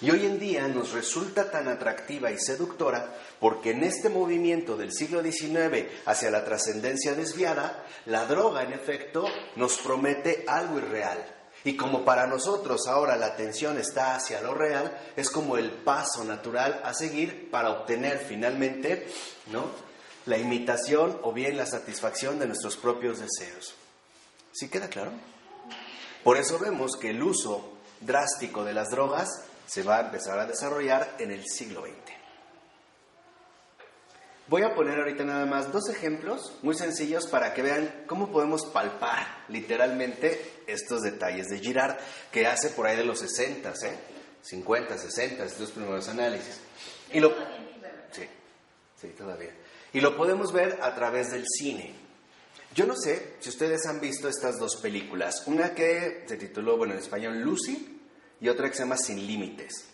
Y 0.00 0.10
hoy 0.10 0.26
en 0.26 0.40
día 0.40 0.66
nos 0.66 0.90
resulta 0.90 1.48
tan 1.52 1.68
atractiva 1.68 2.32
y 2.32 2.38
seductora 2.40 3.14
porque 3.38 3.70
en 3.70 3.84
este 3.84 4.08
movimiento 4.08 4.76
del 4.76 4.92
siglo 4.92 5.22
XIX 5.22 5.86
hacia 6.06 6.32
la 6.32 6.44
trascendencia 6.44 7.14
desviada, 7.14 7.86
la 8.06 8.26
droga 8.26 8.64
en 8.64 8.72
efecto 8.72 9.28
nos 9.54 9.78
promete 9.78 10.44
algo 10.48 10.78
irreal. 10.78 11.39
Y 11.64 11.76
como 11.76 12.04
para 12.04 12.26
nosotros 12.26 12.86
ahora 12.86 13.16
la 13.16 13.26
atención 13.26 13.78
está 13.78 14.14
hacia 14.14 14.40
lo 14.40 14.54
real, 14.54 14.98
es 15.16 15.28
como 15.28 15.58
el 15.58 15.70
paso 15.70 16.24
natural 16.24 16.80
a 16.84 16.94
seguir 16.94 17.50
para 17.50 17.70
obtener 17.70 18.18
finalmente 18.18 19.06
¿no? 19.52 19.66
la 20.26 20.38
imitación 20.38 21.18
o 21.22 21.32
bien 21.32 21.56
la 21.56 21.66
satisfacción 21.66 22.38
de 22.38 22.46
nuestros 22.46 22.76
propios 22.76 23.20
deseos. 23.20 23.74
¿Sí 24.52 24.68
queda 24.68 24.88
claro? 24.88 25.12
Por 26.24 26.38
eso 26.38 26.58
vemos 26.58 26.96
que 26.96 27.10
el 27.10 27.22
uso 27.22 27.72
drástico 28.00 28.64
de 28.64 28.74
las 28.74 28.90
drogas 28.90 29.28
se 29.66 29.82
va 29.82 29.98
a 29.98 30.00
empezar 30.00 30.38
a 30.38 30.46
desarrollar 30.46 31.16
en 31.18 31.30
el 31.30 31.44
siglo 31.46 31.82
XX. 31.82 32.19
Voy 34.50 34.62
a 34.64 34.74
poner 34.74 34.98
ahorita 34.98 35.22
nada 35.22 35.46
más 35.46 35.70
dos 35.70 35.88
ejemplos 35.90 36.58
muy 36.62 36.74
sencillos 36.74 37.28
para 37.28 37.54
que 37.54 37.62
vean 37.62 38.02
cómo 38.08 38.32
podemos 38.32 38.66
palpar 38.66 39.44
literalmente 39.48 40.62
estos 40.66 41.02
detalles 41.02 41.46
de 41.46 41.60
Girard, 41.60 41.98
que 42.32 42.48
hace 42.48 42.70
por 42.70 42.88
ahí 42.88 42.96
de 42.96 43.04
los 43.04 43.20
60, 43.20 43.70
¿eh? 43.70 43.98
50, 44.42 44.98
60, 44.98 45.44
estos 45.44 45.70
primeros 45.70 46.08
análisis. 46.08 46.58
Y 47.12 47.20
lo, 47.20 47.32
sí, 48.10 48.24
sí, 49.00 49.08
todavía. 49.16 49.54
Y 49.92 50.00
lo 50.00 50.16
podemos 50.16 50.52
ver 50.52 50.80
a 50.82 50.96
través 50.96 51.30
del 51.30 51.44
cine. 51.46 51.94
Yo 52.74 52.86
no 52.86 52.96
sé 52.96 53.36
si 53.38 53.50
ustedes 53.50 53.86
han 53.86 54.00
visto 54.00 54.28
estas 54.28 54.58
dos 54.58 54.78
películas. 54.82 55.44
Una 55.46 55.76
que 55.76 56.24
se 56.26 56.36
tituló, 56.36 56.76
bueno, 56.76 56.94
en 56.94 56.98
español 56.98 57.38
Lucy, 57.38 58.00
y 58.40 58.48
otra 58.48 58.68
que 58.68 58.74
se 58.74 58.82
llama 58.82 58.96
Sin 58.96 59.24
Límites. 59.24 59.84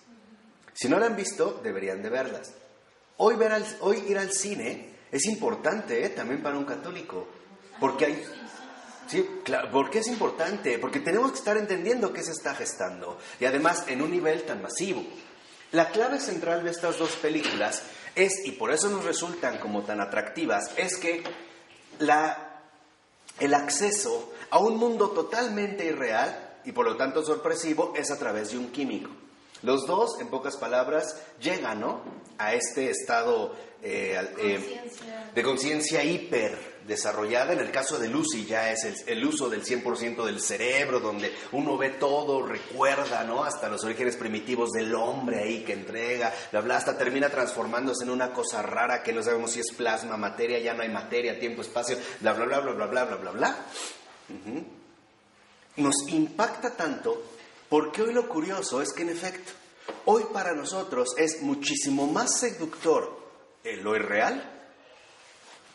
Si 0.72 0.88
no 0.88 0.98
la 0.98 1.04
han 1.04 1.16
visto, 1.16 1.60
deberían 1.62 2.02
de 2.02 2.08
verlas. 2.08 2.54
Hoy, 3.18 3.36
ver 3.36 3.52
hoy 3.80 4.04
ir 4.08 4.18
al 4.18 4.30
cine 4.30 4.94
es 5.10 5.24
importante 5.26 6.04
¿eh? 6.04 6.10
también 6.10 6.42
para 6.42 6.58
un 6.58 6.64
católico, 6.64 7.26
porque 7.80 8.06
hay... 8.06 8.24
Sí, 9.06 9.24
claro, 9.44 9.70
¿por 9.70 9.88
qué 9.88 10.00
es 10.00 10.08
importante? 10.08 10.78
Porque 10.78 11.00
tenemos 11.00 11.30
que 11.30 11.38
estar 11.38 11.56
entendiendo 11.56 12.12
qué 12.12 12.22
se 12.24 12.32
está 12.32 12.54
gestando 12.54 13.18
y 13.38 13.44
además 13.44 13.84
en 13.86 14.02
un 14.02 14.10
nivel 14.10 14.42
tan 14.42 14.60
masivo. 14.60 15.04
La 15.72 15.90
clave 15.90 16.18
central 16.18 16.64
de 16.64 16.70
estas 16.70 16.98
dos 16.98 17.12
películas 17.16 17.82
es, 18.14 18.44
y 18.44 18.52
por 18.52 18.72
eso 18.72 18.90
nos 18.90 19.04
resultan 19.04 19.58
como 19.58 19.82
tan 19.82 20.00
atractivas, 20.00 20.70
es 20.76 20.96
que 20.96 21.22
la, 22.00 22.62
el 23.38 23.54
acceso 23.54 24.32
a 24.50 24.58
un 24.58 24.76
mundo 24.76 25.10
totalmente 25.10 25.86
irreal 25.86 26.58
y 26.64 26.72
por 26.72 26.84
lo 26.84 26.96
tanto 26.96 27.24
sorpresivo 27.24 27.94
es 27.96 28.10
a 28.10 28.18
través 28.18 28.50
de 28.50 28.58
un 28.58 28.72
químico. 28.72 29.10
Los 29.66 29.84
dos, 29.84 30.20
en 30.20 30.28
pocas 30.28 30.56
palabras, 30.56 31.20
llegan 31.40 31.82
a 32.38 32.54
este 32.54 32.88
estado 32.88 33.52
eh, 33.82 34.16
eh, 34.38 34.90
de 35.34 35.42
conciencia 35.42 36.04
hiper 36.04 36.76
desarrollada. 36.86 37.52
En 37.52 37.58
el 37.58 37.72
caso 37.72 37.98
de 37.98 38.06
Lucy 38.06 38.46
ya 38.46 38.70
es 38.70 39.04
el, 39.08 39.24
uso 39.24 39.50
del 39.50 39.64
100% 39.64 40.24
del 40.24 40.40
cerebro, 40.40 41.00
donde 41.00 41.34
uno 41.50 41.76
ve 41.76 41.90
todo, 41.90 42.46
recuerda, 42.46 43.24
¿no? 43.24 43.42
Hasta 43.42 43.68
los 43.68 43.82
orígenes 43.82 44.14
primitivos 44.14 44.70
del 44.70 44.94
hombre 44.94 45.42
ahí 45.42 45.64
que 45.64 45.72
entrega, 45.72 46.32
bla, 46.52 46.60
bla, 46.60 46.76
hasta 46.76 46.96
termina 46.96 47.28
transformándose 47.28 48.04
en 48.04 48.10
una 48.10 48.32
cosa 48.32 48.62
rara 48.62 49.02
que 49.02 49.12
no 49.12 49.20
sabemos 49.20 49.50
si 49.50 49.58
es 49.58 49.72
plasma, 49.72 50.16
materia, 50.16 50.60
ya 50.60 50.74
no 50.74 50.84
hay 50.84 50.90
materia, 50.90 51.40
tiempo, 51.40 51.62
espacio, 51.62 51.98
bla, 52.20 52.34
bla, 52.34 52.44
bla, 52.46 52.60
bla, 52.60 52.72
bla, 52.72 52.86
bla, 52.86 53.04
bla, 53.04 53.16
bla, 53.16 53.30
bla 53.32 53.56
nos 55.76 56.08
impacta 56.08 56.74
tanto 56.74 57.35
porque 57.68 58.02
hoy 58.02 58.12
lo 58.12 58.28
curioso 58.28 58.80
es 58.80 58.92
que 58.92 59.02
en 59.02 59.10
efecto, 59.10 59.52
hoy 60.04 60.24
para 60.32 60.54
nosotros 60.54 61.14
es 61.16 61.42
muchísimo 61.42 62.06
más 62.06 62.38
seductor 62.38 63.26
lo 63.74 63.96
irreal 63.96 64.42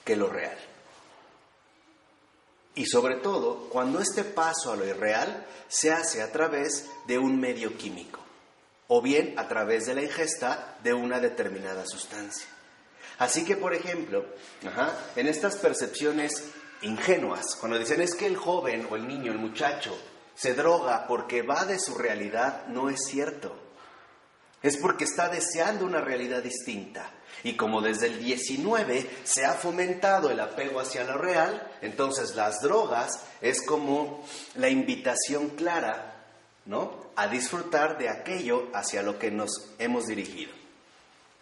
que 0.06 0.16
lo 0.16 0.30
real. 0.30 0.58
Y 2.76 2.86
sobre 2.86 3.18
todo 3.18 3.68
cuando 3.70 4.00
este 4.00 4.24
paso 4.24 4.72
a 4.72 4.78
lo 4.78 4.86
irreal 4.86 5.46
se 5.68 5.92
hace 5.92 6.22
a 6.22 6.32
través 6.32 6.90
de 7.06 7.20
un 7.20 7.40
medio 7.40 7.78
químico 7.78 8.20
o 8.88 9.02
bien 9.02 9.38
a 9.38 9.48
través 9.48 9.86
de 9.86 9.96
la 9.96 10.04
ingesta 10.04 10.78
de 10.82 10.94
una 10.94 11.20
determinada 11.20 11.86
sustancia. 11.86 12.48
Así 13.20 13.46
que, 13.46 13.56
por 13.56 13.74
ejemplo, 13.74 14.26
en 15.16 15.28
estas 15.28 15.58
percepciones 15.58 16.46
ingenuas, 16.82 17.56
cuando 17.60 17.78
dicen 17.78 18.02
es 18.02 18.16
que 18.16 18.26
el 18.26 18.36
joven 18.36 18.88
o 18.90 18.96
el 18.96 19.08
niño, 19.08 19.32
el 19.32 19.38
muchacho, 19.38 19.96
se 20.42 20.56
droga 20.56 21.06
porque 21.08 21.44
va 21.44 21.66
de 21.66 21.78
su 21.78 21.94
realidad, 21.94 22.66
no 22.66 22.90
es 22.90 23.02
cierto. 23.06 23.56
Es 24.64 24.76
porque 24.78 25.04
está 25.04 25.30
deseando 25.30 25.86
una 25.86 26.02
realidad 26.02 26.42
distinta. 26.42 27.12
Y 27.44 27.56
como 27.56 27.80
desde 27.80 28.08
el 28.08 28.18
19 28.18 29.08
se 29.24 29.46
ha 29.46 29.54
fomentado 29.54 30.32
el 30.32 30.40
apego 30.40 30.80
hacia 30.80 31.04
lo 31.04 31.20
real, 31.20 31.72
entonces 31.84 32.36
las 32.36 32.60
drogas 32.60 33.22
es 33.40 33.62
como 33.62 34.26
la 34.56 34.70
invitación 34.70 35.50
clara, 35.50 36.26
¿no? 36.66 37.12
A 37.16 37.28
disfrutar 37.28 38.00
de 38.00 38.10
aquello 38.10 38.68
hacia 38.74 39.04
lo 39.04 39.20
que 39.20 39.30
nos 39.30 39.70
hemos 39.78 40.08
dirigido. 40.08 40.54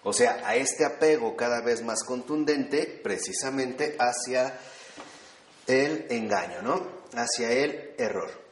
O 0.03 0.11
sea, 0.11 0.41
a 0.43 0.57
este 0.57 0.83
apego 0.83 1.37
cada 1.37 1.61
vez 1.61 1.83
más 1.83 2.03
contundente 2.03 2.99
precisamente 3.01 3.95
hacia 3.97 4.59
el 5.67 6.05
engaño, 6.09 6.61
¿no? 6.61 6.85
Hacia 7.13 7.49
el 7.51 7.93
error. 7.97 8.48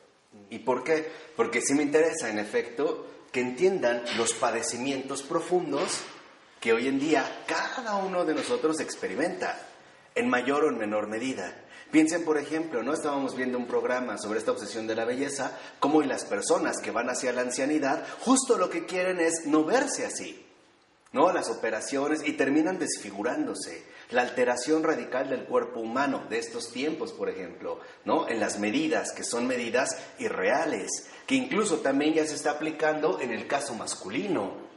¿Y 0.50 0.60
por 0.60 0.84
qué? 0.84 1.10
Porque 1.36 1.62
sí 1.62 1.74
me 1.74 1.84
interesa, 1.84 2.30
en 2.30 2.40
efecto, 2.40 3.06
que 3.32 3.42
entiendan 3.42 4.04
los 4.18 4.34
padecimientos 4.34 5.24
profundos 5.24 6.02
que 6.60 6.74
hoy 6.74 6.88
en 6.88 7.00
día 7.00 7.44
cada 7.46 7.98
uno 7.98 8.26
de 8.26 8.34
nosotros 8.34 8.80
experimenta, 8.80 9.68
en 10.16 10.30
mayor 10.30 10.66
o 10.66 10.70
en 10.70 10.78
menor 10.78 11.08
medida. 11.08 11.64
Piensen, 11.92 12.26
por 12.26 12.38
ejemplo, 12.38 12.84
¿no? 12.84 12.94
Estábamos 12.94 13.36
viendo 13.36 13.58
un 13.58 13.68
programa 13.68 14.18
sobre 14.18 14.40
esta 14.40 14.52
obsesión 14.52 14.88
de 14.88 14.96
la 14.96 15.06
belleza, 15.06 15.58
cómo 15.80 16.02
las 16.02 16.26
personas 16.26 16.78
que 16.82 16.92
van 16.92 17.10
hacia 17.10 17.32
la 17.32 17.42
ancianidad, 17.42 18.06
justo 18.20 18.58
lo 18.58 18.70
que 18.70 18.86
quieren 18.86 19.20
es 19.20 19.46
no 19.46 19.64
verse 19.64 20.06
así, 20.06 20.46
¿no? 21.14 21.32
Las 21.32 21.50
operaciones 21.50 22.22
y 22.26 22.34
terminan 22.34 22.80
desfigurándose 22.80 23.86
la 24.10 24.22
alteración 24.22 24.84
radical 24.84 25.30
del 25.30 25.44
cuerpo 25.44 25.80
humano 25.80 26.26
de 26.30 26.40
estos 26.40 26.72
tiempos, 26.72 27.12
por 27.12 27.30
ejemplo, 27.30 27.80
¿no? 28.06 28.28
En 28.28 28.40
las 28.40 28.60
medidas, 28.60 29.12
que 29.12 29.24
son 29.24 29.48
medidas 29.48 29.98
irreales, 30.20 31.10
que 31.26 31.36
incluso 31.36 31.80
también 31.80 32.14
ya 32.14 32.26
se 32.26 32.36
está 32.36 32.52
aplicando 32.52 33.20
en 33.20 33.32
el 33.32 33.48
caso 33.48 33.76
masculino. 33.76 34.68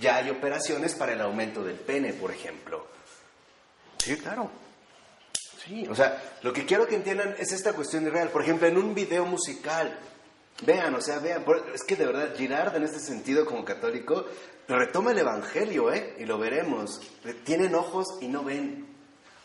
Ya 0.00 0.16
hay 0.16 0.30
operaciones 0.30 0.94
para 0.94 1.12
el 1.12 1.20
aumento 1.20 1.62
del 1.62 1.76
pene, 1.76 2.12
por 2.12 2.32
ejemplo. 2.32 2.86
Sí, 3.98 4.16
claro. 4.16 4.50
Sí, 5.64 5.86
o 5.88 5.94
sea, 5.94 6.38
lo 6.42 6.52
que 6.52 6.64
quiero 6.64 6.86
que 6.86 6.96
entiendan 6.96 7.36
es 7.38 7.52
esta 7.52 7.74
cuestión 7.74 8.06
irreal. 8.06 8.30
Por 8.30 8.42
ejemplo, 8.42 8.66
en 8.66 8.78
un 8.78 8.94
video 8.94 9.26
musical, 9.26 9.96
Vean, 10.62 10.94
o 10.94 11.00
sea, 11.00 11.18
vean, 11.18 11.44
es 11.74 11.84
que 11.84 11.96
de 11.96 12.06
verdad 12.06 12.34
Girard 12.36 12.76
en 12.76 12.82
este 12.82 13.00
sentido 13.00 13.46
como 13.46 13.64
católico 13.64 14.26
retoma 14.78 15.12
el 15.12 15.18
Evangelio, 15.18 15.92
¿eh? 15.92 16.16
Y 16.18 16.24
lo 16.24 16.38
veremos. 16.38 17.00
Tienen 17.44 17.74
ojos 17.74 18.06
y 18.20 18.28
no 18.28 18.44
ven, 18.44 18.86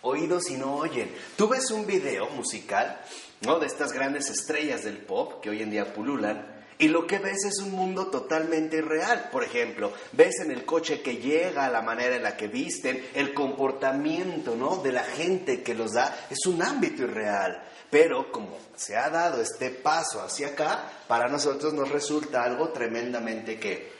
oídos 0.01 0.49
y 0.49 0.55
no 0.55 0.75
oyen. 0.75 1.13
Tú 1.35 1.47
ves 1.47 1.71
un 1.71 1.85
video 1.85 2.29
musical, 2.29 3.01
¿no? 3.41 3.59
De 3.59 3.67
estas 3.67 3.91
grandes 3.91 4.29
estrellas 4.29 4.83
del 4.83 4.97
pop 4.97 5.41
que 5.41 5.49
hoy 5.49 5.61
en 5.61 5.71
día 5.71 5.93
pululan. 5.93 6.55
Y 6.77 6.89
lo 6.89 7.07
que 7.07 7.19
ves 7.19 7.45
es 7.45 7.59
un 7.59 7.71
mundo 7.71 8.07
totalmente 8.07 8.77
irreal. 8.77 9.29
Por 9.31 9.43
ejemplo, 9.43 9.93
ves 10.11 10.39
en 10.41 10.51
el 10.51 10.65
coche 10.65 11.01
que 11.01 11.17
llega, 11.17 11.69
la 11.69 11.81
manera 11.81 12.15
en 12.15 12.23
la 12.23 12.35
que 12.35 12.47
visten, 12.47 13.07
el 13.13 13.33
comportamiento 13.33 14.55
¿no? 14.55 14.77
de 14.77 14.91
la 14.91 15.03
gente 15.03 15.63
que 15.63 15.73
los 15.73 15.93
da, 15.93 16.27
es 16.29 16.45
un 16.45 16.61
ámbito 16.61 17.03
irreal. 17.03 17.63
Pero 17.89 18.29
como 18.29 18.57
se 18.75 18.97
ha 18.97 19.09
dado 19.09 19.41
este 19.41 19.69
paso 19.69 20.21
hacia 20.21 20.47
acá, 20.47 20.91
para 21.07 21.29
nosotros 21.29 21.73
nos 21.73 21.89
resulta 21.89 22.43
algo 22.43 22.69
tremendamente 22.69 23.57
que... 23.57 23.93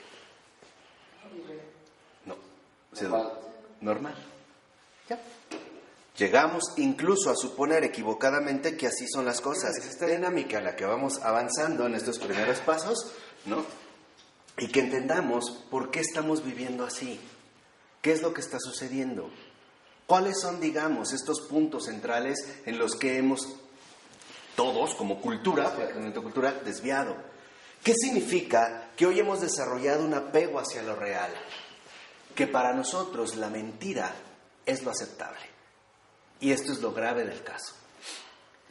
No, 2.26 2.36
normal. 3.80 4.14
Ya. 5.08 5.20
Llegamos 6.16 6.64
incluso 6.76 7.30
a 7.30 7.36
suponer 7.36 7.84
equivocadamente 7.84 8.76
que 8.76 8.86
así 8.86 9.06
son 9.06 9.26
las 9.26 9.40
cosas. 9.40 9.76
Es 9.76 9.86
esta 9.86 10.06
dinámica 10.06 10.58
en 10.58 10.64
la 10.64 10.76
que 10.76 10.84
vamos 10.84 11.20
avanzando 11.22 11.86
en 11.86 11.94
estos 11.94 12.18
primeros 12.18 12.58
pasos, 12.60 13.12
¿no? 13.44 13.64
y 14.58 14.68
que 14.68 14.80
entendamos 14.80 15.50
por 15.70 15.90
qué 15.90 16.00
estamos 16.00 16.44
viviendo 16.44 16.84
así, 16.84 17.20
qué 18.00 18.12
es 18.12 18.22
lo 18.22 18.32
que 18.32 18.40
está 18.40 18.58
sucediendo, 18.58 19.30
cuáles 20.06 20.40
son, 20.40 20.60
digamos, 20.60 21.12
estos 21.12 21.42
puntos 21.42 21.86
centrales 21.86 22.38
en 22.64 22.78
los 22.78 22.96
que 22.96 23.18
hemos 23.18 23.56
todos, 24.54 24.94
como 24.94 25.20
cultura, 25.20 25.70
cultural, 26.14 26.62
desviado. 26.64 27.14
¿Qué 27.82 27.92
significa 27.94 28.90
que 28.96 29.06
hoy 29.06 29.20
hemos 29.20 29.42
desarrollado 29.42 30.04
un 30.04 30.14
apego 30.14 30.58
hacia 30.58 30.82
lo 30.82 30.96
real? 30.96 31.30
Que 32.36 32.46
para 32.46 32.72
nosotros 32.72 33.34
la 33.34 33.50
mentira 33.50 34.14
es 34.64 34.84
lo 34.84 34.92
aceptable. 34.92 35.40
Y 36.38 36.52
esto 36.52 36.72
es 36.72 36.80
lo 36.80 36.92
grave 36.92 37.24
del 37.24 37.42
caso. 37.42 37.72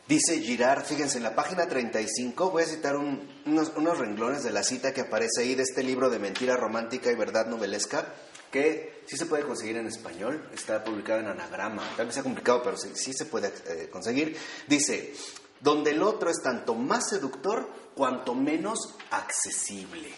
Dice 0.07 0.39
Girard, 0.39 0.85
fíjense, 0.85 1.17
en 1.17 1.23
la 1.23 1.33
página 1.33 1.67
35 1.67 2.51
voy 2.51 2.61
a 2.61 2.67
citar 2.67 2.95
unos, 2.95 3.71
unos, 3.75 3.97
renglones 3.97 4.43
de 4.43 4.51
la 4.51 4.61
cita 4.61 4.93
que 4.93 5.01
aparece 5.01 5.41
ahí 5.41 5.55
de 5.55 5.63
este 5.63 5.81
libro 5.81 6.11
de 6.11 6.19
Mentira 6.19 6.55
Romántica 6.55 7.11
y 7.11 7.15
Verdad 7.15 7.47
Novelesca, 7.47 8.13
que 8.51 9.01
sí 9.07 9.17
se 9.17 9.25
puede 9.25 9.45
conseguir 9.45 9.77
en 9.77 9.87
español, 9.87 10.47
está 10.53 10.83
publicado 10.83 11.21
en 11.21 11.27
anagrama, 11.27 11.89
tal 11.97 12.05
vez 12.05 12.13
sea 12.13 12.23
complicado, 12.23 12.61
pero 12.63 12.77
sí, 12.77 12.91
sí 12.93 13.13
se 13.13 13.25
puede 13.25 13.51
eh, 13.65 13.89
conseguir. 13.91 14.37
Dice, 14.67 15.11
donde 15.59 15.89
el 15.91 16.03
otro 16.03 16.29
es 16.29 16.41
tanto 16.43 16.75
más 16.75 17.09
seductor 17.09 17.67
cuanto 17.95 18.35
menos 18.35 18.77
accesible. 19.09 20.13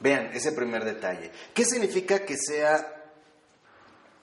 Vean 0.00 0.30
ese 0.32 0.52
primer 0.52 0.84
detalle. 0.84 1.32
¿Qué 1.52 1.64
significa 1.64 2.24
que 2.24 2.36
sea 2.36 2.98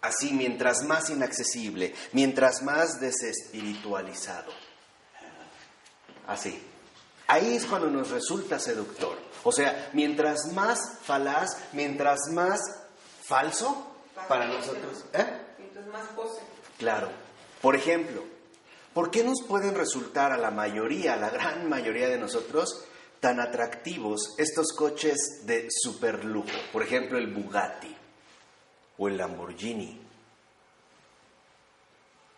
así, 0.05 0.31
mientras 0.33 0.83
más 0.83 1.09
inaccesible, 1.09 1.93
mientras 2.13 2.61
más 2.61 2.99
desespiritualizado. 2.99 4.51
Así. 6.27 6.61
Ahí 7.27 7.55
es 7.55 7.65
cuando 7.65 7.89
nos 7.89 8.11
resulta 8.11 8.59
seductor. 8.59 9.17
O 9.43 9.51
sea, 9.51 9.89
mientras 9.93 10.51
más 10.53 10.79
falaz, 11.03 11.57
mientras 11.73 12.19
más 12.31 12.59
falso 13.23 13.95
para 14.27 14.47
nosotros. 14.47 15.05
¿eh? 15.13 15.25
Mientras 15.57 15.87
más 15.87 16.07
pose. 16.09 16.41
Claro. 16.77 17.09
Por 17.61 17.75
ejemplo, 17.75 18.23
¿por 18.93 19.09
qué 19.09 19.23
nos 19.23 19.41
pueden 19.47 19.73
resultar 19.73 20.31
a 20.31 20.37
la 20.37 20.51
mayoría, 20.51 21.13
a 21.13 21.17
la 21.17 21.29
gran 21.31 21.67
mayoría 21.67 22.09
de 22.09 22.19
nosotros, 22.19 22.85
tan 23.25 23.39
atractivos 23.39 24.35
estos 24.37 24.71
coches 24.73 25.41
de 25.47 25.67
super 25.71 26.23
lujo? 26.23 26.47
Por 26.71 26.83
ejemplo, 26.83 27.17
el 27.17 27.33
Bugatti 27.33 27.91
o 28.99 29.07
el 29.07 29.17
Lamborghini. 29.17 29.99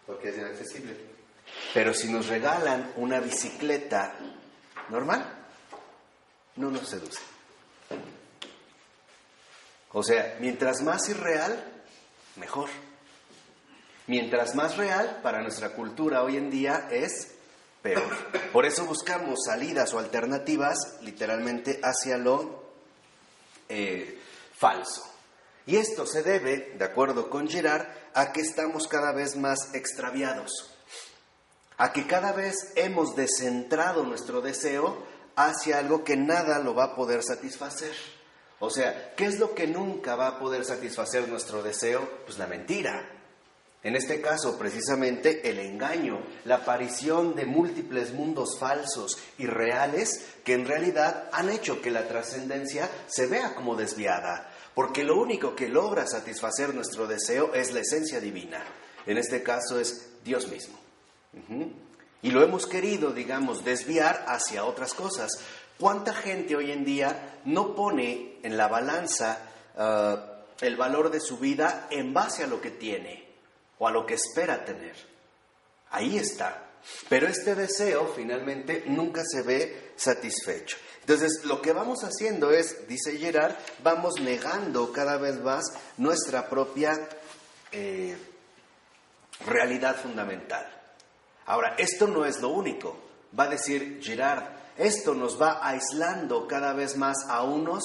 Porque 0.06 0.30
es 0.30 0.38
inaccesible. 0.38 0.96
Pero 1.74 1.94
si 1.94 2.10
nos 2.10 2.28
regalan 2.28 2.94
una 2.96 3.20
bicicleta 3.20 4.16
normal, 4.88 5.30
no 6.56 6.72
nos 6.72 6.88
seduce. 6.88 7.20
O 9.92 10.02
sea, 10.02 10.38
mientras 10.40 10.82
más 10.84 11.10
irreal, 11.10 11.84
mejor. 12.38 12.70
Mientras 14.06 14.56
más 14.56 14.78
real, 14.78 15.20
para 15.22 15.42
nuestra 15.42 15.74
cultura 15.74 16.24
hoy 16.24 16.38
en 16.38 16.50
día 16.50 16.88
es 16.90 17.34
Por 18.52 18.66
eso 18.66 18.86
buscamos 18.86 19.40
salidas 19.46 19.94
o 19.94 20.00
alternativas 20.00 20.98
literalmente 21.02 21.80
hacia 21.84 22.18
lo 22.18 22.64
eh, 23.70 24.20
falso. 24.56 25.04
Y 25.66 25.76
esto 25.76 26.06
se 26.06 26.24
debe, 26.24 26.74
de 26.78 26.86
acuerdo 26.86 27.30
con 27.30 27.48
Girard, 27.48 27.88
a 28.14 28.32
que 28.32 28.42
estamos 28.42 28.88
cada 28.88 29.12
vez 29.12 29.36
más 29.36 29.74
extraviados, 29.76 30.74
a 31.78 31.92
que 31.92 32.08
cada 32.08 32.32
vez 32.32 32.56
hemos 32.76 33.16
descentrado 33.16 34.04
nuestro 34.04 34.42
deseo 34.42 35.04
hacia 35.36 35.80
algo 35.80 36.04
que 36.04 36.16
nada 36.16 36.60
lo 36.60 36.74
va 36.74 36.86
a 36.86 36.96
poder 36.96 37.22
satisfacer. 37.22 37.94
O 38.60 38.70
sea, 38.70 39.14
¿qué 39.16 39.26
es 39.26 39.40
lo 39.40 39.54
que 39.54 39.68
nunca 39.68 40.16
va 40.16 40.28
a 40.28 40.40
poder 40.40 40.66
satisfacer 40.66 41.28
nuestro 41.28 41.62
deseo? 41.62 42.10
Pues 42.26 42.40
la 42.40 42.48
mentira. 42.48 43.17
En 43.84 43.96
este 43.96 44.22
caso, 44.22 44.58
precisamente, 44.58 45.50
el 45.50 45.60
engaño, 45.60 46.20
la 46.46 46.56
aparición 46.56 47.36
de 47.36 47.46
múltiples 47.46 48.12
mundos 48.12 48.58
falsos 48.60 49.18
y 49.38 49.46
reales 49.46 50.26
que 50.44 50.54
en 50.54 50.66
realidad 50.66 51.30
han 51.32 51.50
hecho 51.50 51.82
que 51.82 51.92
la 51.92 52.08
trascendencia 52.08 52.90
se 53.08 53.28
vea 53.28 53.54
como 53.54 53.76
desviada, 53.76 54.52
porque 54.74 55.04
lo 55.04 55.18
único 55.18 55.56
que 55.56 55.70
logra 55.70 56.08
satisfacer 56.08 56.74
nuestro 56.74 57.06
deseo 57.06 57.54
es 57.54 57.72
la 57.72 57.82
esencia 57.82 58.20
divina. 58.20 58.64
En 59.06 59.18
este 59.18 59.44
caso 59.44 59.80
es 59.80 60.10
Dios 60.24 60.48
mismo. 60.48 60.78
Y 62.24 62.32
lo 62.32 62.44
hemos 62.44 62.66
querido, 62.66 63.12
digamos, 63.12 63.64
desviar 63.64 64.26
hacia 64.28 64.66
otras 64.66 64.96
cosas. 64.96 65.32
¿Cuánta 65.80 66.14
gente 66.14 66.56
hoy 66.56 66.72
en 66.72 66.84
día 66.84 67.40
no 67.46 67.76
pone 67.76 68.40
en 68.42 68.58
la 68.58 68.68
balanza 68.68 69.40
ah, 69.78 70.42
el 70.60 70.76
valor 70.76 71.12
de 71.12 71.20
su 71.20 71.38
vida 71.38 71.88
en 71.92 72.14
base 72.14 72.44
a 72.44 72.48
lo 72.48 72.60
que 72.60 72.72
tiene 72.72 73.27
o 73.80 73.88
a 73.88 73.92
lo 73.92 74.06
que 74.06 74.16
espera 74.16 74.64
tener? 74.66 74.96
Ahí 75.92 76.18
está. 76.18 76.64
Pero 77.10 77.28
este 77.28 77.56
deseo 77.56 78.12
finalmente 78.16 78.84
nunca 78.88 79.24
se 79.26 79.42
ve 79.42 79.92
satisfecho. 79.96 80.78
Entonces, 81.02 81.46
lo 81.46 81.62
que 81.62 81.72
vamos 81.72 82.04
haciendo 82.04 82.52
es, 82.52 82.88
dice 82.88 83.18
Gerard, 83.18 83.56
vamos 83.82 84.20
negando 84.20 84.92
cada 84.92 85.18
vez 85.18 85.40
más 85.42 85.64
nuestra 85.98 86.50
propia 86.50 87.08
eh, 87.72 88.18
realidad 89.46 89.96
fundamental. 89.96 90.68
Ahora, 91.46 91.76
esto 91.78 92.08
no 92.08 92.26
es 92.26 92.42
lo 92.42 92.50
único, 92.50 92.98
va 93.38 93.46
a 93.46 93.50
decir 93.50 94.00
Girard, 94.02 94.44
esto 94.78 95.14
nos 95.14 95.42
va 95.42 95.66
aislando 95.66 96.46
cada 96.46 96.74
vez 96.74 96.98
más 96.98 97.16
a 97.30 97.44
unos 97.44 97.84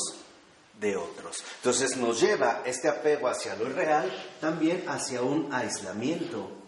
de 0.82 0.98
otros. 0.98 1.42
Entonces 1.56 1.96
nos 1.96 2.20
lleva 2.20 2.62
este 2.66 2.88
apego 2.88 3.28
hacia 3.28 3.56
lo 3.56 3.70
irreal 3.70 4.12
también 4.40 4.84
hacia 4.86 5.22
un 5.22 5.48
aislamiento 5.54 6.62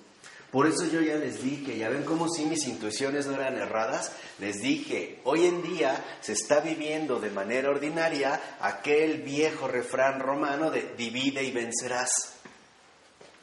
por 0.55 0.69
eso 0.69 0.87
yo 0.87 1.01
ya 1.01 1.17
les 1.17 1.43
dije, 1.43 1.77
ya 1.77 1.89
ven 1.89 2.05
cómo 2.05 2.29
si 2.29 2.45
mis 2.45 2.65
intuiciones 2.69 3.27
no 3.27 3.35
eran 3.35 3.59
erradas, 3.59 4.13
les 4.39 4.63
dije, 4.63 5.19
hoy 5.25 5.47
en 5.47 5.65
día 5.65 6.05
se 6.21 6.35
está 6.35 6.61
viviendo 6.61 7.19
de 7.19 7.31
manera 7.31 7.71
ordinaria 7.71 8.41
aquel 8.61 9.23
viejo 9.23 9.67
refrán 9.67 10.21
romano 10.21 10.71
de 10.71 10.95
divide 10.97 11.43
y 11.43 11.51
vencerás. 11.51 12.37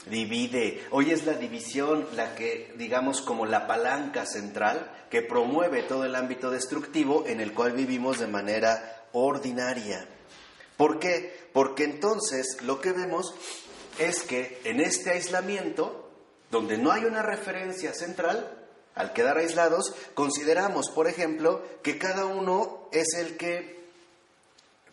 Divide. 0.06 0.86
Hoy 0.92 1.12
es 1.12 1.26
la 1.26 1.34
división 1.34 2.08
la 2.16 2.34
que, 2.34 2.74
digamos, 2.78 3.22
como 3.22 3.46
la 3.46 3.68
palanca 3.68 4.26
central 4.26 4.90
que 5.10 5.22
promueve 5.22 5.84
todo 5.84 6.06
el 6.06 6.16
ámbito 6.16 6.50
destructivo 6.50 7.26
en 7.28 7.42
el 7.42 7.54
cual 7.54 7.74
vivimos 7.74 8.20
de 8.20 8.28
manera 8.28 9.08
ordinaria. 9.12 10.08
¿Por 10.82 10.98
qué? 10.98 11.32
Porque 11.54 11.84
entonces 11.84 12.58
lo 12.64 12.82
que 12.82 12.92
vemos 12.92 13.36
es 14.00 14.24
que 14.24 14.60
en 14.64 14.80
este 14.80 15.12
aislamiento 15.12 16.10
donde 16.50 16.80
no 16.80 16.92
hay 16.92 17.06
una 17.06 17.22
referencia 17.22 17.94
central, 17.94 18.68
al 18.96 19.14
quedar 19.14 19.38
aislados, 19.38 19.94
consideramos, 20.16 20.90
por 20.90 21.08
ejemplo, 21.08 21.62
que 21.84 22.00
cada 22.00 22.26
uno 22.26 22.90
es 22.92 23.14
el 23.14 23.38
que 23.38 23.80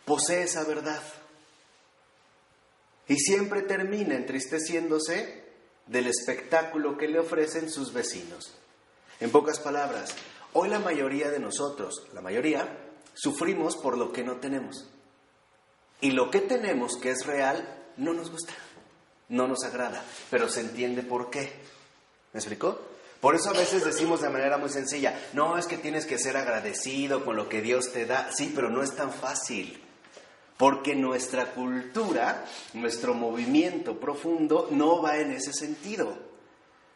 posee 0.05 0.43
esa 0.43 0.63
verdad. 0.63 1.01
Y 3.07 3.15
siempre 3.15 3.63
termina 3.63 4.13
entristeciéndose 4.13 5.43
del 5.87 6.05
espectáculo 6.05 6.99
que 6.99 7.07
le 7.07 7.17
ofrecen 7.17 7.67
sus 7.71 7.93
vecinos. 7.93 8.53
En 9.19 9.31
pocas 9.31 9.59
palabras, 9.59 10.13
hoy 10.53 10.69
la 10.69 10.77
mayoría 10.77 11.31
de 11.31 11.39
nosotros, 11.39 12.07
la 12.13 12.21
mayoría, 12.21 12.77
sufrimos 13.15 13.75
por 13.75 13.97
lo 13.97 14.13
que 14.13 14.23
no 14.23 14.35
tenemos. 14.35 14.87
Y 16.01 16.11
lo 16.11 16.31
que 16.31 16.41
tenemos, 16.41 16.97
que 16.97 17.11
es 17.11 17.25
real, 17.25 17.77
no 17.97 18.13
nos 18.13 18.31
gusta 18.31 18.53
no 19.29 19.47
nos 19.47 19.63
agrada, 19.63 20.03
pero 20.29 20.49
se 20.49 20.61
entiende 20.61 21.03
por 21.03 21.29
qué. 21.29 21.51
¿Me 22.33 22.39
explicó? 22.39 22.79
Por 23.21 23.35
eso 23.35 23.49
a 23.49 23.53
veces 23.53 23.83
decimos 23.83 24.21
de 24.21 24.29
manera 24.29 24.57
muy 24.57 24.69
sencilla, 24.69 25.19
no 25.33 25.57
es 25.57 25.65
que 25.65 25.77
tienes 25.77 26.05
que 26.05 26.17
ser 26.17 26.37
agradecido 26.37 27.25
con 27.25 27.35
lo 27.35 27.49
que 27.49 27.61
Dios 27.61 27.91
te 27.91 28.05
da, 28.05 28.31
sí, 28.31 28.51
pero 28.55 28.69
no 28.69 28.81
es 28.81 28.95
tan 28.95 29.11
fácil, 29.11 29.81
porque 30.57 30.95
nuestra 30.95 31.51
cultura, 31.51 32.45
nuestro 32.73 33.13
movimiento 33.13 33.99
profundo 33.99 34.69
no 34.71 35.01
va 35.01 35.17
en 35.17 35.31
ese 35.31 35.53
sentido. 35.53 36.17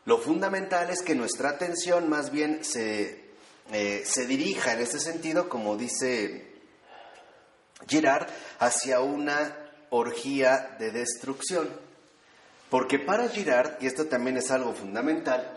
Lo 0.06 0.18
fundamental 0.18 0.90
es 0.90 1.02
que 1.02 1.16
nuestra 1.16 1.50
atención 1.50 2.10
más 2.10 2.32
bien 2.32 2.64
se, 2.64 3.32
eh, 3.72 4.04
se 4.06 4.26
dirija 4.26 4.74
en 4.74 4.82
ese 4.82 5.00
sentido, 5.00 5.50
como 5.50 5.76
dice 5.76 6.53
Girard, 7.88 8.28
hacia 8.60 9.00
una 9.00 9.56
orgía 9.90 10.76
de 10.80 10.92
destrucción. 10.92 11.70
Porque 12.70 13.00
para 13.00 13.30
Girard, 13.30 13.82
y 13.82 13.88
esto 13.88 14.06
también 14.06 14.38
es 14.38 14.50
algo 14.52 14.74
fundamental, 14.74 15.56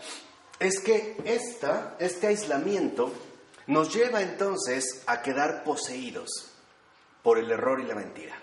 es 0.58 0.80
que 0.80 1.16
esta, 1.24 1.96
este 1.98 2.26
aislamiento 2.26 3.12
nos 3.66 3.94
lleva 3.94 4.22
entonces 4.22 5.02
a 5.06 5.22
quedar 5.22 5.64
poseídos 5.64 6.52
por 7.22 7.38
el 7.38 7.50
error 7.50 7.80
y 7.80 7.84
la 7.84 7.94
mentira. 7.94 8.36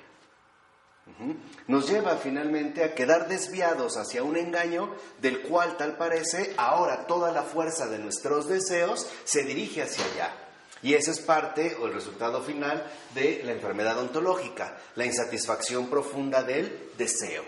Nos 1.67 1.89
lleva 1.89 2.17
finalmente 2.17 2.83
a 2.83 2.95
quedar 2.95 3.27
desviados 3.27 3.97
hacia 3.97 4.23
un 4.23 4.37
engaño 4.37 4.95
del 5.21 5.41
cual 5.41 5.77
tal 5.77 5.97
parece 5.97 6.53
ahora 6.57 7.05
toda 7.07 7.31
la 7.31 7.43
fuerza 7.43 7.87
de 7.87 7.99
nuestros 7.99 8.47
deseos 8.47 9.07
se 9.23 9.43
dirige 9.43 9.83
hacia 9.83 10.05
allá. 10.05 10.42
Y 10.83 10.93
ese 10.93 11.11
es 11.11 11.21
parte 11.21 11.75
o 11.81 11.87
el 11.87 11.93
resultado 11.93 12.41
final 12.43 12.85
de 13.15 13.41
la 13.45 13.53
enfermedad 13.53 13.97
ontológica, 13.97 14.77
la 14.95 15.05
insatisfacción 15.05 15.89
profunda 15.89 16.43
del 16.43 16.91
deseo. 16.97 17.43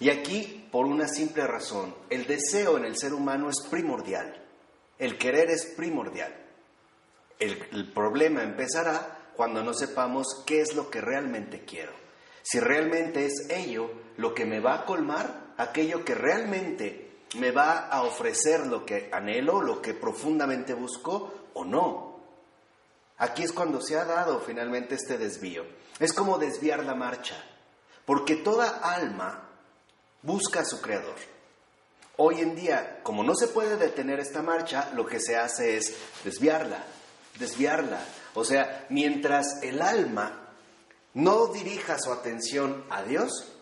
Y 0.00 0.10
aquí, 0.10 0.68
por 0.70 0.86
una 0.86 1.08
simple 1.08 1.46
razón, 1.46 1.94
el 2.08 2.26
deseo 2.26 2.76
en 2.76 2.84
el 2.84 2.96
ser 2.96 3.12
humano 3.12 3.50
es 3.50 3.60
primordial, 3.68 4.46
el 4.98 5.18
querer 5.18 5.50
es 5.50 5.66
primordial. 5.66 6.34
El, 7.40 7.60
el 7.72 7.92
problema 7.92 8.42
empezará 8.44 9.32
cuando 9.36 9.62
no 9.62 9.74
sepamos 9.74 10.44
qué 10.46 10.60
es 10.60 10.74
lo 10.74 10.88
que 10.88 11.00
realmente 11.00 11.64
quiero. 11.64 11.92
Si 12.42 12.60
realmente 12.60 13.26
es 13.26 13.48
ello 13.50 13.90
lo 14.16 14.34
que 14.34 14.46
me 14.46 14.60
va 14.60 14.74
a 14.74 14.84
colmar, 14.84 15.52
aquello 15.56 16.04
que 16.04 16.14
realmente 16.14 17.08
me 17.36 17.50
va 17.50 17.88
a 17.88 18.02
ofrecer 18.02 18.66
lo 18.66 18.86
que 18.86 19.10
anhelo, 19.12 19.60
lo 19.60 19.82
que 19.82 19.94
profundamente 19.94 20.74
busco 20.74 21.50
o 21.54 21.64
no. 21.64 22.07
Aquí 23.18 23.42
es 23.42 23.52
cuando 23.52 23.80
se 23.80 23.98
ha 23.98 24.04
dado 24.04 24.40
finalmente 24.40 24.94
este 24.94 25.18
desvío. 25.18 25.64
Es 25.98 26.12
como 26.12 26.38
desviar 26.38 26.84
la 26.84 26.94
marcha, 26.94 27.34
porque 28.06 28.36
toda 28.36 28.78
alma 28.78 29.48
busca 30.22 30.60
a 30.60 30.64
su 30.64 30.80
creador. 30.80 31.16
Hoy 32.16 32.40
en 32.40 32.54
día, 32.54 33.00
como 33.02 33.22
no 33.22 33.34
se 33.34 33.48
puede 33.48 33.76
detener 33.76 34.20
esta 34.20 34.42
marcha, 34.42 34.90
lo 34.94 35.06
que 35.06 35.20
se 35.20 35.36
hace 35.36 35.76
es 35.76 35.94
desviarla, 36.24 36.84
desviarla. 37.38 38.00
O 38.34 38.44
sea, 38.44 38.86
mientras 38.88 39.62
el 39.62 39.82
alma 39.82 40.48
no 41.14 41.48
dirija 41.48 41.98
su 41.98 42.12
atención 42.12 42.84
a 42.90 43.02
Dios, 43.02 43.52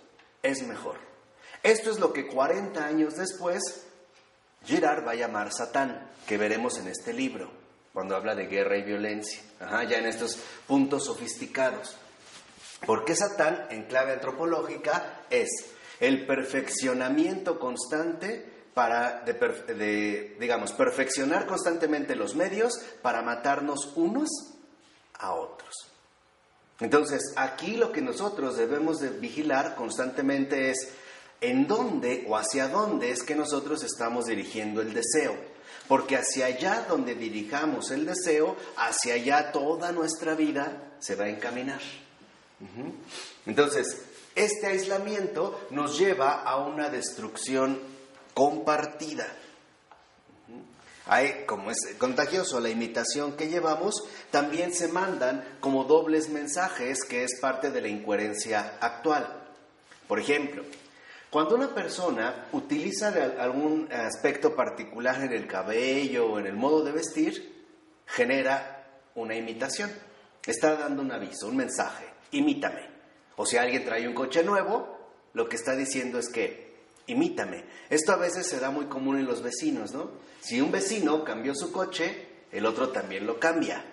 es 0.43 0.63
mejor. 0.67 0.97
Esto 1.63 1.91
es 1.91 1.99
lo 1.99 2.13
que 2.13 2.27
40 2.27 2.85
años 2.85 3.17
después 3.17 3.87
Girard 4.65 5.07
va 5.07 5.13
a 5.13 5.17
llamar 5.17 5.53
Satán, 5.53 6.11
que 6.27 6.39
veremos 6.39 6.79
en 6.79 6.89
este 6.89 7.13
libro, 7.13 7.51
cuando 7.97 8.15
habla 8.15 8.35
de 8.35 8.45
guerra 8.45 8.77
y 8.77 8.83
violencia, 8.83 9.41
ya 9.59 9.97
en 9.97 10.05
estos 10.05 10.37
puntos 10.67 11.07
sofisticados. 11.07 11.97
Porque 12.85 13.17
Satán, 13.17 13.69
en 13.71 13.85
clave 13.85 14.13
antropológica, 14.13 15.23
es 15.31 15.49
el 15.99 16.27
perfeccionamiento 16.27 17.59
constante 17.59 18.45
para, 18.75 19.25
digamos, 20.39 20.73
perfeccionar 20.73 21.47
constantemente 21.47 22.17
los 22.17 22.35
medios 22.35 22.79
para 23.01 23.23
matarnos 23.23 23.95
unos 23.97 24.29
a 25.15 25.33
otros. 25.33 25.75
Entonces, 26.81 27.33
aquí 27.37 27.79
lo 27.79 27.93
que 27.93 28.03
nosotros 28.03 28.59
debemos 28.59 28.99
de 28.99 29.09
vigilar 29.09 29.75
constantemente 29.75 30.71
es 30.71 30.93
en 31.41 31.67
dónde 31.67 32.27
o 32.29 32.37
hacia 32.37 32.69
dónde 32.69 33.11
es 33.11 33.23
que 33.23 33.35
nosotros 33.35 33.83
estamos 33.83 34.27
dirigiendo 34.27 34.83
el 34.83 34.93
deseo. 34.93 35.56
Porque 35.89 36.17
hacia 36.17 36.47
allá 36.47 36.87
donde 36.89 37.15
dirijamos 37.15 37.91
el 37.91 38.07
deseo, 38.07 38.57
hacia 38.77 39.15
allá 39.15 39.53
toda 39.53 39.93
nuestra 39.93 40.35
vida 40.35 40.95
se 40.99 41.15
va 41.15 41.25
a 41.25 41.29
encaminar. 41.29 41.81
Entonces, 43.45 44.03
este 44.35 44.67
aislamiento 44.67 45.67
nos 45.71 45.99
lleva 45.99 46.43
a 46.43 46.57
una 46.57 46.89
destrucción 46.89 47.81
compartida. 48.35 49.27
Hay, 51.07 51.45
como 51.47 51.71
es 51.71 51.79
contagioso 51.99 52.59
la 52.59 52.69
imitación 52.69 53.37
que 53.37 53.49
llevamos, 53.49 53.95
también 54.31 54.75
se 54.75 54.89
mandan 54.89 55.57
como 55.61 55.85
dobles 55.85 56.29
mensajes, 56.29 57.05
que 57.09 57.23
es 57.23 57.39
parte 57.41 57.71
de 57.71 57.81
la 57.81 57.89
incoherencia 57.89 58.77
actual. 58.81 59.45
Por 60.09 60.19
ejemplo, 60.19 60.65
cuando 61.37 61.57
una 61.57 61.75
persona 61.75 62.47
utiliza 62.53 63.09
algún 63.39 63.93
aspecto 63.93 64.57
particular 64.57 65.23
en 65.23 65.35
el 65.35 65.47
cabello 65.47 66.29
o 66.33 66.39
en 66.39 66.47
el 66.47 66.55
modo 66.55 66.83
de 66.83 66.93
vestir, 66.93 67.67
genera 68.07 69.03
una 69.15 69.37
imitación. 69.37 69.91
Está 70.47 70.77
dando 70.77 71.03
un 71.03 71.13
aviso, 71.13 71.49
un 71.49 71.59
mensaje, 71.59 72.07
imítame. 72.31 72.89
O 73.37 73.45
si 73.45 73.59
alguien 73.59 73.85
trae 73.85 74.09
un 74.09 74.15
coche 74.15 74.43
nuevo, 74.45 74.99
lo 75.35 75.47
que 75.47 75.57
está 75.57 75.77
diciendo 75.77 76.19
es 76.19 76.31
que, 76.31 76.75
imítame. 77.07 77.67
Esto 77.91 78.13
a 78.13 78.17
veces 78.17 78.47
se 78.47 78.59
da 78.59 78.71
muy 78.71 78.87
común 78.87 79.19
en 79.19 79.27
los 79.27 79.43
vecinos, 79.43 79.93
¿no? 79.93 80.13
Si 80.41 80.63
un 80.63 80.73
vecino 80.73 81.23
cambió 81.23 81.55
su 81.55 81.71
coche, 81.71 82.29
el 82.51 82.65
otro 82.65 82.89
también 82.89 83.27
lo 83.27 83.39
cambia. 83.39 83.85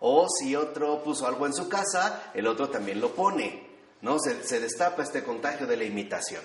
O 0.00 0.28
si 0.28 0.54
otro 0.54 1.02
puso 1.02 1.26
algo 1.26 1.46
en 1.46 1.54
su 1.54 1.70
casa, 1.70 2.32
el 2.34 2.46
otro 2.46 2.68
también 2.68 3.00
lo 3.00 3.14
pone. 3.14 3.66
¿No? 4.02 4.18
Se, 4.18 4.44
se 4.44 4.60
destapa 4.60 5.02
este 5.02 5.24
contagio 5.24 5.66
de 5.66 5.78
la 5.78 5.84
imitación. 5.84 6.42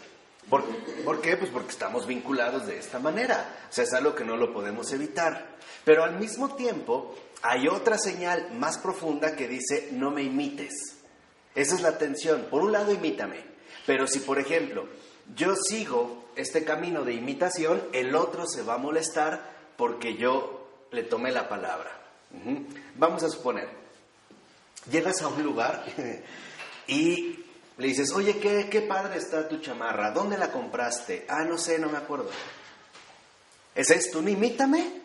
¿Por, 0.49 0.63
¿Por, 1.03 1.21
qué? 1.21 1.37
Pues 1.37 1.51
porque 1.51 1.71
estamos 1.71 2.07
vinculados 2.07 2.65
de 2.65 2.77
esta 2.77 2.99
manera. 2.99 3.67
O 3.69 3.73
sea, 3.73 3.83
es 3.83 3.93
algo 3.93 4.15
que 4.15 4.23
no 4.23 4.37
lo 4.37 4.53
podemos 4.53 4.91
evitar. 4.93 5.57
Pero 5.83 6.03
al 6.03 6.17
mismo 6.19 6.55
tiempo, 6.55 7.15
hay 7.41 7.67
otra 7.67 7.97
señal 7.97 8.51
más 8.53 8.77
profunda 8.77 9.35
que 9.35 9.47
dice, 9.47 9.89
no 9.91 10.11
me 10.11 10.23
imites. 10.23 10.73
Esa 11.55 11.75
es 11.75 11.81
la 11.81 11.97
tensión. 11.97 12.47
Por 12.49 12.61
un 12.61 12.71
lado, 12.71 12.93
imítame. 12.93 13.43
Pero 13.85 14.07
si, 14.07 14.19
por 14.19 14.39
ejemplo, 14.39 14.87
yo 15.35 15.55
sigo 15.55 16.25
este 16.35 16.63
camino 16.63 17.03
de 17.03 17.13
imitación, 17.13 17.83
el 17.93 18.15
otro 18.15 18.45
se 18.47 18.61
va 18.61 18.75
a 18.75 18.77
molestar 18.79 19.41
porque 19.75 20.15
yo 20.15 20.67
le 20.91 21.03
tomé 21.03 21.31
la 21.31 21.49
palabra. 21.49 21.91
Vamos 22.95 23.23
a 23.23 23.29
suponer, 23.29 23.69
llegas 24.91 25.21
a 25.21 25.27
un 25.27 25.43
lugar 25.43 25.85
y 26.87 27.39
le 27.77 27.87
dices, 27.87 28.11
oye, 28.13 28.39
¿qué, 28.39 28.69
qué 28.69 28.81
padre 28.81 29.17
está 29.17 29.47
tu 29.47 29.59
chamarra, 29.59 30.11
¿dónde 30.11 30.37
la 30.37 30.51
compraste? 30.51 31.25
Ah, 31.29 31.43
no 31.43 31.57
sé, 31.57 31.77
no 31.79 31.89
me 31.89 31.97
acuerdo. 31.97 32.29
Es 33.75 33.91
esto, 33.91 34.21
no 34.21 34.29
imítame, 34.29 35.01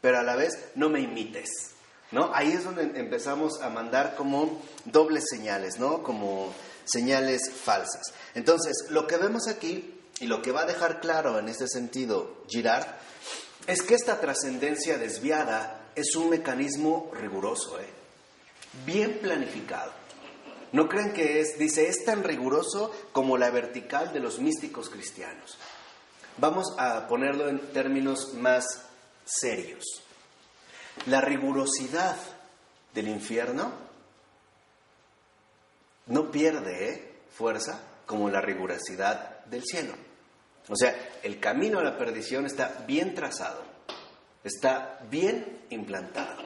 pero 0.00 0.18
a 0.18 0.22
la 0.22 0.36
vez 0.36 0.56
no 0.76 0.88
me 0.88 1.00
imites. 1.00 1.72
¿no? 2.12 2.30
Ahí 2.34 2.52
es 2.52 2.64
donde 2.64 2.82
empezamos 3.00 3.60
a 3.62 3.70
mandar 3.70 4.14
como 4.16 4.62
dobles 4.84 5.24
señales, 5.28 5.78
¿no? 5.78 6.02
Como 6.02 6.54
señales 6.84 7.50
falsas. 7.50 8.12
Entonces, 8.34 8.90
lo 8.90 9.06
que 9.06 9.16
vemos 9.16 9.48
aquí 9.48 9.98
y 10.20 10.26
lo 10.26 10.42
que 10.42 10.52
va 10.52 10.62
a 10.62 10.66
dejar 10.66 11.00
claro 11.00 11.38
en 11.38 11.48
este 11.48 11.66
sentido 11.66 12.44
Girard 12.48 12.86
es 13.66 13.82
que 13.82 13.94
esta 13.94 14.20
trascendencia 14.20 14.98
desviada 14.98 15.80
es 15.94 16.14
un 16.14 16.30
mecanismo 16.30 17.10
riguroso, 17.14 17.80
¿eh? 17.80 17.88
bien 18.84 19.18
planificado. 19.22 20.01
No 20.72 20.88
creen 20.88 21.12
que 21.12 21.40
es, 21.40 21.58
dice, 21.58 21.88
es 21.88 22.04
tan 22.04 22.24
riguroso 22.24 22.90
como 23.12 23.36
la 23.36 23.50
vertical 23.50 24.12
de 24.12 24.20
los 24.20 24.40
místicos 24.40 24.88
cristianos. 24.88 25.58
Vamos 26.38 26.74
a 26.78 27.06
ponerlo 27.08 27.48
en 27.48 27.60
términos 27.72 28.32
más 28.34 28.64
serios. 29.24 29.84
La 31.06 31.20
rigurosidad 31.20 32.16
del 32.94 33.08
infierno 33.08 33.72
no 36.06 36.30
pierde 36.30 36.88
¿eh? 36.88 37.12
fuerza 37.30 37.80
como 38.06 38.30
la 38.30 38.40
rigurosidad 38.40 39.44
del 39.46 39.62
cielo. 39.64 39.94
O 40.68 40.76
sea, 40.76 41.18
el 41.22 41.40
camino 41.40 41.80
a 41.80 41.84
la 41.84 41.98
perdición 41.98 42.46
está 42.46 42.84
bien 42.86 43.14
trazado, 43.14 43.62
está 44.44 45.00
bien 45.10 45.64
implantado, 45.70 46.42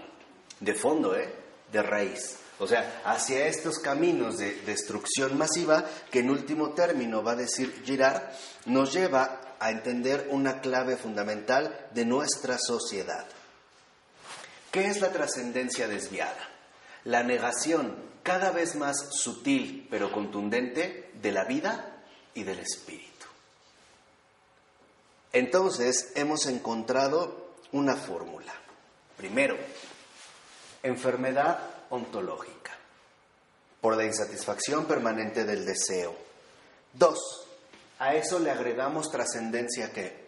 de 0.61 0.74
fondo, 0.74 1.14
¿eh? 1.16 1.33
de 1.70 1.83
raíz. 1.83 2.39
O 2.59 2.67
sea, 2.67 3.03
hacia 3.05 3.47
estos 3.47 3.79
caminos 3.79 4.39
de 4.39 4.55
destrucción 4.63 5.37
masiva, 5.37 5.85
que 6.11 6.21
en 6.21 6.31
último 6.31 6.71
término 6.71 7.23
va 7.23 7.33
a 7.33 7.37
decir 7.37 7.83
Girard, 7.85 8.23
nos 8.65 8.93
lleva 8.95 9.57
a 9.59 9.71
entender 9.71 10.29
una 10.31 10.61
clave 10.61 10.97
fundamental 10.97 11.89
de 11.93 12.05
nuestra 12.07 12.59
sociedad. 12.59 13.27
¿Qué 14.71 14.87
es 14.87 15.01
la 15.01 15.13
trascendencia 15.13 15.87
desviada? 15.87 16.49
La 17.05 17.23
negación 17.23 17.95
cada 18.23 18.51
vez 18.51 18.75
más 18.75 18.97
sutil 19.11 19.87
pero 19.91 20.11
contundente 20.11 21.11
de 21.21 21.33
la 21.33 21.45
vida 21.45 22.03
y 22.35 22.43
del 22.43 22.59
espíritu. 22.59 23.27
Entonces 25.33 26.13
hemos 26.15 26.47
encontrado 26.47 27.55
una 27.73 27.97
fórmula. 27.97 28.53
Primero, 29.17 29.57
enfermedad 30.83 31.76
ontológica, 31.91 32.72
por 33.80 33.97
la 33.97 34.05
insatisfacción 34.05 34.87
permanente 34.87 35.45
del 35.45 35.64
deseo. 35.64 36.14
Dos, 36.93 37.18
a 37.99 38.14
eso 38.14 38.39
le 38.39 38.51
agregamos 38.51 39.11
trascendencia 39.11 39.93
que 39.93 40.26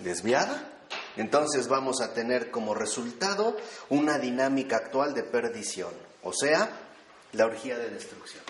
desviada 0.00 0.72
entonces 1.16 1.68
vamos 1.68 2.00
a 2.00 2.14
tener 2.14 2.50
como 2.50 2.74
resultado 2.74 3.56
una 3.90 4.18
dinámica 4.18 4.76
actual 4.76 5.14
de 5.14 5.22
perdición, 5.22 5.92
o 6.22 6.32
sea, 6.32 6.70
la 7.32 7.46
orgía 7.46 7.78
de 7.78 7.90
destrucción. 7.90 8.42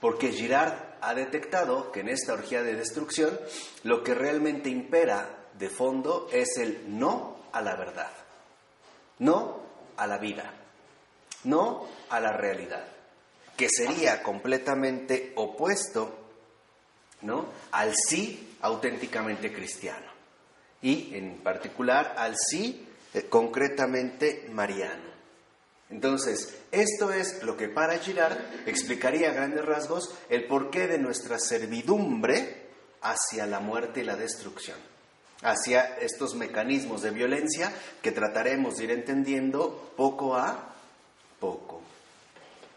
Porque 0.00 0.32
Girard 0.32 0.74
ha 1.00 1.14
detectado 1.14 1.90
que 1.90 2.00
en 2.00 2.08
esta 2.08 2.34
orgía 2.34 2.62
de 2.62 2.74
destrucción 2.74 3.38
lo 3.82 4.02
que 4.02 4.14
realmente 4.14 4.68
impera 4.68 5.46
de 5.58 5.70
fondo 5.70 6.28
es 6.32 6.58
el 6.58 6.98
no 6.98 7.38
a 7.52 7.62
la 7.62 7.76
verdad, 7.76 8.10
no 9.18 9.62
a 9.96 10.06
la 10.06 10.18
vida, 10.18 10.52
no 11.44 11.86
a 12.10 12.20
la 12.20 12.32
realidad, 12.32 12.86
que 13.56 13.68
sería 13.68 14.22
completamente 14.22 15.32
opuesto 15.36 16.18
¿no? 17.22 17.46
al 17.72 17.94
sí 17.94 18.56
auténticamente 18.60 19.52
cristiano 19.52 20.14
y 20.82 21.14
en 21.14 21.38
particular 21.38 22.14
al 22.18 22.34
sí 22.36 22.86
eh, 23.14 23.26
concretamente 23.28 24.46
mariano. 24.50 25.14
Entonces, 25.90 26.58
esto 26.72 27.12
es 27.12 27.42
lo 27.42 27.56
que 27.56 27.68
para 27.68 27.98
Girard 27.98 28.38
explicaría 28.66 29.30
a 29.30 29.34
grandes 29.34 29.64
rasgos 29.64 30.14
el 30.28 30.46
porqué 30.46 30.86
de 30.86 30.98
nuestra 30.98 31.38
servidumbre 31.38 32.64
hacia 33.00 33.46
la 33.46 33.60
muerte 33.60 34.00
y 34.00 34.04
la 34.04 34.16
destrucción, 34.16 34.78
hacia 35.42 35.96
estos 35.98 36.34
mecanismos 36.34 37.02
de 37.02 37.10
violencia 37.10 37.72
que 38.02 38.12
trataremos 38.12 38.74
de 38.74 38.84
ir 38.84 38.90
entendiendo 38.90 39.92
poco 39.96 40.34
a 40.36 40.73
poco. 41.44 41.82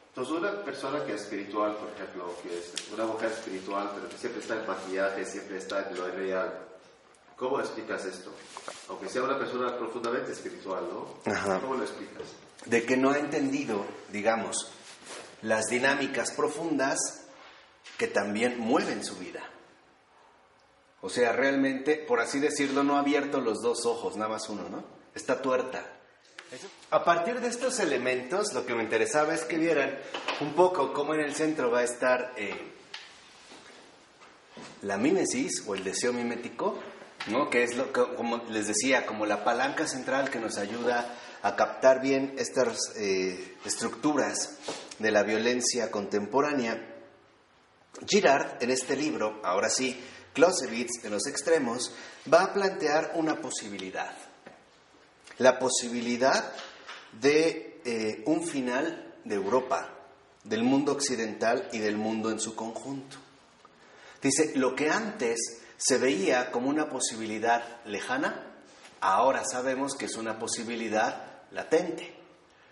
Entonces, 0.09 0.35
una 0.35 0.63
persona 0.63 1.05
que 1.05 1.13
es 1.13 1.21
espiritual, 1.21 1.75
por 1.75 1.89
ejemplo, 1.89 2.35
que 2.41 2.57
es 2.57 2.73
una 2.91 3.05
mujer 3.05 3.31
espiritual, 3.31 3.91
pero 3.93 4.09
que 4.09 4.17
siempre 4.17 4.41
está 4.41 4.55
en 4.55 4.67
maquillaje, 4.67 5.25
siempre 5.25 5.57
está 5.57 5.87
en 5.87 5.97
lo 5.97 6.07
real, 6.07 6.59
¿cómo 7.35 7.59
explicas 7.59 8.03
esto? 8.05 8.31
Aunque 8.89 9.09
sea 9.09 9.23
una 9.23 9.37
persona 9.37 9.77
profundamente 9.77 10.31
espiritual, 10.31 10.83
¿no? 10.91 11.31
Ajá. 11.31 11.59
¿Cómo 11.61 11.75
lo 11.75 11.83
explicas? 11.83 12.23
De 12.65 12.83
que 12.83 12.97
no 12.97 13.11
ha 13.11 13.19
entendido, 13.19 13.85
digamos, 14.11 14.71
las 15.43 15.65
dinámicas 15.67 16.31
profundas 16.31 16.97
que 17.97 18.07
también 18.07 18.59
mueven 18.59 19.05
su 19.05 19.15
vida. 19.17 19.43
O 21.01 21.09
sea, 21.09 21.31
realmente, 21.31 21.95
por 21.95 22.19
así 22.19 22.39
decirlo, 22.39 22.83
no 22.83 22.97
ha 22.97 23.01
abierto 23.01 23.39
los 23.39 23.61
dos 23.61 23.85
ojos, 23.85 24.17
nada 24.17 24.31
más 24.31 24.49
uno, 24.49 24.67
¿no? 24.67 24.83
Está 25.13 25.41
tuerta. 25.41 25.96
A 26.91 27.03
partir 27.03 27.41
de 27.41 27.49
estos 27.49 27.79
elementos, 27.79 28.53
lo 28.53 28.65
que 28.65 28.73
me 28.73 28.83
interesaba 28.83 29.33
es 29.33 29.43
que 29.43 29.57
vieran 29.57 29.97
un 30.39 30.53
poco 30.53 30.93
cómo 30.93 31.13
en 31.13 31.21
el 31.21 31.35
centro 31.35 31.69
va 31.69 31.79
a 31.79 31.83
estar 31.83 32.33
eh, 32.37 32.55
la 34.83 34.97
mímesis 34.97 35.63
o 35.67 35.75
el 35.75 35.83
deseo 35.83 36.13
mimético, 36.13 36.79
¿no? 37.27 37.49
que 37.49 37.63
es, 37.63 37.75
lo 37.75 37.91
que, 37.91 38.01
como 38.15 38.37
les 38.49 38.67
decía, 38.67 39.05
como 39.05 39.25
la 39.25 39.43
palanca 39.43 39.87
central 39.87 40.29
que 40.29 40.39
nos 40.39 40.57
ayuda 40.57 41.15
a 41.41 41.55
captar 41.55 42.01
bien 42.01 42.35
estas 42.37 42.77
eh, 42.95 43.57
estructuras 43.65 44.57
de 44.99 45.11
la 45.11 45.23
violencia 45.23 45.91
contemporánea. 45.91 46.95
Girard, 48.07 48.63
en 48.63 48.69
este 48.69 48.95
libro, 48.95 49.41
ahora 49.43 49.69
sí, 49.69 50.01
Clausewitz, 50.33 51.03
en 51.03 51.11
los 51.11 51.27
extremos, 51.27 51.93
va 52.31 52.43
a 52.43 52.53
plantear 52.53 53.11
una 53.15 53.41
posibilidad. 53.41 54.26
La 55.39 55.59
posibilidad 55.59 56.53
de 57.19 57.81
eh, 57.85 58.23
un 58.25 58.45
final 58.45 59.15
de 59.23 59.35
Europa, 59.35 59.89
del 60.43 60.63
mundo 60.63 60.93
occidental 60.93 61.69
y 61.71 61.79
del 61.79 61.97
mundo 61.97 62.31
en 62.31 62.39
su 62.39 62.55
conjunto. 62.55 63.17
Dice, 64.21 64.53
lo 64.55 64.75
que 64.75 64.89
antes 64.89 65.37
se 65.77 65.97
veía 65.97 66.51
como 66.51 66.69
una 66.69 66.89
posibilidad 66.89 67.85
lejana, 67.85 68.55
ahora 68.99 69.43
sabemos 69.45 69.95
que 69.95 70.05
es 70.05 70.15
una 70.15 70.39
posibilidad 70.39 71.43
latente. 71.51 72.15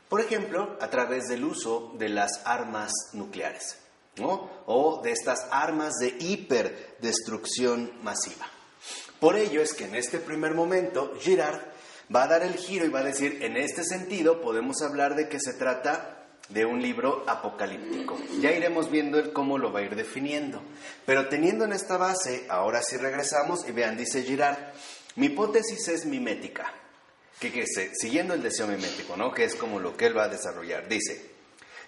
Por 0.09 0.21
ejemplo, 0.21 0.77
a 0.81 0.89
través 0.89 1.25
del 1.25 1.43
uso 1.43 1.93
de 1.97 2.09
las 2.09 2.41
armas 2.45 2.91
nucleares, 3.13 3.77
¿no? 4.17 4.49
O 4.65 5.01
de 5.03 5.11
estas 5.11 5.47
armas 5.51 5.93
de 5.99 6.15
hiperdestrucción 6.19 7.91
masiva. 8.01 8.47
Por 9.19 9.37
ello 9.37 9.61
es 9.61 9.73
que 9.73 9.85
en 9.85 9.95
este 9.95 10.19
primer 10.19 10.53
momento 10.53 11.13
Girard 11.19 11.74
va 12.13 12.23
a 12.23 12.27
dar 12.27 12.43
el 12.43 12.55
giro 12.55 12.85
y 12.85 12.89
va 12.89 12.99
a 12.99 13.03
decir, 13.03 13.39
en 13.41 13.57
este 13.57 13.83
sentido 13.83 14.41
podemos 14.41 14.81
hablar 14.81 15.15
de 15.15 15.29
que 15.29 15.39
se 15.39 15.53
trata 15.53 16.25
de 16.49 16.65
un 16.65 16.81
libro 16.81 17.23
apocalíptico. 17.27 18.17
Ya 18.39 18.51
iremos 18.51 18.91
viendo 18.91 19.33
cómo 19.33 19.57
lo 19.57 19.71
va 19.71 19.79
a 19.79 19.83
ir 19.83 19.95
definiendo. 19.95 20.61
Pero 21.05 21.27
teniendo 21.27 21.65
en 21.65 21.73
esta 21.73 21.97
base, 21.97 22.45
ahora 22.49 22.81
sí 22.83 22.97
regresamos 22.97 23.67
y 23.67 23.71
vean, 23.71 23.97
dice 23.97 24.23
Girard, 24.23 24.57
mi 25.15 25.27
hipótesis 25.27 25.87
es 25.87 26.05
mimética. 26.05 26.71
¿Qué 27.39 27.51
quiere 27.51 27.67
decir? 27.67 27.91
Siguiendo 27.95 28.33
el 28.33 28.43
deseo 28.43 28.67
mimético, 28.67 29.17
¿no? 29.17 29.33
Que 29.33 29.43
es 29.43 29.55
como 29.55 29.79
lo 29.79 29.97
que 29.97 30.05
él 30.05 30.17
va 30.17 30.25
a 30.25 30.29
desarrollar. 30.29 30.87
Dice, 30.87 31.31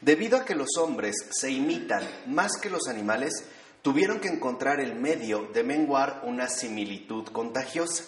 debido 0.02 0.38
a 0.38 0.46
que 0.46 0.56
los 0.56 0.78
hombres 0.78 1.16
se 1.32 1.52
imitan 1.52 2.08
más 2.26 2.58
que 2.58 2.70
los 2.70 2.88
animales, 2.88 3.46
tuvieron 3.82 4.20
que 4.20 4.28
encontrar 4.28 4.82
el 4.82 4.96
medio 4.96 5.48
de 5.54 5.64
menguar 5.64 6.22
una 6.26 6.50
similitud 6.50 7.28
contagiosa, 7.28 8.04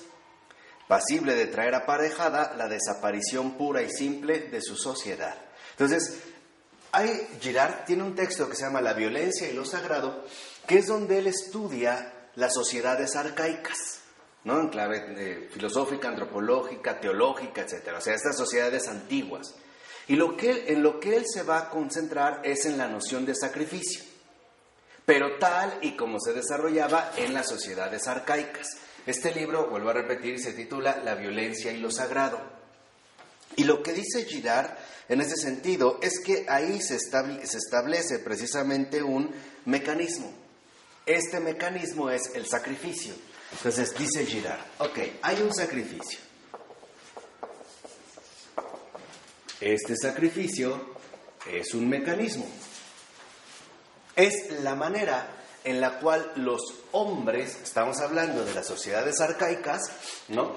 pasible 0.90 1.36
de 1.36 1.46
traer 1.46 1.76
aparejada 1.76 2.56
la 2.58 2.68
desaparición 2.68 3.56
pura 3.56 3.84
y 3.84 3.92
simple 3.92 4.50
de 4.50 4.60
su 4.60 4.76
sociedad. 4.76 5.36
Entonces, 5.74 6.18
hay, 6.92 7.28
Girard 7.40 7.86
tiene 7.86 8.02
un 8.02 8.16
texto 8.16 8.50
que 8.50 8.56
se 8.56 8.64
llama 8.64 8.82
La 8.82 8.94
violencia 8.94 9.48
y 9.48 9.54
lo 9.54 9.66
sagrado, 9.66 10.26
que 10.66 10.80
es 10.80 10.88
donde 10.88 11.20
él 11.20 11.28
estudia 11.28 12.32
las 12.34 12.56
sociedades 12.56 13.16
arcaicas, 13.16 14.00
¿no? 14.46 14.60
En 14.60 14.70
clave 14.70 15.06
eh, 15.16 15.50
filosófica, 15.52 16.08
antropológica, 16.08 17.00
teológica, 17.00 17.62
etc. 17.62 17.90
O 17.96 18.02
sea, 18.02 18.16
estas 18.16 18.36
sociedades 18.36 18.88
antiguas. 18.88 19.54
Y 20.08 20.16
lo 20.16 20.36
que 20.36 20.74
en 20.74 20.82
lo 20.82 21.00
que 21.00 21.18
él 21.18 21.26
se 21.32 21.44
va 21.44 21.60
a 21.60 21.70
concentrar 21.70 22.42
es 22.44 22.66
en 22.66 22.80
la 22.80 22.88
noción 22.88 23.28
de 23.28 23.36
sacrificio, 23.36 24.02
pero 25.06 25.38
tal 25.38 25.78
y 25.84 25.96
como 25.96 26.20
se 26.20 26.34
desarrollaba 26.34 27.12
en 27.16 27.36
las 27.36 27.48
sociedades 27.48 28.08
arcaicas. 28.08 28.89
Este 29.10 29.34
libro, 29.34 29.68
vuelvo 29.72 29.90
a 29.90 29.94
repetir, 29.94 30.40
se 30.40 30.54
titula 30.54 31.02
La 31.04 31.16
violencia 31.16 31.72
y 31.72 31.78
lo 31.78 31.90
sagrado. 31.90 32.40
Y 33.56 33.64
lo 33.64 33.82
que 33.82 33.92
dice 33.92 34.24
Girard 34.26 34.70
en 35.08 35.20
ese 35.20 35.36
sentido 35.36 35.98
es 36.04 36.20
que 36.20 36.46
ahí 36.48 36.80
se, 36.80 36.96
establ- 36.96 37.44
se 37.44 37.58
establece 37.58 38.20
precisamente 38.20 39.02
un 39.02 39.34
mecanismo. 39.66 40.32
Este 41.08 41.40
mecanismo 41.40 42.12
es 42.12 42.36
el 42.36 42.46
sacrificio. 42.46 43.16
Entonces 43.54 43.98
dice 43.98 44.28
Girard, 44.28 44.60
ok, 44.78 45.00
hay 45.24 45.42
un 45.42 45.56
sacrificio. 45.56 46.20
Este 49.60 49.96
sacrificio 49.98 50.94
es 51.52 51.74
un 51.74 51.90
mecanismo. 51.90 52.48
Es 54.16 54.52
la 54.62 54.76
manera 54.76 55.32
en 55.64 55.82
la 55.82 56.00
cual 56.00 56.32
los 56.36 56.62
hombres, 56.92 57.58
estamos 57.64 58.00
hablando 58.00 58.44
de 58.46 58.54
las 58.54 58.68
sociedades 58.68 59.22
arcaicas, 59.22 59.92
¿no? 60.28 60.52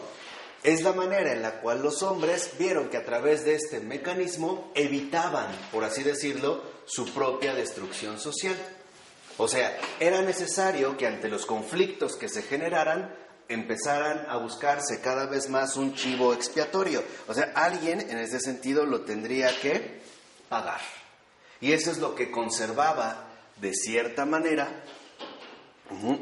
Es 0.63 0.83
la 0.83 0.93
manera 0.93 1.33
en 1.33 1.43
la 1.43 1.61
cual 1.61 1.83
los 1.83 2.03
hombres 2.03 2.53
vieron 2.59 2.89
que 2.89 2.97
a 2.97 3.05
través 3.05 3.45
de 3.45 3.57
este 3.57 3.81
mecanismo 3.81 4.71
evitaban, 4.75 5.49
por 5.73 5.83
así 5.83 6.05
decirlo, 6.05 6.63
su 6.87 7.13
propia 7.13 7.55
destrucción 7.55 8.21
social. 8.21 8.57
O 9.39 9.49
sea, 9.49 9.77
era 9.99 10.23
necesario 10.23 10.97
que 10.97 11.07
ante 11.07 11.29
los 11.29 11.47
conflictos 11.47 12.17
que 12.17 12.29
se 12.29 12.43
generaran 12.43 13.13
empezaran 13.49 14.25
a 14.29 14.37
buscarse 14.37 15.01
cada 15.01 15.27
vez 15.27 15.49
más 15.49 15.77
un 15.77 15.95
chivo 15.95 16.33
expiatorio. 16.33 17.03
O 17.27 17.35
sea, 17.35 17.53
alguien 17.55 18.01
en 18.01 18.19
ese 18.19 18.39
sentido 18.39 18.87
lo 18.87 19.01
tendría 19.01 19.59
que 19.61 20.01
pagar. 20.49 20.81
Y 21.61 21.73
eso 21.73 21.91
es 21.91 21.99
lo 21.99 22.15
que 22.15 22.31
conservaba 22.31 23.29
de 23.61 23.73
cierta 23.75 24.25
manera 24.27 24.85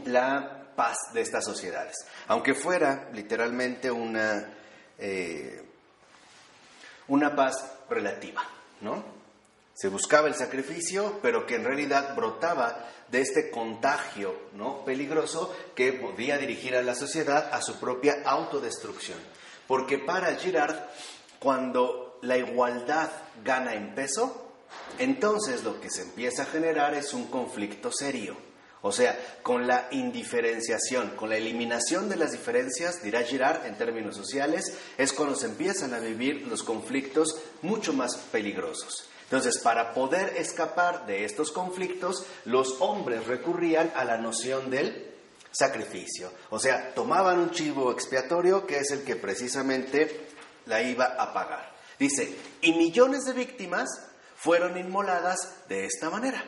la 0.06 0.72
paz 0.76 0.96
de 1.12 1.20
estas 1.20 1.44
sociedades. 1.44 1.96
Aunque 2.28 2.54
fuera 2.54 3.08
literalmente 3.12 3.90
una, 3.90 4.48
eh, 4.98 5.62
una 7.08 7.34
paz 7.34 7.56
relativa, 7.88 8.42
¿no? 8.80 9.20
Se 9.74 9.88
buscaba 9.88 10.28
el 10.28 10.34
sacrificio, 10.34 11.20
pero 11.22 11.46
que 11.46 11.54
en 11.54 11.64
realidad 11.64 12.14
brotaba 12.14 12.86
de 13.10 13.20
este 13.20 13.50
contagio 13.50 14.34
¿no? 14.52 14.84
peligroso 14.84 15.54
que 15.74 15.92
podía 15.94 16.38
dirigir 16.38 16.76
a 16.76 16.82
la 16.82 16.94
sociedad 16.94 17.48
a 17.52 17.62
su 17.62 17.80
propia 17.80 18.22
autodestrucción. 18.24 19.18
Porque 19.66 19.98
para 19.98 20.34
Girard, 20.36 20.76
cuando 21.38 22.18
la 22.22 22.36
igualdad 22.36 23.10
gana 23.44 23.74
en 23.74 23.94
peso, 23.94 24.52
entonces 24.98 25.64
lo 25.64 25.80
que 25.80 25.90
se 25.90 26.02
empieza 26.02 26.42
a 26.42 26.46
generar 26.46 26.94
es 26.94 27.14
un 27.14 27.28
conflicto 27.28 27.90
serio. 27.90 28.36
O 28.82 28.92
sea, 28.92 29.18
con 29.42 29.66
la 29.66 29.88
indiferenciación, 29.90 31.10
con 31.10 31.28
la 31.28 31.36
eliminación 31.36 32.08
de 32.08 32.16
las 32.16 32.32
diferencias, 32.32 33.02
dirá 33.02 33.22
Girard 33.22 33.66
en 33.66 33.76
términos 33.76 34.16
sociales, 34.16 34.74
es 34.96 35.12
cuando 35.12 35.34
se 35.34 35.46
empiezan 35.46 35.92
a 35.92 35.98
vivir 35.98 36.46
los 36.46 36.62
conflictos 36.62 37.36
mucho 37.60 37.92
más 37.92 38.16
peligrosos. 38.32 39.04
Entonces, 39.24 39.58
para 39.58 39.92
poder 39.92 40.36
escapar 40.36 41.06
de 41.06 41.24
estos 41.24 41.52
conflictos, 41.52 42.26
los 42.46 42.80
hombres 42.80 43.26
recurrían 43.26 43.92
a 43.94 44.04
la 44.04 44.16
noción 44.16 44.70
del 44.70 45.14
sacrificio. 45.52 46.32
O 46.48 46.58
sea, 46.58 46.94
tomaban 46.94 47.38
un 47.38 47.50
chivo 47.50 47.92
expiatorio 47.92 48.66
que 48.66 48.78
es 48.78 48.90
el 48.90 49.04
que 49.04 49.16
precisamente 49.16 50.28
la 50.66 50.82
iba 50.82 51.04
a 51.04 51.32
pagar. 51.32 51.74
Dice, 51.98 52.34
y 52.62 52.72
millones 52.72 53.24
de 53.24 53.34
víctimas 53.34 53.88
fueron 54.36 54.78
inmoladas 54.78 55.68
de 55.68 55.84
esta 55.84 56.08
manera, 56.08 56.42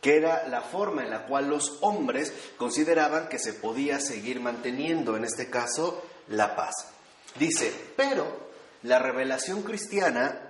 que 0.00 0.16
era 0.16 0.46
la 0.48 0.60
forma 0.60 1.02
en 1.02 1.10
la 1.10 1.26
cual 1.26 1.48
los 1.48 1.78
hombres 1.80 2.32
consideraban 2.56 3.28
que 3.28 3.38
se 3.38 3.52
podía 3.52 4.00
seguir 4.00 4.40
manteniendo, 4.40 5.16
en 5.16 5.24
este 5.24 5.50
caso, 5.50 6.02
la 6.28 6.54
paz. 6.54 6.74
Dice, 7.38 7.72
pero 7.96 8.48
la 8.82 8.98
revelación 8.98 9.62
cristiana 9.62 10.40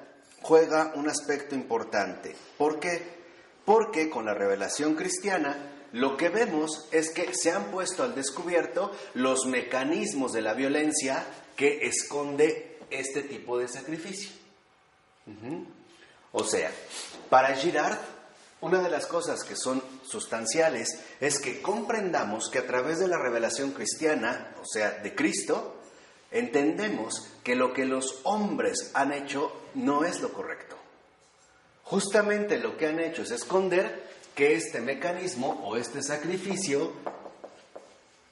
juega 0.42 0.92
un 0.94 1.08
aspecto 1.08 1.54
importante. 1.54 2.36
¿Por 2.56 2.78
qué? 2.78 3.02
Porque 3.64 4.10
con 4.10 4.26
la 4.26 4.34
revelación 4.34 4.94
cristiana 4.94 5.56
lo 5.92 6.16
que 6.16 6.28
vemos 6.28 6.86
es 6.90 7.10
que 7.10 7.34
se 7.34 7.50
han 7.50 7.70
puesto 7.70 8.02
al 8.02 8.14
descubierto 8.14 8.92
los 9.14 9.46
mecanismos 9.46 10.32
de 10.32 10.42
la 10.42 10.54
violencia 10.54 11.24
que 11.56 11.86
esconde 11.86 12.78
este 12.90 13.22
tipo 13.22 13.58
de 13.58 13.68
sacrificio. 13.68 14.30
O 16.32 16.44
sea, 16.44 16.70
para 17.30 17.54
Girard, 17.56 17.98
una 18.60 18.80
de 18.80 18.90
las 18.90 19.06
cosas 19.06 19.44
que 19.44 19.56
son 19.56 19.82
sustanciales 20.04 20.88
es 21.20 21.38
que 21.38 21.62
comprendamos 21.62 22.50
que 22.50 22.58
a 22.58 22.66
través 22.66 22.98
de 22.98 23.08
la 23.08 23.18
revelación 23.18 23.70
cristiana, 23.70 24.54
o 24.60 24.66
sea, 24.66 24.90
de 24.90 25.14
Cristo, 25.14 25.76
entendemos 26.30 27.28
que 27.44 27.54
lo 27.54 27.72
que 27.72 27.84
los 27.84 28.20
hombres 28.24 28.90
han 28.94 29.12
hecho 29.12 29.52
no 29.74 30.04
es 30.04 30.20
lo 30.20 30.32
correcto. 30.32 30.76
Justamente 31.84 32.58
lo 32.58 32.76
que 32.76 32.88
han 32.88 33.00
hecho 33.00 33.22
es 33.22 33.30
esconder 33.30 34.08
que 34.34 34.54
este 34.54 34.80
mecanismo 34.80 35.62
o 35.64 35.76
este 35.76 36.02
sacrificio 36.02 36.92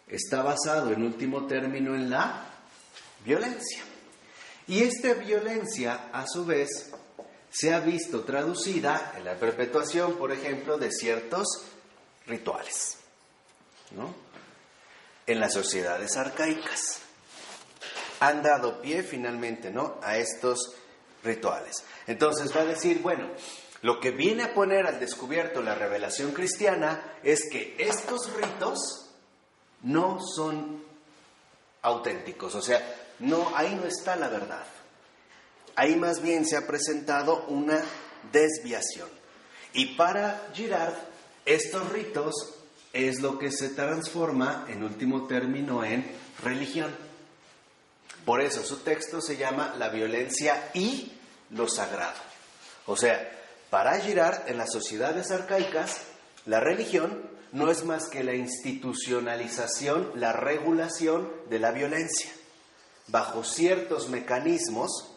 está 0.08 0.42
basado 0.42 0.92
en 0.92 1.02
último 1.02 1.46
término 1.46 1.94
en 1.94 2.10
la 2.10 2.46
violencia. 3.24 3.82
Y 4.68 4.82
esta 4.82 5.14
violencia, 5.14 6.10
a 6.12 6.26
su 6.26 6.44
vez, 6.44 6.92
se 7.58 7.72
ha 7.72 7.80
visto 7.80 8.20
traducida 8.20 9.14
en 9.16 9.24
la 9.24 9.36
perpetuación, 9.36 10.16
por 10.16 10.30
ejemplo, 10.30 10.76
de 10.76 10.92
ciertos 10.92 11.62
rituales, 12.26 12.98
¿no? 13.92 14.14
En 15.26 15.40
las 15.40 15.54
sociedades 15.54 16.18
arcaicas. 16.18 16.98
Han 18.20 18.42
dado 18.42 18.82
pie 18.82 19.02
finalmente, 19.02 19.70
¿no? 19.70 19.98
A 20.02 20.18
estos 20.18 20.74
rituales. 21.24 21.82
Entonces 22.06 22.54
va 22.54 22.60
a 22.60 22.66
decir, 22.66 23.00
bueno, 23.00 23.30
lo 23.80 24.00
que 24.00 24.10
viene 24.10 24.42
a 24.42 24.52
poner 24.52 24.86
al 24.86 25.00
descubierto 25.00 25.62
la 25.62 25.74
revelación 25.74 26.32
cristiana 26.32 27.18
es 27.22 27.48
que 27.50 27.74
estos 27.78 28.34
ritos 28.34 29.08
no 29.82 30.18
son 30.20 30.84
auténticos, 31.80 32.54
o 32.54 32.60
sea, 32.60 32.82
no, 33.20 33.50
ahí 33.56 33.74
no 33.76 33.86
está 33.86 34.14
la 34.14 34.28
verdad. 34.28 34.66
Ahí 35.76 35.96
más 35.96 36.22
bien 36.22 36.46
se 36.46 36.56
ha 36.56 36.66
presentado 36.66 37.44
una 37.48 37.82
desviación. 38.32 39.08
Y 39.74 39.94
para 39.94 40.48
Girard, 40.54 40.94
estos 41.44 41.92
ritos 41.92 42.54
es 42.94 43.20
lo 43.20 43.38
que 43.38 43.52
se 43.52 43.68
transforma 43.68 44.64
en 44.68 44.82
último 44.82 45.26
término 45.26 45.84
en 45.84 46.10
religión. 46.42 46.94
Por 48.24 48.40
eso 48.40 48.64
su 48.64 48.78
texto 48.78 49.20
se 49.20 49.36
llama 49.36 49.74
La 49.78 49.90
violencia 49.90 50.70
y 50.72 51.12
lo 51.50 51.68
sagrado. 51.68 52.18
O 52.86 52.96
sea, 52.96 53.30
para 53.68 54.00
Girard, 54.00 54.48
en 54.48 54.56
las 54.56 54.72
sociedades 54.72 55.30
arcaicas, 55.30 56.00
la 56.46 56.60
religión 56.60 57.28
no 57.52 57.70
es 57.70 57.84
más 57.84 58.08
que 58.08 58.24
la 58.24 58.34
institucionalización, 58.34 60.12
la 60.14 60.32
regulación 60.32 61.30
de 61.50 61.58
la 61.58 61.70
violencia, 61.70 62.30
bajo 63.08 63.44
ciertos 63.44 64.08
mecanismos 64.08 65.15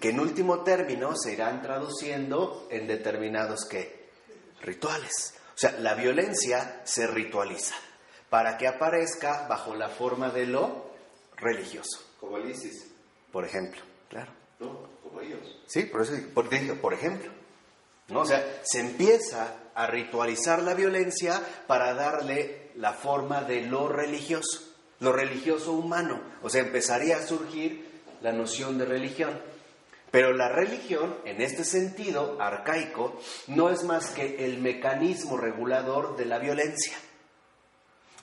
que 0.00 0.10
en 0.10 0.20
último 0.20 0.62
término 0.62 1.14
se 1.16 1.32
irán 1.32 1.62
traduciendo 1.62 2.66
en 2.70 2.86
determinados 2.86 3.66
¿qué? 3.66 4.08
rituales. 4.62 5.34
O 5.54 5.58
sea, 5.58 5.72
la 5.72 5.94
violencia 5.94 6.80
se 6.84 7.06
ritualiza 7.06 7.74
para 8.30 8.56
que 8.58 8.68
aparezca 8.68 9.46
bajo 9.48 9.74
la 9.74 9.88
forma 9.88 10.30
de 10.30 10.46
lo 10.46 10.88
religioso, 11.36 12.00
Como 12.20 12.36
el 12.36 12.50
ISIS, 12.50 12.86
por 13.32 13.44
ejemplo. 13.44 13.80
Claro. 14.08 14.32
¿no? 14.60 14.88
Como 15.02 15.20
ellos. 15.20 15.58
Sí, 15.66 15.84
por 15.84 16.02
eso 16.02 16.14
por, 16.34 16.48
por 16.80 16.94
ejemplo. 16.94 17.30
¿no? 18.08 18.20
O 18.20 18.26
sea, 18.26 18.60
se 18.62 18.80
empieza 18.80 19.54
a 19.74 19.86
ritualizar 19.86 20.62
la 20.62 20.74
violencia 20.74 21.40
para 21.66 21.94
darle 21.94 22.70
la 22.74 22.92
forma 22.92 23.42
de 23.42 23.62
lo 23.62 23.88
religioso, 23.88 24.62
lo 25.00 25.12
religioso 25.12 25.72
humano. 25.72 26.20
O 26.42 26.50
sea, 26.50 26.62
empezaría 26.62 27.18
a 27.18 27.26
surgir 27.26 27.87
la 28.20 28.32
noción 28.32 28.78
de 28.78 28.84
religión. 28.84 29.40
Pero 30.10 30.32
la 30.32 30.48
religión, 30.48 31.16
en 31.24 31.42
este 31.42 31.64
sentido 31.64 32.40
arcaico, 32.40 33.20
no 33.48 33.70
es 33.70 33.84
más 33.84 34.10
que 34.10 34.44
el 34.46 34.58
mecanismo 34.58 35.36
regulador 35.36 36.16
de 36.16 36.24
la 36.24 36.38
violencia. 36.38 36.96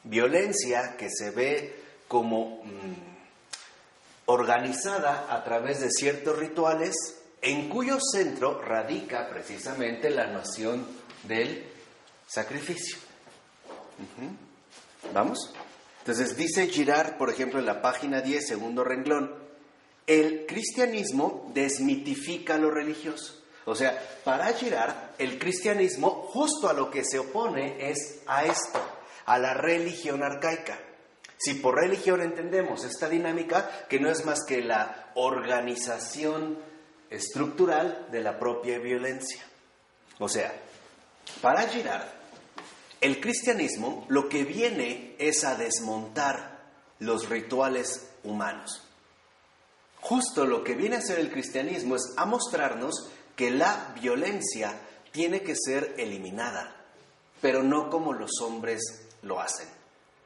Violencia 0.04 0.96
que 0.98 1.10
se 1.10 1.32
ve 1.32 1.76
como 2.08 2.64
mm, 2.64 2.94
organizada 4.26 5.28
a 5.30 5.44
través 5.44 5.80
de 5.80 5.92
ciertos 5.92 6.38
rituales 6.40 6.96
en 7.42 7.70
cuyo 7.70 8.00
centro 8.00 8.62
radica 8.62 9.30
precisamente 9.30 10.10
la 10.10 10.28
noción 10.28 10.86
del 11.24 11.64
sacrificio. 12.28 12.98
¿Vamos? 15.14 15.54
Entonces 16.00 16.36
dice 16.36 16.68
Girard, 16.68 17.18
por 17.18 17.30
ejemplo, 17.30 17.60
en 17.60 17.66
la 17.68 17.82
página 17.82 18.22
10, 18.22 18.48
segundo 18.48 18.84
renglón, 18.84 19.45
el 20.08 20.46
cristianismo 20.46 21.52
desmitifica 21.54 22.58
lo 22.58 22.70
religioso. 22.70 23.42
O 23.66 23.76
sea, 23.76 24.00
para 24.24 24.54
Girard, 24.54 24.94
el 25.18 25.40
cristianismo 25.40 26.28
justo 26.30 26.70
a 26.70 26.74
lo 26.74 26.92
que 26.92 27.04
se 27.04 27.18
opone 27.18 27.90
es 27.90 28.22
a 28.28 28.46
esto, 28.46 28.80
a 29.26 29.40
la 29.40 29.56
religión 29.56 30.24
arcaica. 30.24 30.80
Si 31.38 31.56
por 31.56 31.76
religión 31.76 32.22
entendemos 32.22 32.84
esta 32.84 33.10
dinámica, 33.10 33.88
que 33.90 34.00
no 34.00 34.10
es 34.10 34.24
más 34.26 34.46
que 34.48 34.62
la 34.62 35.12
organización 35.16 36.60
estructural 37.10 38.08
de 38.12 38.22
la 38.22 38.38
propia 38.38 38.78
violencia. 38.78 39.44
O 40.20 40.30
sea, 40.30 40.54
para 41.42 41.68
Girard, 41.68 42.08
el 43.02 43.20
cristianismo 43.20 44.06
lo 44.10 44.30
que 44.30 44.44
viene 44.44 45.16
es 45.18 45.44
a 45.44 45.56
desmontar 45.56 46.60
los 47.00 47.30
rituales 47.30 48.08
humanos. 48.24 48.85
Justo 50.08 50.46
lo 50.46 50.64
que 50.64 50.76
viene 50.76 50.98
a 50.98 51.00
hacer 51.00 51.18
el 51.18 51.32
cristianismo 51.32 51.96
es 51.96 52.14
a 52.16 52.28
mostrarnos 52.28 53.10
que 53.36 53.50
la 53.50 53.92
violencia 54.00 54.80
tiene 55.12 55.42
que 55.42 55.56
ser 55.56 55.96
eliminada, 55.98 56.76
pero 57.42 57.64
no 57.64 57.90
como 57.90 58.14
los 58.14 58.30
hombres 58.44 58.84
lo 59.24 59.42
hacen, 59.42 59.68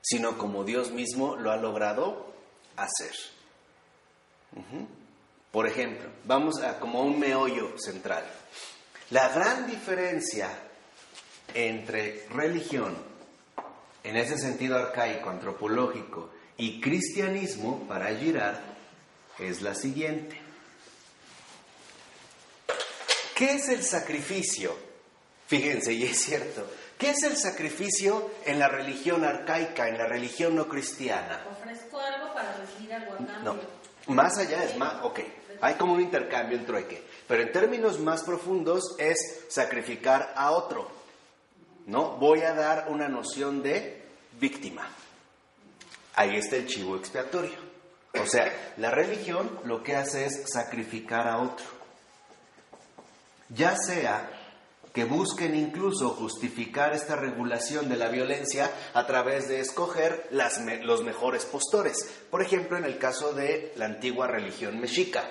sino 0.02 0.38
como 0.38 0.66
Dios 0.66 0.92
mismo 0.92 1.38
lo 1.38 1.50
ha 1.52 1.56
logrado 1.56 2.34
hacer. 2.76 3.14
Por 5.50 5.66
ejemplo, 5.66 6.10
vamos 6.26 6.62
a 6.62 6.78
como 6.78 7.02
un 7.02 7.18
meollo 7.18 7.78
central. 7.78 8.26
La 9.12 9.30
gran 9.30 9.66
diferencia 9.66 10.50
entre 11.54 12.28
religión, 12.32 12.98
en 14.04 14.18
ese 14.18 14.38
sentido 14.38 14.78
arcaico, 14.78 15.30
antropológico, 15.30 16.32
y 16.58 16.82
cristianismo, 16.82 17.88
para 17.88 18.14
Girard, 18.14 18.70
es 19.40 19.62
la 19.62 19.76
siguiente. 19.76 20.40
¿Qué 23.36 23.54
es 23.54 23.70
el 23.70 23.84
sacrificio? 23.84 24.76
Fíjense, 25.48 25.94
y 25.94 26.04
es 26.04 26.20
cierto, 26.20 26.70
¿qué 26.98 27.12
es 27.12 27.24
el 27.24 27.38
sacrificio 27.38 28.32
en 28.46 28.60
la 28.60 28.68
religión 28.68 29.24
arcaica, 29.24 29.88
en 29.88 29.98
la 29.98 30.06
religión 30.06 30.56
no 30.56 30.68
cristiana? 30.68 31.46
Ofrezco 31.50 32.00
algo 32.00 32.34
para 32.34 32.58
recibir 32.58 32.94
algo 32.94 33.14
a 33.14 33.18
cambio. 33.18 33.44
No, 33.44 34.14
más 34.14 34.38
allá 34.38 34.64
es 34.64 34.78
más, 34.78 35.04
ok, 35.04 35.22
hay 35.62 35.76
como 35.76 35.94
un 35.94 36.02
intercambio, 36.02 36.58
un 36.58 36.66
trueque, 36.66 37.04
pero 37.28 37.42
en 37.42 37.52
términos 37.52 38.00
más 38.00 38.24
profundos 38.24 38.96
es 39.00 39.46
sacrificar 39.48 40.34
a 40.36 40.52
otro, 40.52 40.92
¿no? 41.86 42.18
Voy 42.18 42.42
a 42.42 42.54
dar 42.54 42.88
una 42.90 43.08
noción 43.08 43.64
de 43.64 44.04
víctima. 44.40 44.88
Ahí 46.16 46.36
está 46.36 46.58
el 46.58 46.68
chivo 46.68 46.98
expiatorio. 46.98 47.69
O 48.14 48.26
sea, 48.26 48.74
la 48.78 48.92
religión 48.92 49.60
lo 49.66 49.84
que 49.84 49.96
hace 49.96 50.26
es 50.26 50.44
sacrificar 50.52 51.28
a 51.28 51.38
otro. 51.38 51.66
Ya 53.50 53.76
sea 53.76 54.30
que 54.94 55.04
busquen 55.06 55.56
incluso 55.56 56.10
justificar 56.10 56.94
esta 56.94 57.16
regulación 57.16 57.90
de 57.90 57.98
la 57.98 58.10
violencia 58.10 58.72
a 58.94 59.06
través 59.06 59.48
de 59.48 59.60
escoger 59.60 60.28
los 60.32 61.04
mejores 61.04 61.46
postores. 61.46 62.10
Por 62.32 62.42
ejemplo, 62.42 62.78
en 62.78 62.86
el 62.86 62.98
caso 62.98 63.34
de 63.34 63.74
la 63.76 63.86
antigua 63.86 64.28
religión 64.28 64.80
mexica. 64.80 65.30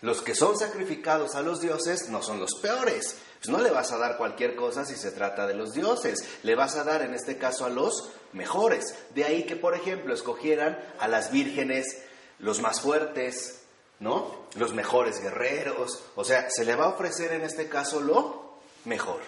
Los 0.00 0.20
que 0.20 0.34
son 0.34 0.58
sacrificados 0.58 1.36
a 1.36 1.42
los 1.42 1.60
dioses 1.60 2.08
no 2.08 2.22
son 2.22 2.40
los 2.40 2.54
peores. 2.60 3.18
Pues 3.38 3.50
no 3.50 3.62
le 3.62 3.70
vas 3.70 3.92
a 3.92 3.98
dar 3.98 4.16
cualquier 4.16 4.56
cosa 4.56 4.84
si 4.84 4.96
se 4.96 5.12
trata 5.12 5.46
de 5.46 5.54
los 5.54 5.72
dioses. 5.72 6.24
Le 6.42 6.54
vas 6.54 6.76
a 6.76 6.84
dar 6.84 7.02
en 7.02 7.14
este 7.14 7.38
caso 7.38 7.64
a 7.64 7.70
los 7.70 8.10
mejores. 8.32 8.94
De 9.14 9.24
ahí 9.24 9.44
que, 9.44 9.56
por 9.56 9.74
ejemplo, 9.74 10.14
escogieran 10.14 10.78
a 10.98 11.08
las 11.08 11.30
vírgenes 11.30 12.02
los 12.38 12.60
más 12.60 12.80
fuertes, 12.80 13.62
¿no? 14.00 14.46
Los 14.56 14.74
mejores 14.74 15.20
guerreros. 15.20 16.02
O 16.16 16.24
sea, 16.24 16.50
se 16.50 16.64
le 16.64 16.74
va 16.74 16.86
a 16.86 16.94
ofrecer 16.94 17.32
en 17.32 17.42
este 17.42 17.68
caso 17.68 18.00
lo 18.00 18.58
mejor. 18.84 19.20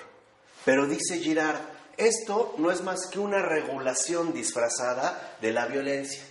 Pero 0.65 0.87
dice 0.87 1.19
Girard, 1.19 1.61
esto 1.97 2.55
no 2.59 2.71
es 2.71 2.83
más 2.83 3.07
que 3.07 3.19
una 3.19 3.41
regulación 3.43 4.33
disfrazada 4.33 5.37
de 5.41 5.53
la 5.53 5.67
violencia. 5.67 6.25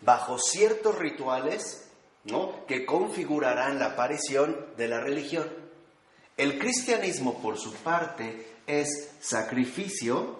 Bajo 0.00 0.38
ciertos 0.38 0.96
rituales, 0.98 1.84
¿no? 2.24 2.64
que 2.66 2.86
configurarán 2.86 3.78
la 3.78 3.86
aparición 3.86 4.66
de 4.76 4.88
la 4.88 5.00
religión. 5.00 5.48
El 6.36 6.58
cristianismo, 6.58 7.42
por 7.42 7.58
su 7.58 7.74
parte, 7.74 8.46
es 8.66 9.10
sacrificio 9.20 10.39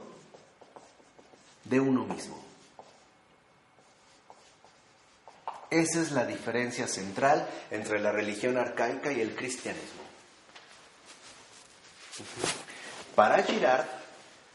de 1.71 1.81
uno 1.81 2.05
mismo. 2.05 2.37
Esa 5.71 6.03
es 6.03 6.11
la 6.11 6.27
diferencia 6.27 6.89
central 6.89 7.49
entre 7.71 8.01
la 8.01 8.11
religión 8.11 8.59
arcaica 8.59 9.13
y 9.13 9.21
el 9.21 9.37
cristianismo. 9.37 10.03
Para 13.15 13.45
Girard, 13.45 13.87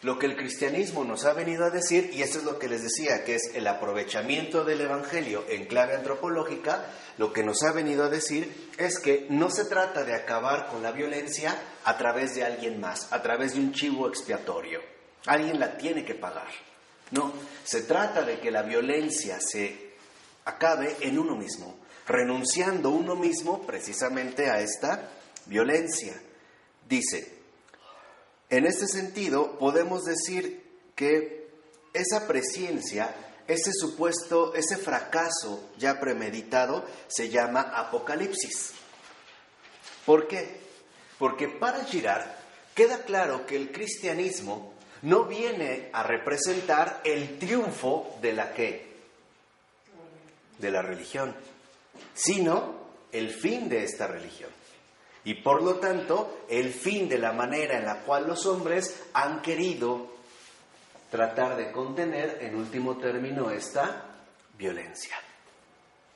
lo 0.01 0.20
que 0.20 0.26
el 0.26 0.36
cristianismo 0.36 1.05
nos 1.05 1.24
ha 1.24 1.32
venido 1.32 1.63
a 1.63 1.70
decir, 1.70 2.11
y 2.13 2.22
esto 2.22 2.39
es 2.39 2.43
lo 2.43 2.59
que 2.59 2.68
les 2.68 2.84
decía, 2.84 3.24
que 3.24 3.36
es 3.36 3.55
el 3.55 3.66
aprovechamiento 3.66 4.66
del 4.66 4.82
Evangelio 4.82 5.45
en 5.47 5.68
clave 5.68 5.95
antropológica, 5.95 6.86
lo 7.18 7.32
que 7.32 7.43
nos 7.43 7.63
ha 7.63 7.72
venido 7.72 8.03
a 8.03 8.09
decir 8.09 8.72
es 8.78 8.99
que 8.99 9.26
no 9.30 9.49
se 9.49 9.66
trata 9.66 10.03
de 10.03 10.13
acabar 10.13 10.68
con 10.68 10.84
la 10.84 10.91
violencia 10.91 11.57
a 11.86 11.97
través 11.97 12.36
de 12.36 12.43
alguien 12.43 12.82
más, 12.82 13.11
a 13.13 13.22
través 13.22 13.53
de 13.53 13.61
un 13.61 13.72
chivo 13.72 14.09
expiatorio. 14.09 14.82
Alguien 15.28 15.59
la 15.59 15.78
tiene 15.78 16.03
que 16.03 16.13
pagar. 16.13 16.74
No, 17.12 17.34
se 17.64 17.84
trata 17.84 18.24
de 18.24 18.39
que 18.39 18.51
la 18.51 18.64
violencia 18.64 19.39
se 19.39 19.93
acabe 20.45 20.97
en 21.01 21.20
uno 21.20 21.36
mismo, 21.36 21.76
renunciando 22.08 22.89
uno 22.89 23.16
mismo 23.16 23.66
precisamente 23.66 24.49
a 24.49 24.60
esta 24.60 25.10
violencia. 25.45 26.14
Dice, 26.88 27.36
en 28.49 28.66
este 28.66 28.88
sentido 28.88 29.58
podemos 29.58 30.03
decir 30.03 30.64
que 30.95 31.49
esa 31.93 32.28
presencia, 32.28 33.16
ese 33.47 33.72
supuesto, 33.74 34.53
ese 34.53 34.78
fracaso 34.78 35.70
ya 35.78 35.99
premeditado 35.99 36.86
se 37.08 37.30
llama 37.30 37.62
apocalipsis. 37.62 38.74
¿Por 40.06 40.28
qué? 40.28 40.60
Porque 41.18 41.47
para 41.47 41.86
Girard 41.86 42.28
queda 42.76 43.03
claro 43.03 43.45
que 43.45 43.56
el 43.56 43.72
cristianismo 43.72 44.74
no 45.06 45.26
viene 45.26 45.89
a 45.93 46.01
representar 46.01 47.01
el 47.03 47.38
triunfo 47.38 48.18
de 48.22 48.34
la 48.34 48.53
que 48.53 48.95
de 50.58 50.72
la 50.72 50.82
religión, 50.82 51.36
sino 52.14 52.76
el 53.12 53.30
fin 53.30 53.70
de 53.70 53.84
esta 53.84 54.08
religión. 54.08 54.49
Y 55.24 55.36
por 55.36 55.62
lo 55.62 55.76
tanto, 55.76 56.45
el 56.49 56.74
fin 56.74 57.08
de 57.08 57.20
la 57.20 57.34
manera 57.34 57.78
en 57.78 57.86
la 57.86 57.99
cual 57.99 58.28
los 58.28 58.45
hombres 58.47 59.03
han 59.14 59.41
querido 59.41 60.12
tratar 61.12 61.56
de 61.56 61.72
contener, 61.72 62.39
en 62.41 62.56
último 62.56 62.97
término, 62.97 63.51
esta 63.51 64.06
violencia. 64.58 65.18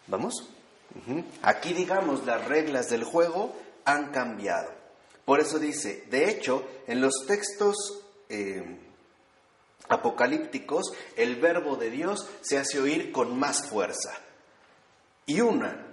¿Vamos? 0.07 0.49
Aquí, 1.43 1.73
digamos, 1.73 2.25
las 2.25 2.47
reglas 2.47 2.89
del 2.89 3.03
juego 3.03 3.55
han 3.85 4.11
cambiado. 4.11 4.71
Por 5.25 5.39
eso 5.39 5.59
dice, 5.59 6.05
de 6.09 6.29
hecho, 6.29 6.67
en 6.87 7.01
los 7.01 7.25
textos 7.27 8.08
eh, 8.29 8.63
apocalípticos, 9.89 10.93
el 11.15 11.35
verbo 11.37 11.75
de 11.75 11.89
Dios 11.89 12.27
se 12.41 12.57
hace 12.57 12.79
oír 12.79 13.11
con 13.11 13.37
más 13.37 13.67
fuerza. 13.67 14.17
Y 15.25 15.41
una 15.41 15.87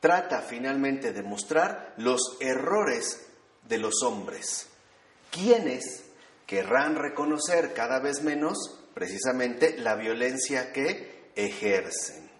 trata 0.00 0.42
finalmente 0.42 1.12
de 1.12 1.22
mostrar 1.22 1.94
los 1.96 2.36
errores 2.40 3.26
de 3.68 3.78
los 3.78 4.02
hombres, 4.02 4.68
quienes 5.30 6.04
querrán 6.46 6.96
reconocer 6.96 7.72
cada 7.72 8.00
vez 8.00 8.22
menos 8.22 8.78
precisamente 8.94 9.78
la 9.78 9.94
violencia 9.94 10.72
que 10.72 11.30
ejercen. 11.34 12.30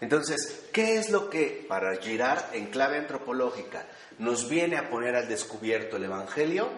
Entonces, 0.00 0.66
¿qué 0.72 0.98
es 0.98 1.10
lo 1.10 1.30
que 1.30 1.64
para 1.68 1.96
girar 1.96 2.50
en 2.52 2.66
clave 2.66 2.98
antropológica 2.98 3.86
nos 4.18 4.48
viene 4.48 4.76
a 4.76 4.90
poner 4.90 5.16
al 5.16 5.28
descubierto 5.28 5.96
el 5.96 6.04
Evangelio? 6.04 6.68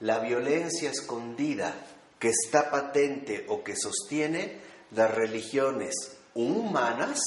La 0.00 0.20
violencia 0.20 0.90
escondida 0.90 1.74
que 2.18 2.28
está 2.28 2.70
patente 2.70 3.44
o 3.48 3.62
que 3.62 3.76
sostiene 3.76 4.60
las 4.92 5.10
religiones 5.12 5.94
humanas 6.34 7.20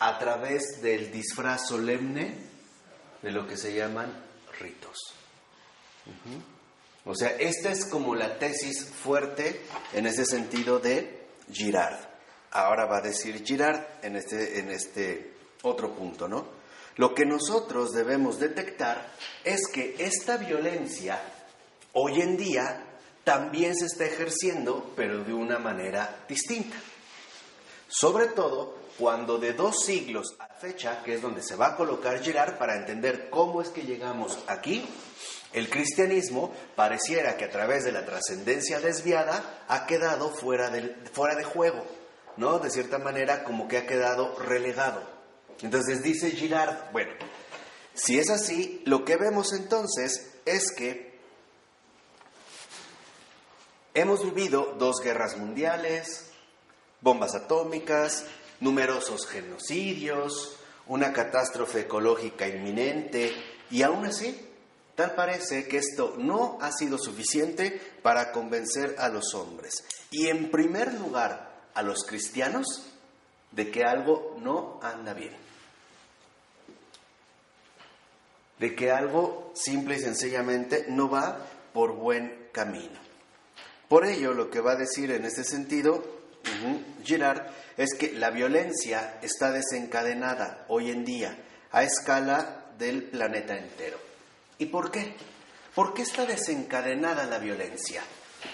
a 0.00 0.18
través 0.18 0.82
del 0.82 1.10
disfraz 1.10 1.68
solemne 1.68 2.34
de 3.22 3.30
lo 3.30 3.46
que 3.46 3.56
se 3.56 3.74
llaman 3.74 4.12
ritos. 4.60 4.96
O 7.04 7.14
sea, 7.14 7.30
esta 7.30 7.70
es 7.70 7.86
como 7.86 8.14
la 8.14 8.38
tesis 8.38 8.84
fuerte 8.84 9.62
en 9.92 10.06
ese 10.06 10.24
sentido 10.24 10.78
de 10.78 11.26
Girard. 11.50 12.07
Ahora 12.50 12.86
va 12.86 12.98
a 12.98 13.02
decir 13.02 13.44
Girard 13.44 13.80
en 14.02 14.16
este, 14.16 14.58
en 14.58 14.70
este 14.70 15.34
otro 15.62 15.94
punto, 15.94 16.28
¿no? 16.28 16.58
Lo 16.96 17.14
que 17.14 17.24
nosotros 17.24 17.92
debemos 17.92 18.40
detectar 18.40 19.12
es 19.44 19.68
que 19.72 19.94
esta 19.98 20.36
violencia 20.36 21.20
hoy 21.92 22.20
en 22.20 22.36
día 22.36 22.84
también 23.22 23.76
se 23.76 23.86
está 23.86 24.04
ejerciendo, 24.04 24.92
pero 24.96 25.22
de 25.22 25.32
una 25.32 25.58
manera 25.58 26.24
distinta. 26.28 26.76
Sobre 27.86 28.26
todo 28.28 28.76
cuando 28.98 29.38
de 29.38 29.52
dos 29.52 29.84
siglos 29.84 30.34
a 30.40 30.48
fecha, 30.54 31.02
que 31.04 31.14
es 31.14 31.22
donde 31.22 31.42
se 31.42 31.54
va 31.54 31.68
a 31.68 31.76
colocar 31.76 32.20
Girard 32.20 32.58
para 32.58 32.76
entender 32.76 33.30
cómo 33.30 33.62
es 33.62 33.68
que 33.68 33.82
llegamos 33.82 34.38
aquí, 34.48 34.84
el 35.52 35.70
cristianismo 35.70 36.52
pareciera 36.74 37.36
que 37.36 37.44
a 37.44 37.50
través 37.50 37.84
de 37.84 37.92
la 37.92 38.04
trascendencia 38.04 38.80
desviada 38.80 39.64
ha 39.68 39.86
quedado 39.86 40.30
fuera 40.30 40.68
de, 40.70 40.94
fuera 41.12 41.36
de 41.36 41.44
juego, 41.44 41.86
¿no? 42.38 42.58
De 42.58 42.70
cierta 42.70 42.98
manera 42.98 43.44
como 43.44 43.68
que 43.68 43.76
ha 43.76 43.86
quedado 43.86 44.34
relegado. 44.38 45.02
Entonces 45.60 46.02
dice 46.02 46.30
Girard, 46.30 46.90
bueno, 46.92 47.12
si 47.92 48.18
es 48.18 48.30
así, 48.30 48.80
lo 48.86 49.04
que 49.04 49.16
vemos 49.16 49.52
entonces 49.52 50.30
es 50.46 50.72
que 50.72 51.08
Hemos 53.98 54.22
vivido 54.22 54.76
dos 54.78 55.00
guerras 55.02 55.36
mundiales, 55.38 56.30
bombas 57.00 57.34
atómicas, 57.34 58.26
numerosos 58.60 59.26
genocidios, 59.26 60.56
una 60.86 61.12
catástrofe 61.12 61.80
ecológica 61.80 62.46
inminente 62.46 63.32
y 63.72 63.82
aún 63.82 64.06
así, 64.06 64.40
tal 64.94 65.16
parece 65.16 65.66
que 65.66 65.78
esto 65.78 66.14
no 66.16 66.58
ha 66.60 66.70
sido 66.70 66.96
suficiente 66.96 67.80
para 68.00 68.30
convencer 68.30 68.94
a 69.00 69.08
los 69.08 69.34
hombres 69.34 69.82
y 70.12 70.28
en 70.28 70.52
primer 70.52 70.94
lugar 70.94 71.47
a 71.78 71.82
los 71.82 72.02
cristianos 72.02 72.82
de 73.52 73.70
que 73.70 73.84
algo 73.84 74.36
no 74.42 74.80
anda 74.82 75.14
bien. 75.14 75.32
De 78.58 78.74
que 78.74 78.90
algo 78.90 79.52
simple 79.54 79.94
y 79.94 80.00
sencillamente 80.00 80.86
no 80.88 81.08
va 81.08 81.38
por 81.72 81.92
buen 81.92 82.48
camino. 82.50 82.98
Por 83.88 84.04
ello, 84.04 84.34
lo 84.34 84.50
que 84.50 84.60
va 84.60 84.72
a 84.72 84.76
decir 84.76 85.12
en 85.12 85.24
este 85.24 85.44
sentido 85.44 86.04
Girard 87.04 87.46
es 87.76 87.94
que 87.96 88.10
la 88.12 88.30
violencia 88.30 89.20
está 89.22 89.52
desencadenada 89.52 90.64
hoy 90.66 90.90
en 90.90 91.04
día 91.04 91.38
a 91.70 91.84
escala 91.84 92.72
del 92.76 93.04
planeta 93.04 93.56
entero. 93.56 93.98
¿Y 94.58 94.66
por 94.66 94.90
qué? 94.90 95.14
¿Por 95.76 95.94
qué 95.94 96.02
está 96.02 96.26
desencadenada 96.26 97.24
la 97.26 97.38
violencia? 97.38 98.02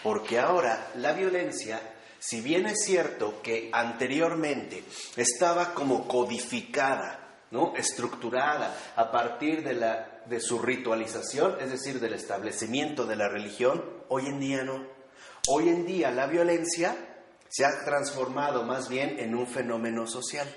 Porque 0.02 0.38
ahora 0.38 0.90
la 0.96 1.14
violencia, 1.14 1.80
si 2.26 2.40
bien 2.40 2.64
es 2.64 2.84
cierto 2.86 3.42
que 3.42 3.68
anteriormente 3.70 4.82
estaba 5.14 5.74
como 5.74 6.08
codificada, 6.08 7.44
¿no? 7.50 7.76
estructurada 7.76 8.74
a 8.96 9.10
partir 9.10 9.62
de, 9.62 9.74
la, 9.74 10.22
de 10.24 10.40
su 10.40 10.58
ritualización, 10.58 11.60
es 11.60 11.70
decir, 11.70 12.00
del 12.00 12.14
establecimiento 12.14 13.04
de 13.04 13.16
la 13.16 13.28
religión, 13.28 13.84
hoy 14.08 14.24
en 14.24 14.40
día 14.40 14.64
no. 14.64 14.86
Hoy 15.48 15.68
en 15.68 15.84
día 15.84 16.10
la 16.12 16.26
violencia 16.26 16.96
se 17.50 17.66
ha 17.66 17.84
transformado 17.84 18.62
más 18.62 18.88
bien 18.88 19.18
en 19.18 19.34
un 19.34 19.46
fenómeno 19.46 20.06
social, 20.06 20.48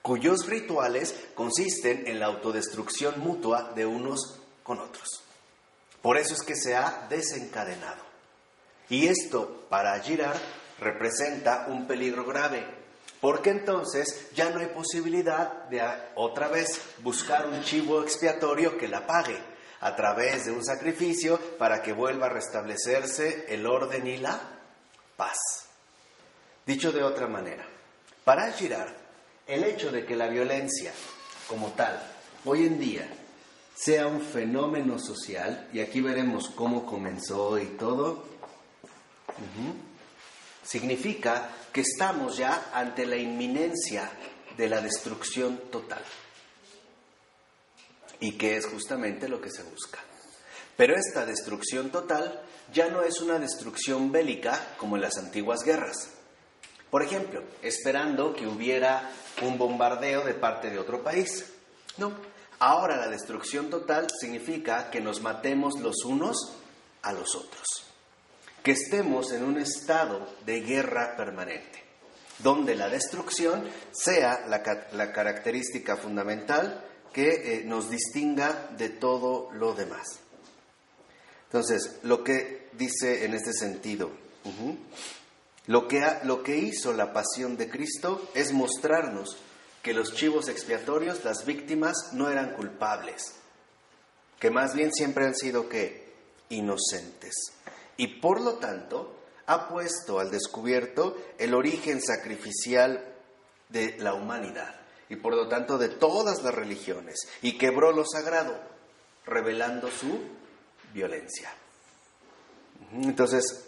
cuyos 0.00 0.46
rituales 0.46 1.16
consisten 1.34 2.06
en 2.06 2.20
la 2.20 2.26
autodestrucción 2.26 3.18
mutua 3.18 3.72
de 3.74 3.84
unos 3.84 4.38
con 4.62 4.78
otros. 4.78 5.24
Por 6.00 6.18
eso 6.18 6.34
es 6.34 6.42
que 6.42 6.54
se 6.54 6.76
ha 6.76 7.08
desencadenado. 7.10 8.04
Y 8.88 9.08
esto, 9.08 9.66
para 9.68 9.98
Girard, 9.98 10.38
representa 10.78 11.66
un 11.68 11.86
peligro 11.86 12.24
grave, 12.24 12.64
porque 13.20 13.50
entonces 13.50 14.30
ya 14.34 14.50
no 14.50 14.60
hay 14.60 14.66
posibilidad 14.66 15.64
de 15.68 15.82
otra 16.14 16.48
vez 16.48 16.80
buscar 16.98 17.46
un 17.46 17.62
chivo 17.62 18.02
expiatorio 18.02 18.76
que 18.76 18.88
la 18.88 19.06
pague 19.06 19.38
a 19.80 19.94
través 19.96 20.46
de 20.46 20.52
un 20.52 20.64
sacrificio 20.64 21.38
para 21.58 21.82
que 21.82 21.92
vuelva 21.92 22.26
a 22.26 22.30
restablecerse 22.30 23.46
el 23.48 23.66
orden 23.66 24.06
y 24.06 24.16
la 24.18 24.40
paz. 25.16 25.38
Dicho 26.66 26.92
de 26.92 27.02
otra 27.02 27.26
manera, 27.26 27.66
para 28.24 28.50
Girard, 28.52 28.94
el 29.46 29.64
hecho 29.64 29.92
de 29.92 30.06
que 30.06 30.16
la 30.16 30.28
violencia 30.28 30.92
como 31.48 31.72
tal 31.72 32.02
hoy 32.46 32.66
en 32.66 32.78
día 32.78 33.06
sea 33.74 34.06
un 34.06 34.20
fenómeno 34.20 34.98
social, 34.98 35.68
y 35.72 35.80
aquí 35.80 36.00
veremos 36.00 36.48
cómo 36.48 36.86
comenzó 36.86 37.58
y 37.58 37.66
todo, 37.66 38.24
significa 40.64 41.50
que 41.72 41.82
estamos 41.82 42.36
ya 42.36 42.70
ante 42.72 43.06
la 43.06 43.16
inminencia 43.16 44.10
de 44.56 44.68
la 44.68 44.80
destrucción 44.80 45.58
total 45.70 46.02
y 48.20 48.32
que 48.32 48.56
es 48.56 48.66
justamente 48.66 49.28
lo 49.28 49.40
que 49.40 49.50
se 49.50 49.62
busca. 49.62 49.98
Pero 50.76 50.96
esta 50.96 51.26
destrucción 51.26 51.90
total 51.90 52.42
ya 52.72 52.88
no 52.88 53.02
es 53.02 53.20
una 53.20 53.38
destrucción 53.38 54.10
bélica 54.10 54.74
como 54.78 54.96
en 54.96 55.02
las 55.02 55.18
antiguas 55.18 55.60
guerras. 55.64 56.10
Por 56.90 57.02
ejemplo, 57.02 57.42
esperando 57.62 58.34
que 58.34 58.46
hubiera 58.46 59.10
un 59.42 59.58
bombardeo 59.58 60.24
de 60.24 60.34
parte 60.34 60.70
de 60.70 60.78
otro 60.78 61.02
país. 61.02 61.52
No, 61.96 62.12
ahora 62.58 62.96
la 62.96 63.08
destrucción 63.08 63.70
total 63.70 64.06
significa 64.20 64.90
que 64.90 65.00
nos 65.00 65.20
matemos 65.20 65.78
los 65.80 66.04
unos 66.04 66.36
a 67.02 67.12
los 67.12 67.34
otros, 67.34 67.64
que 68.64 68.72
estemos 68.72 69.30
en 69.32 69.44
un 69.44 69.58
estado 69.58 70.26
de 70.46 70.62
guerra 70.62 71.16
permanente, 71.18 71.84
donde 72.38 72.74
la 72.74 72.88
destrucción 72.88 73.62
sea 73.92 74.46
la, 74.48 75.12
característica 75.12 75.98
fundamental 75.98 76.82
que 77.12 77.58
eh, 77.58 77.64
nos 77.66 77.90
distinga 77.90 78.70
de 78.78 78.88
todo 78.88 79.50
lo 79.52 79.74
demás. 79.74 80.18
Entonces, 81.44 81.98
lo 82.04 82.24
que 82.24 82.70
dice 82.72 83.26
en 83.26 83.34
este 83.34 83.52
sentido, 83.52 84.10
lo, 85.66 85.86
que 85.86 86.02
lo 86.22 86.42
que 86.42 86.56
hizo 86.56 86.94
la 86.94 87.12
pasión 87.12 87.58
de 87.58 87.68
Cristo 87.68 88.30
es 88.34 88.54
mostrarnos 88.54 89.36
que 89.82 89.92
los 89.92 90.14
chivos 90.14 90.48
expiatorios, 90.48 91.22
las 91.22 91.44
víctimas, 91.44 92.14
no 92.14 92.30
eran 92.30 92.54
culpables, 92.54 93.34
que 94.40 94.50
más 94.50 94.74
bien 94.74 94.90
siempre 94.90 95.26
han 95.26 95.34
sido 95.34 95.68
que 95.68 96.14
inocentes. 96.48 97.53
Y 97.96 98.20
por 98.20 98.40
lo 98.40 98.54
tanto, 98.54 99.14
ha 99.46 99.68
puesto 99.68 100.20
al 100.20 100.30
descubierto 100.30 101.16
el 101.38 101.54
origen 101.54 102.00
sacrificial 102.00 103.14
de 103.68 103.96
la 103.98 104.14
humanidad 104.14 104.74
y 105.08 105.16
por 105.16 105.34
lo 105.34 105.48
tanto 105.48 105.78
de 105.78 105.88
todas 105.88 106.42
las 106.42 106.54
religiones 106.54 107.28
y 107.42 107.58
quebró 107.58 107.92
lo 107.92 108.04
sagrado, 108.06 108.58
revelando 109.26 109.90
su 109.90 110.18
violencia. 110.92 111.52
Entonces, 112.92 113.66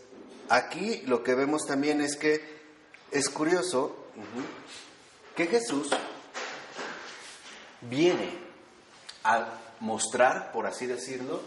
aquí 0.48 1.02
lo 1.06 1.22
que 1.22 1.34
vemos 1.34 1.66
también 1.66 2.00
es 2.00 2.16
que 2.16 2.56
es 3.10 3.28
curioso 3.28 3.96
que 5.34 5.46
Jesús 5.46 5.90
viene 7.82 8.38
a 9.24 9.58
mostrar, 9.80 10.52
por 10.52 10.66
así 10.66 10.86
decirlo, 10.86 11.42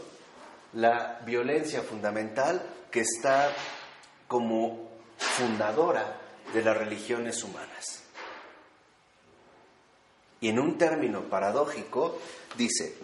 la 0.74 1.20
violencia 1.26 1.82
fundamental 1.82 2.62
que 2.92 3.02
está 3.02 3.52
como 4.28 4.90
fundadora 5.18 6.20
de 6.54 6.64
las 6.64 6.78
religiones 6.78 7.44
humanas. 7.44 8.04
Y 10.42 10.50
en 10.50 10.60
un 10.60 10.78
término 10.78 11.24
paradójico 11.24 12.20
dice, 12.58 12.96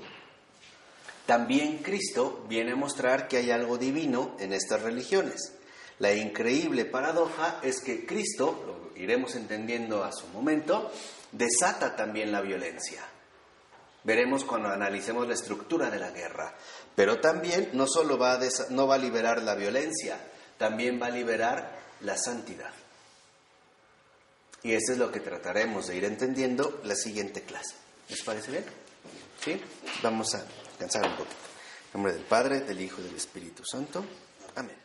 también 1.25 1.79
Cristo 1.79 2.45
viene 2.47 2.73
a 2.73 2.75
mostrar 2.75 3.27
que 3.27 3.37
hay 3.37 3.51
algo 3.51 3.77
divino 3.77 4.35
en 4.39 4.53
estas 4.53 4.83
religiones. 4.83 5.53
La 5.99 6.13
increíble 6.13 6.85
paradoja 6.85 7.59
es 7.63 7.81
que 7.81 8.05
Cristo, 8.05 8.63
lo 8.65 9.01
iremos 9.01 9.35
entendiendo 9.35 10.03
a 10.03 10.11
su 10.11 10.27
momento, 10.27 10.91
desata 11.31 11.95
también 11.95 12.31
la 12.31 12.41
violencia. 12.41 13.01
Veremos 14.05 14.45
cuando 14.45 14.69
analicemos 14.69 15.27
la 15.27 15.33
estructura 15.33 15.89
de 15.89 15.99
la 15.99 16.11
guerra. 16.11 16.53
Pero 16.95 17.19
también 17.19 17.71
no 17.73 17.87
solo 17.87 18.17
va 18.17 18.33
a, 18.33 18.39
no 18.69 18.87
va 18.87 18.97
liberar 18.97 19.41
la 19.41 19.55
violencia, 19.55 20.17
también 20.57 21.01
va 21.01 21.07
a 21.07 21.09
liberar 21.09 21.79
la 22.01 22.15
santidad. 22.15 22.71
Y 24.63 24.73
eso 24.73 24.93
es 24.93 24.97
lo 24.97 25.11
que 25.11 25.19
trataremos 25.19 25.87
de 25.87 25.97
ir 25.97 26.05
entendiendo 26.05 26.79
la 26.83 26.95
siguiente 26.95 27.41
clase. 27.41 27.75
¿Les 28.09 28.21
parece 28.21 28.51
bien? 28.51 28.65
¿Sí? 29.43 29.61
Vamos 30.01 30.33
a 30.35 30.45
Cansar 30.79 31.07
un 31.07 31.15
poquito. 31.15 31.35
En 31.93 32.01
nombre 32.01 32.13
del 32.13 32.23
Padre, 32.23 32.61
del 32.61 32.81
Hijo 32.81 33.01
y 33.01 33.05
del 33.05 33.15
Espíritu 33.15 33.63
Santo. 33.65 34.03
Amén. 34.55 34.84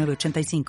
85 0.00 0.64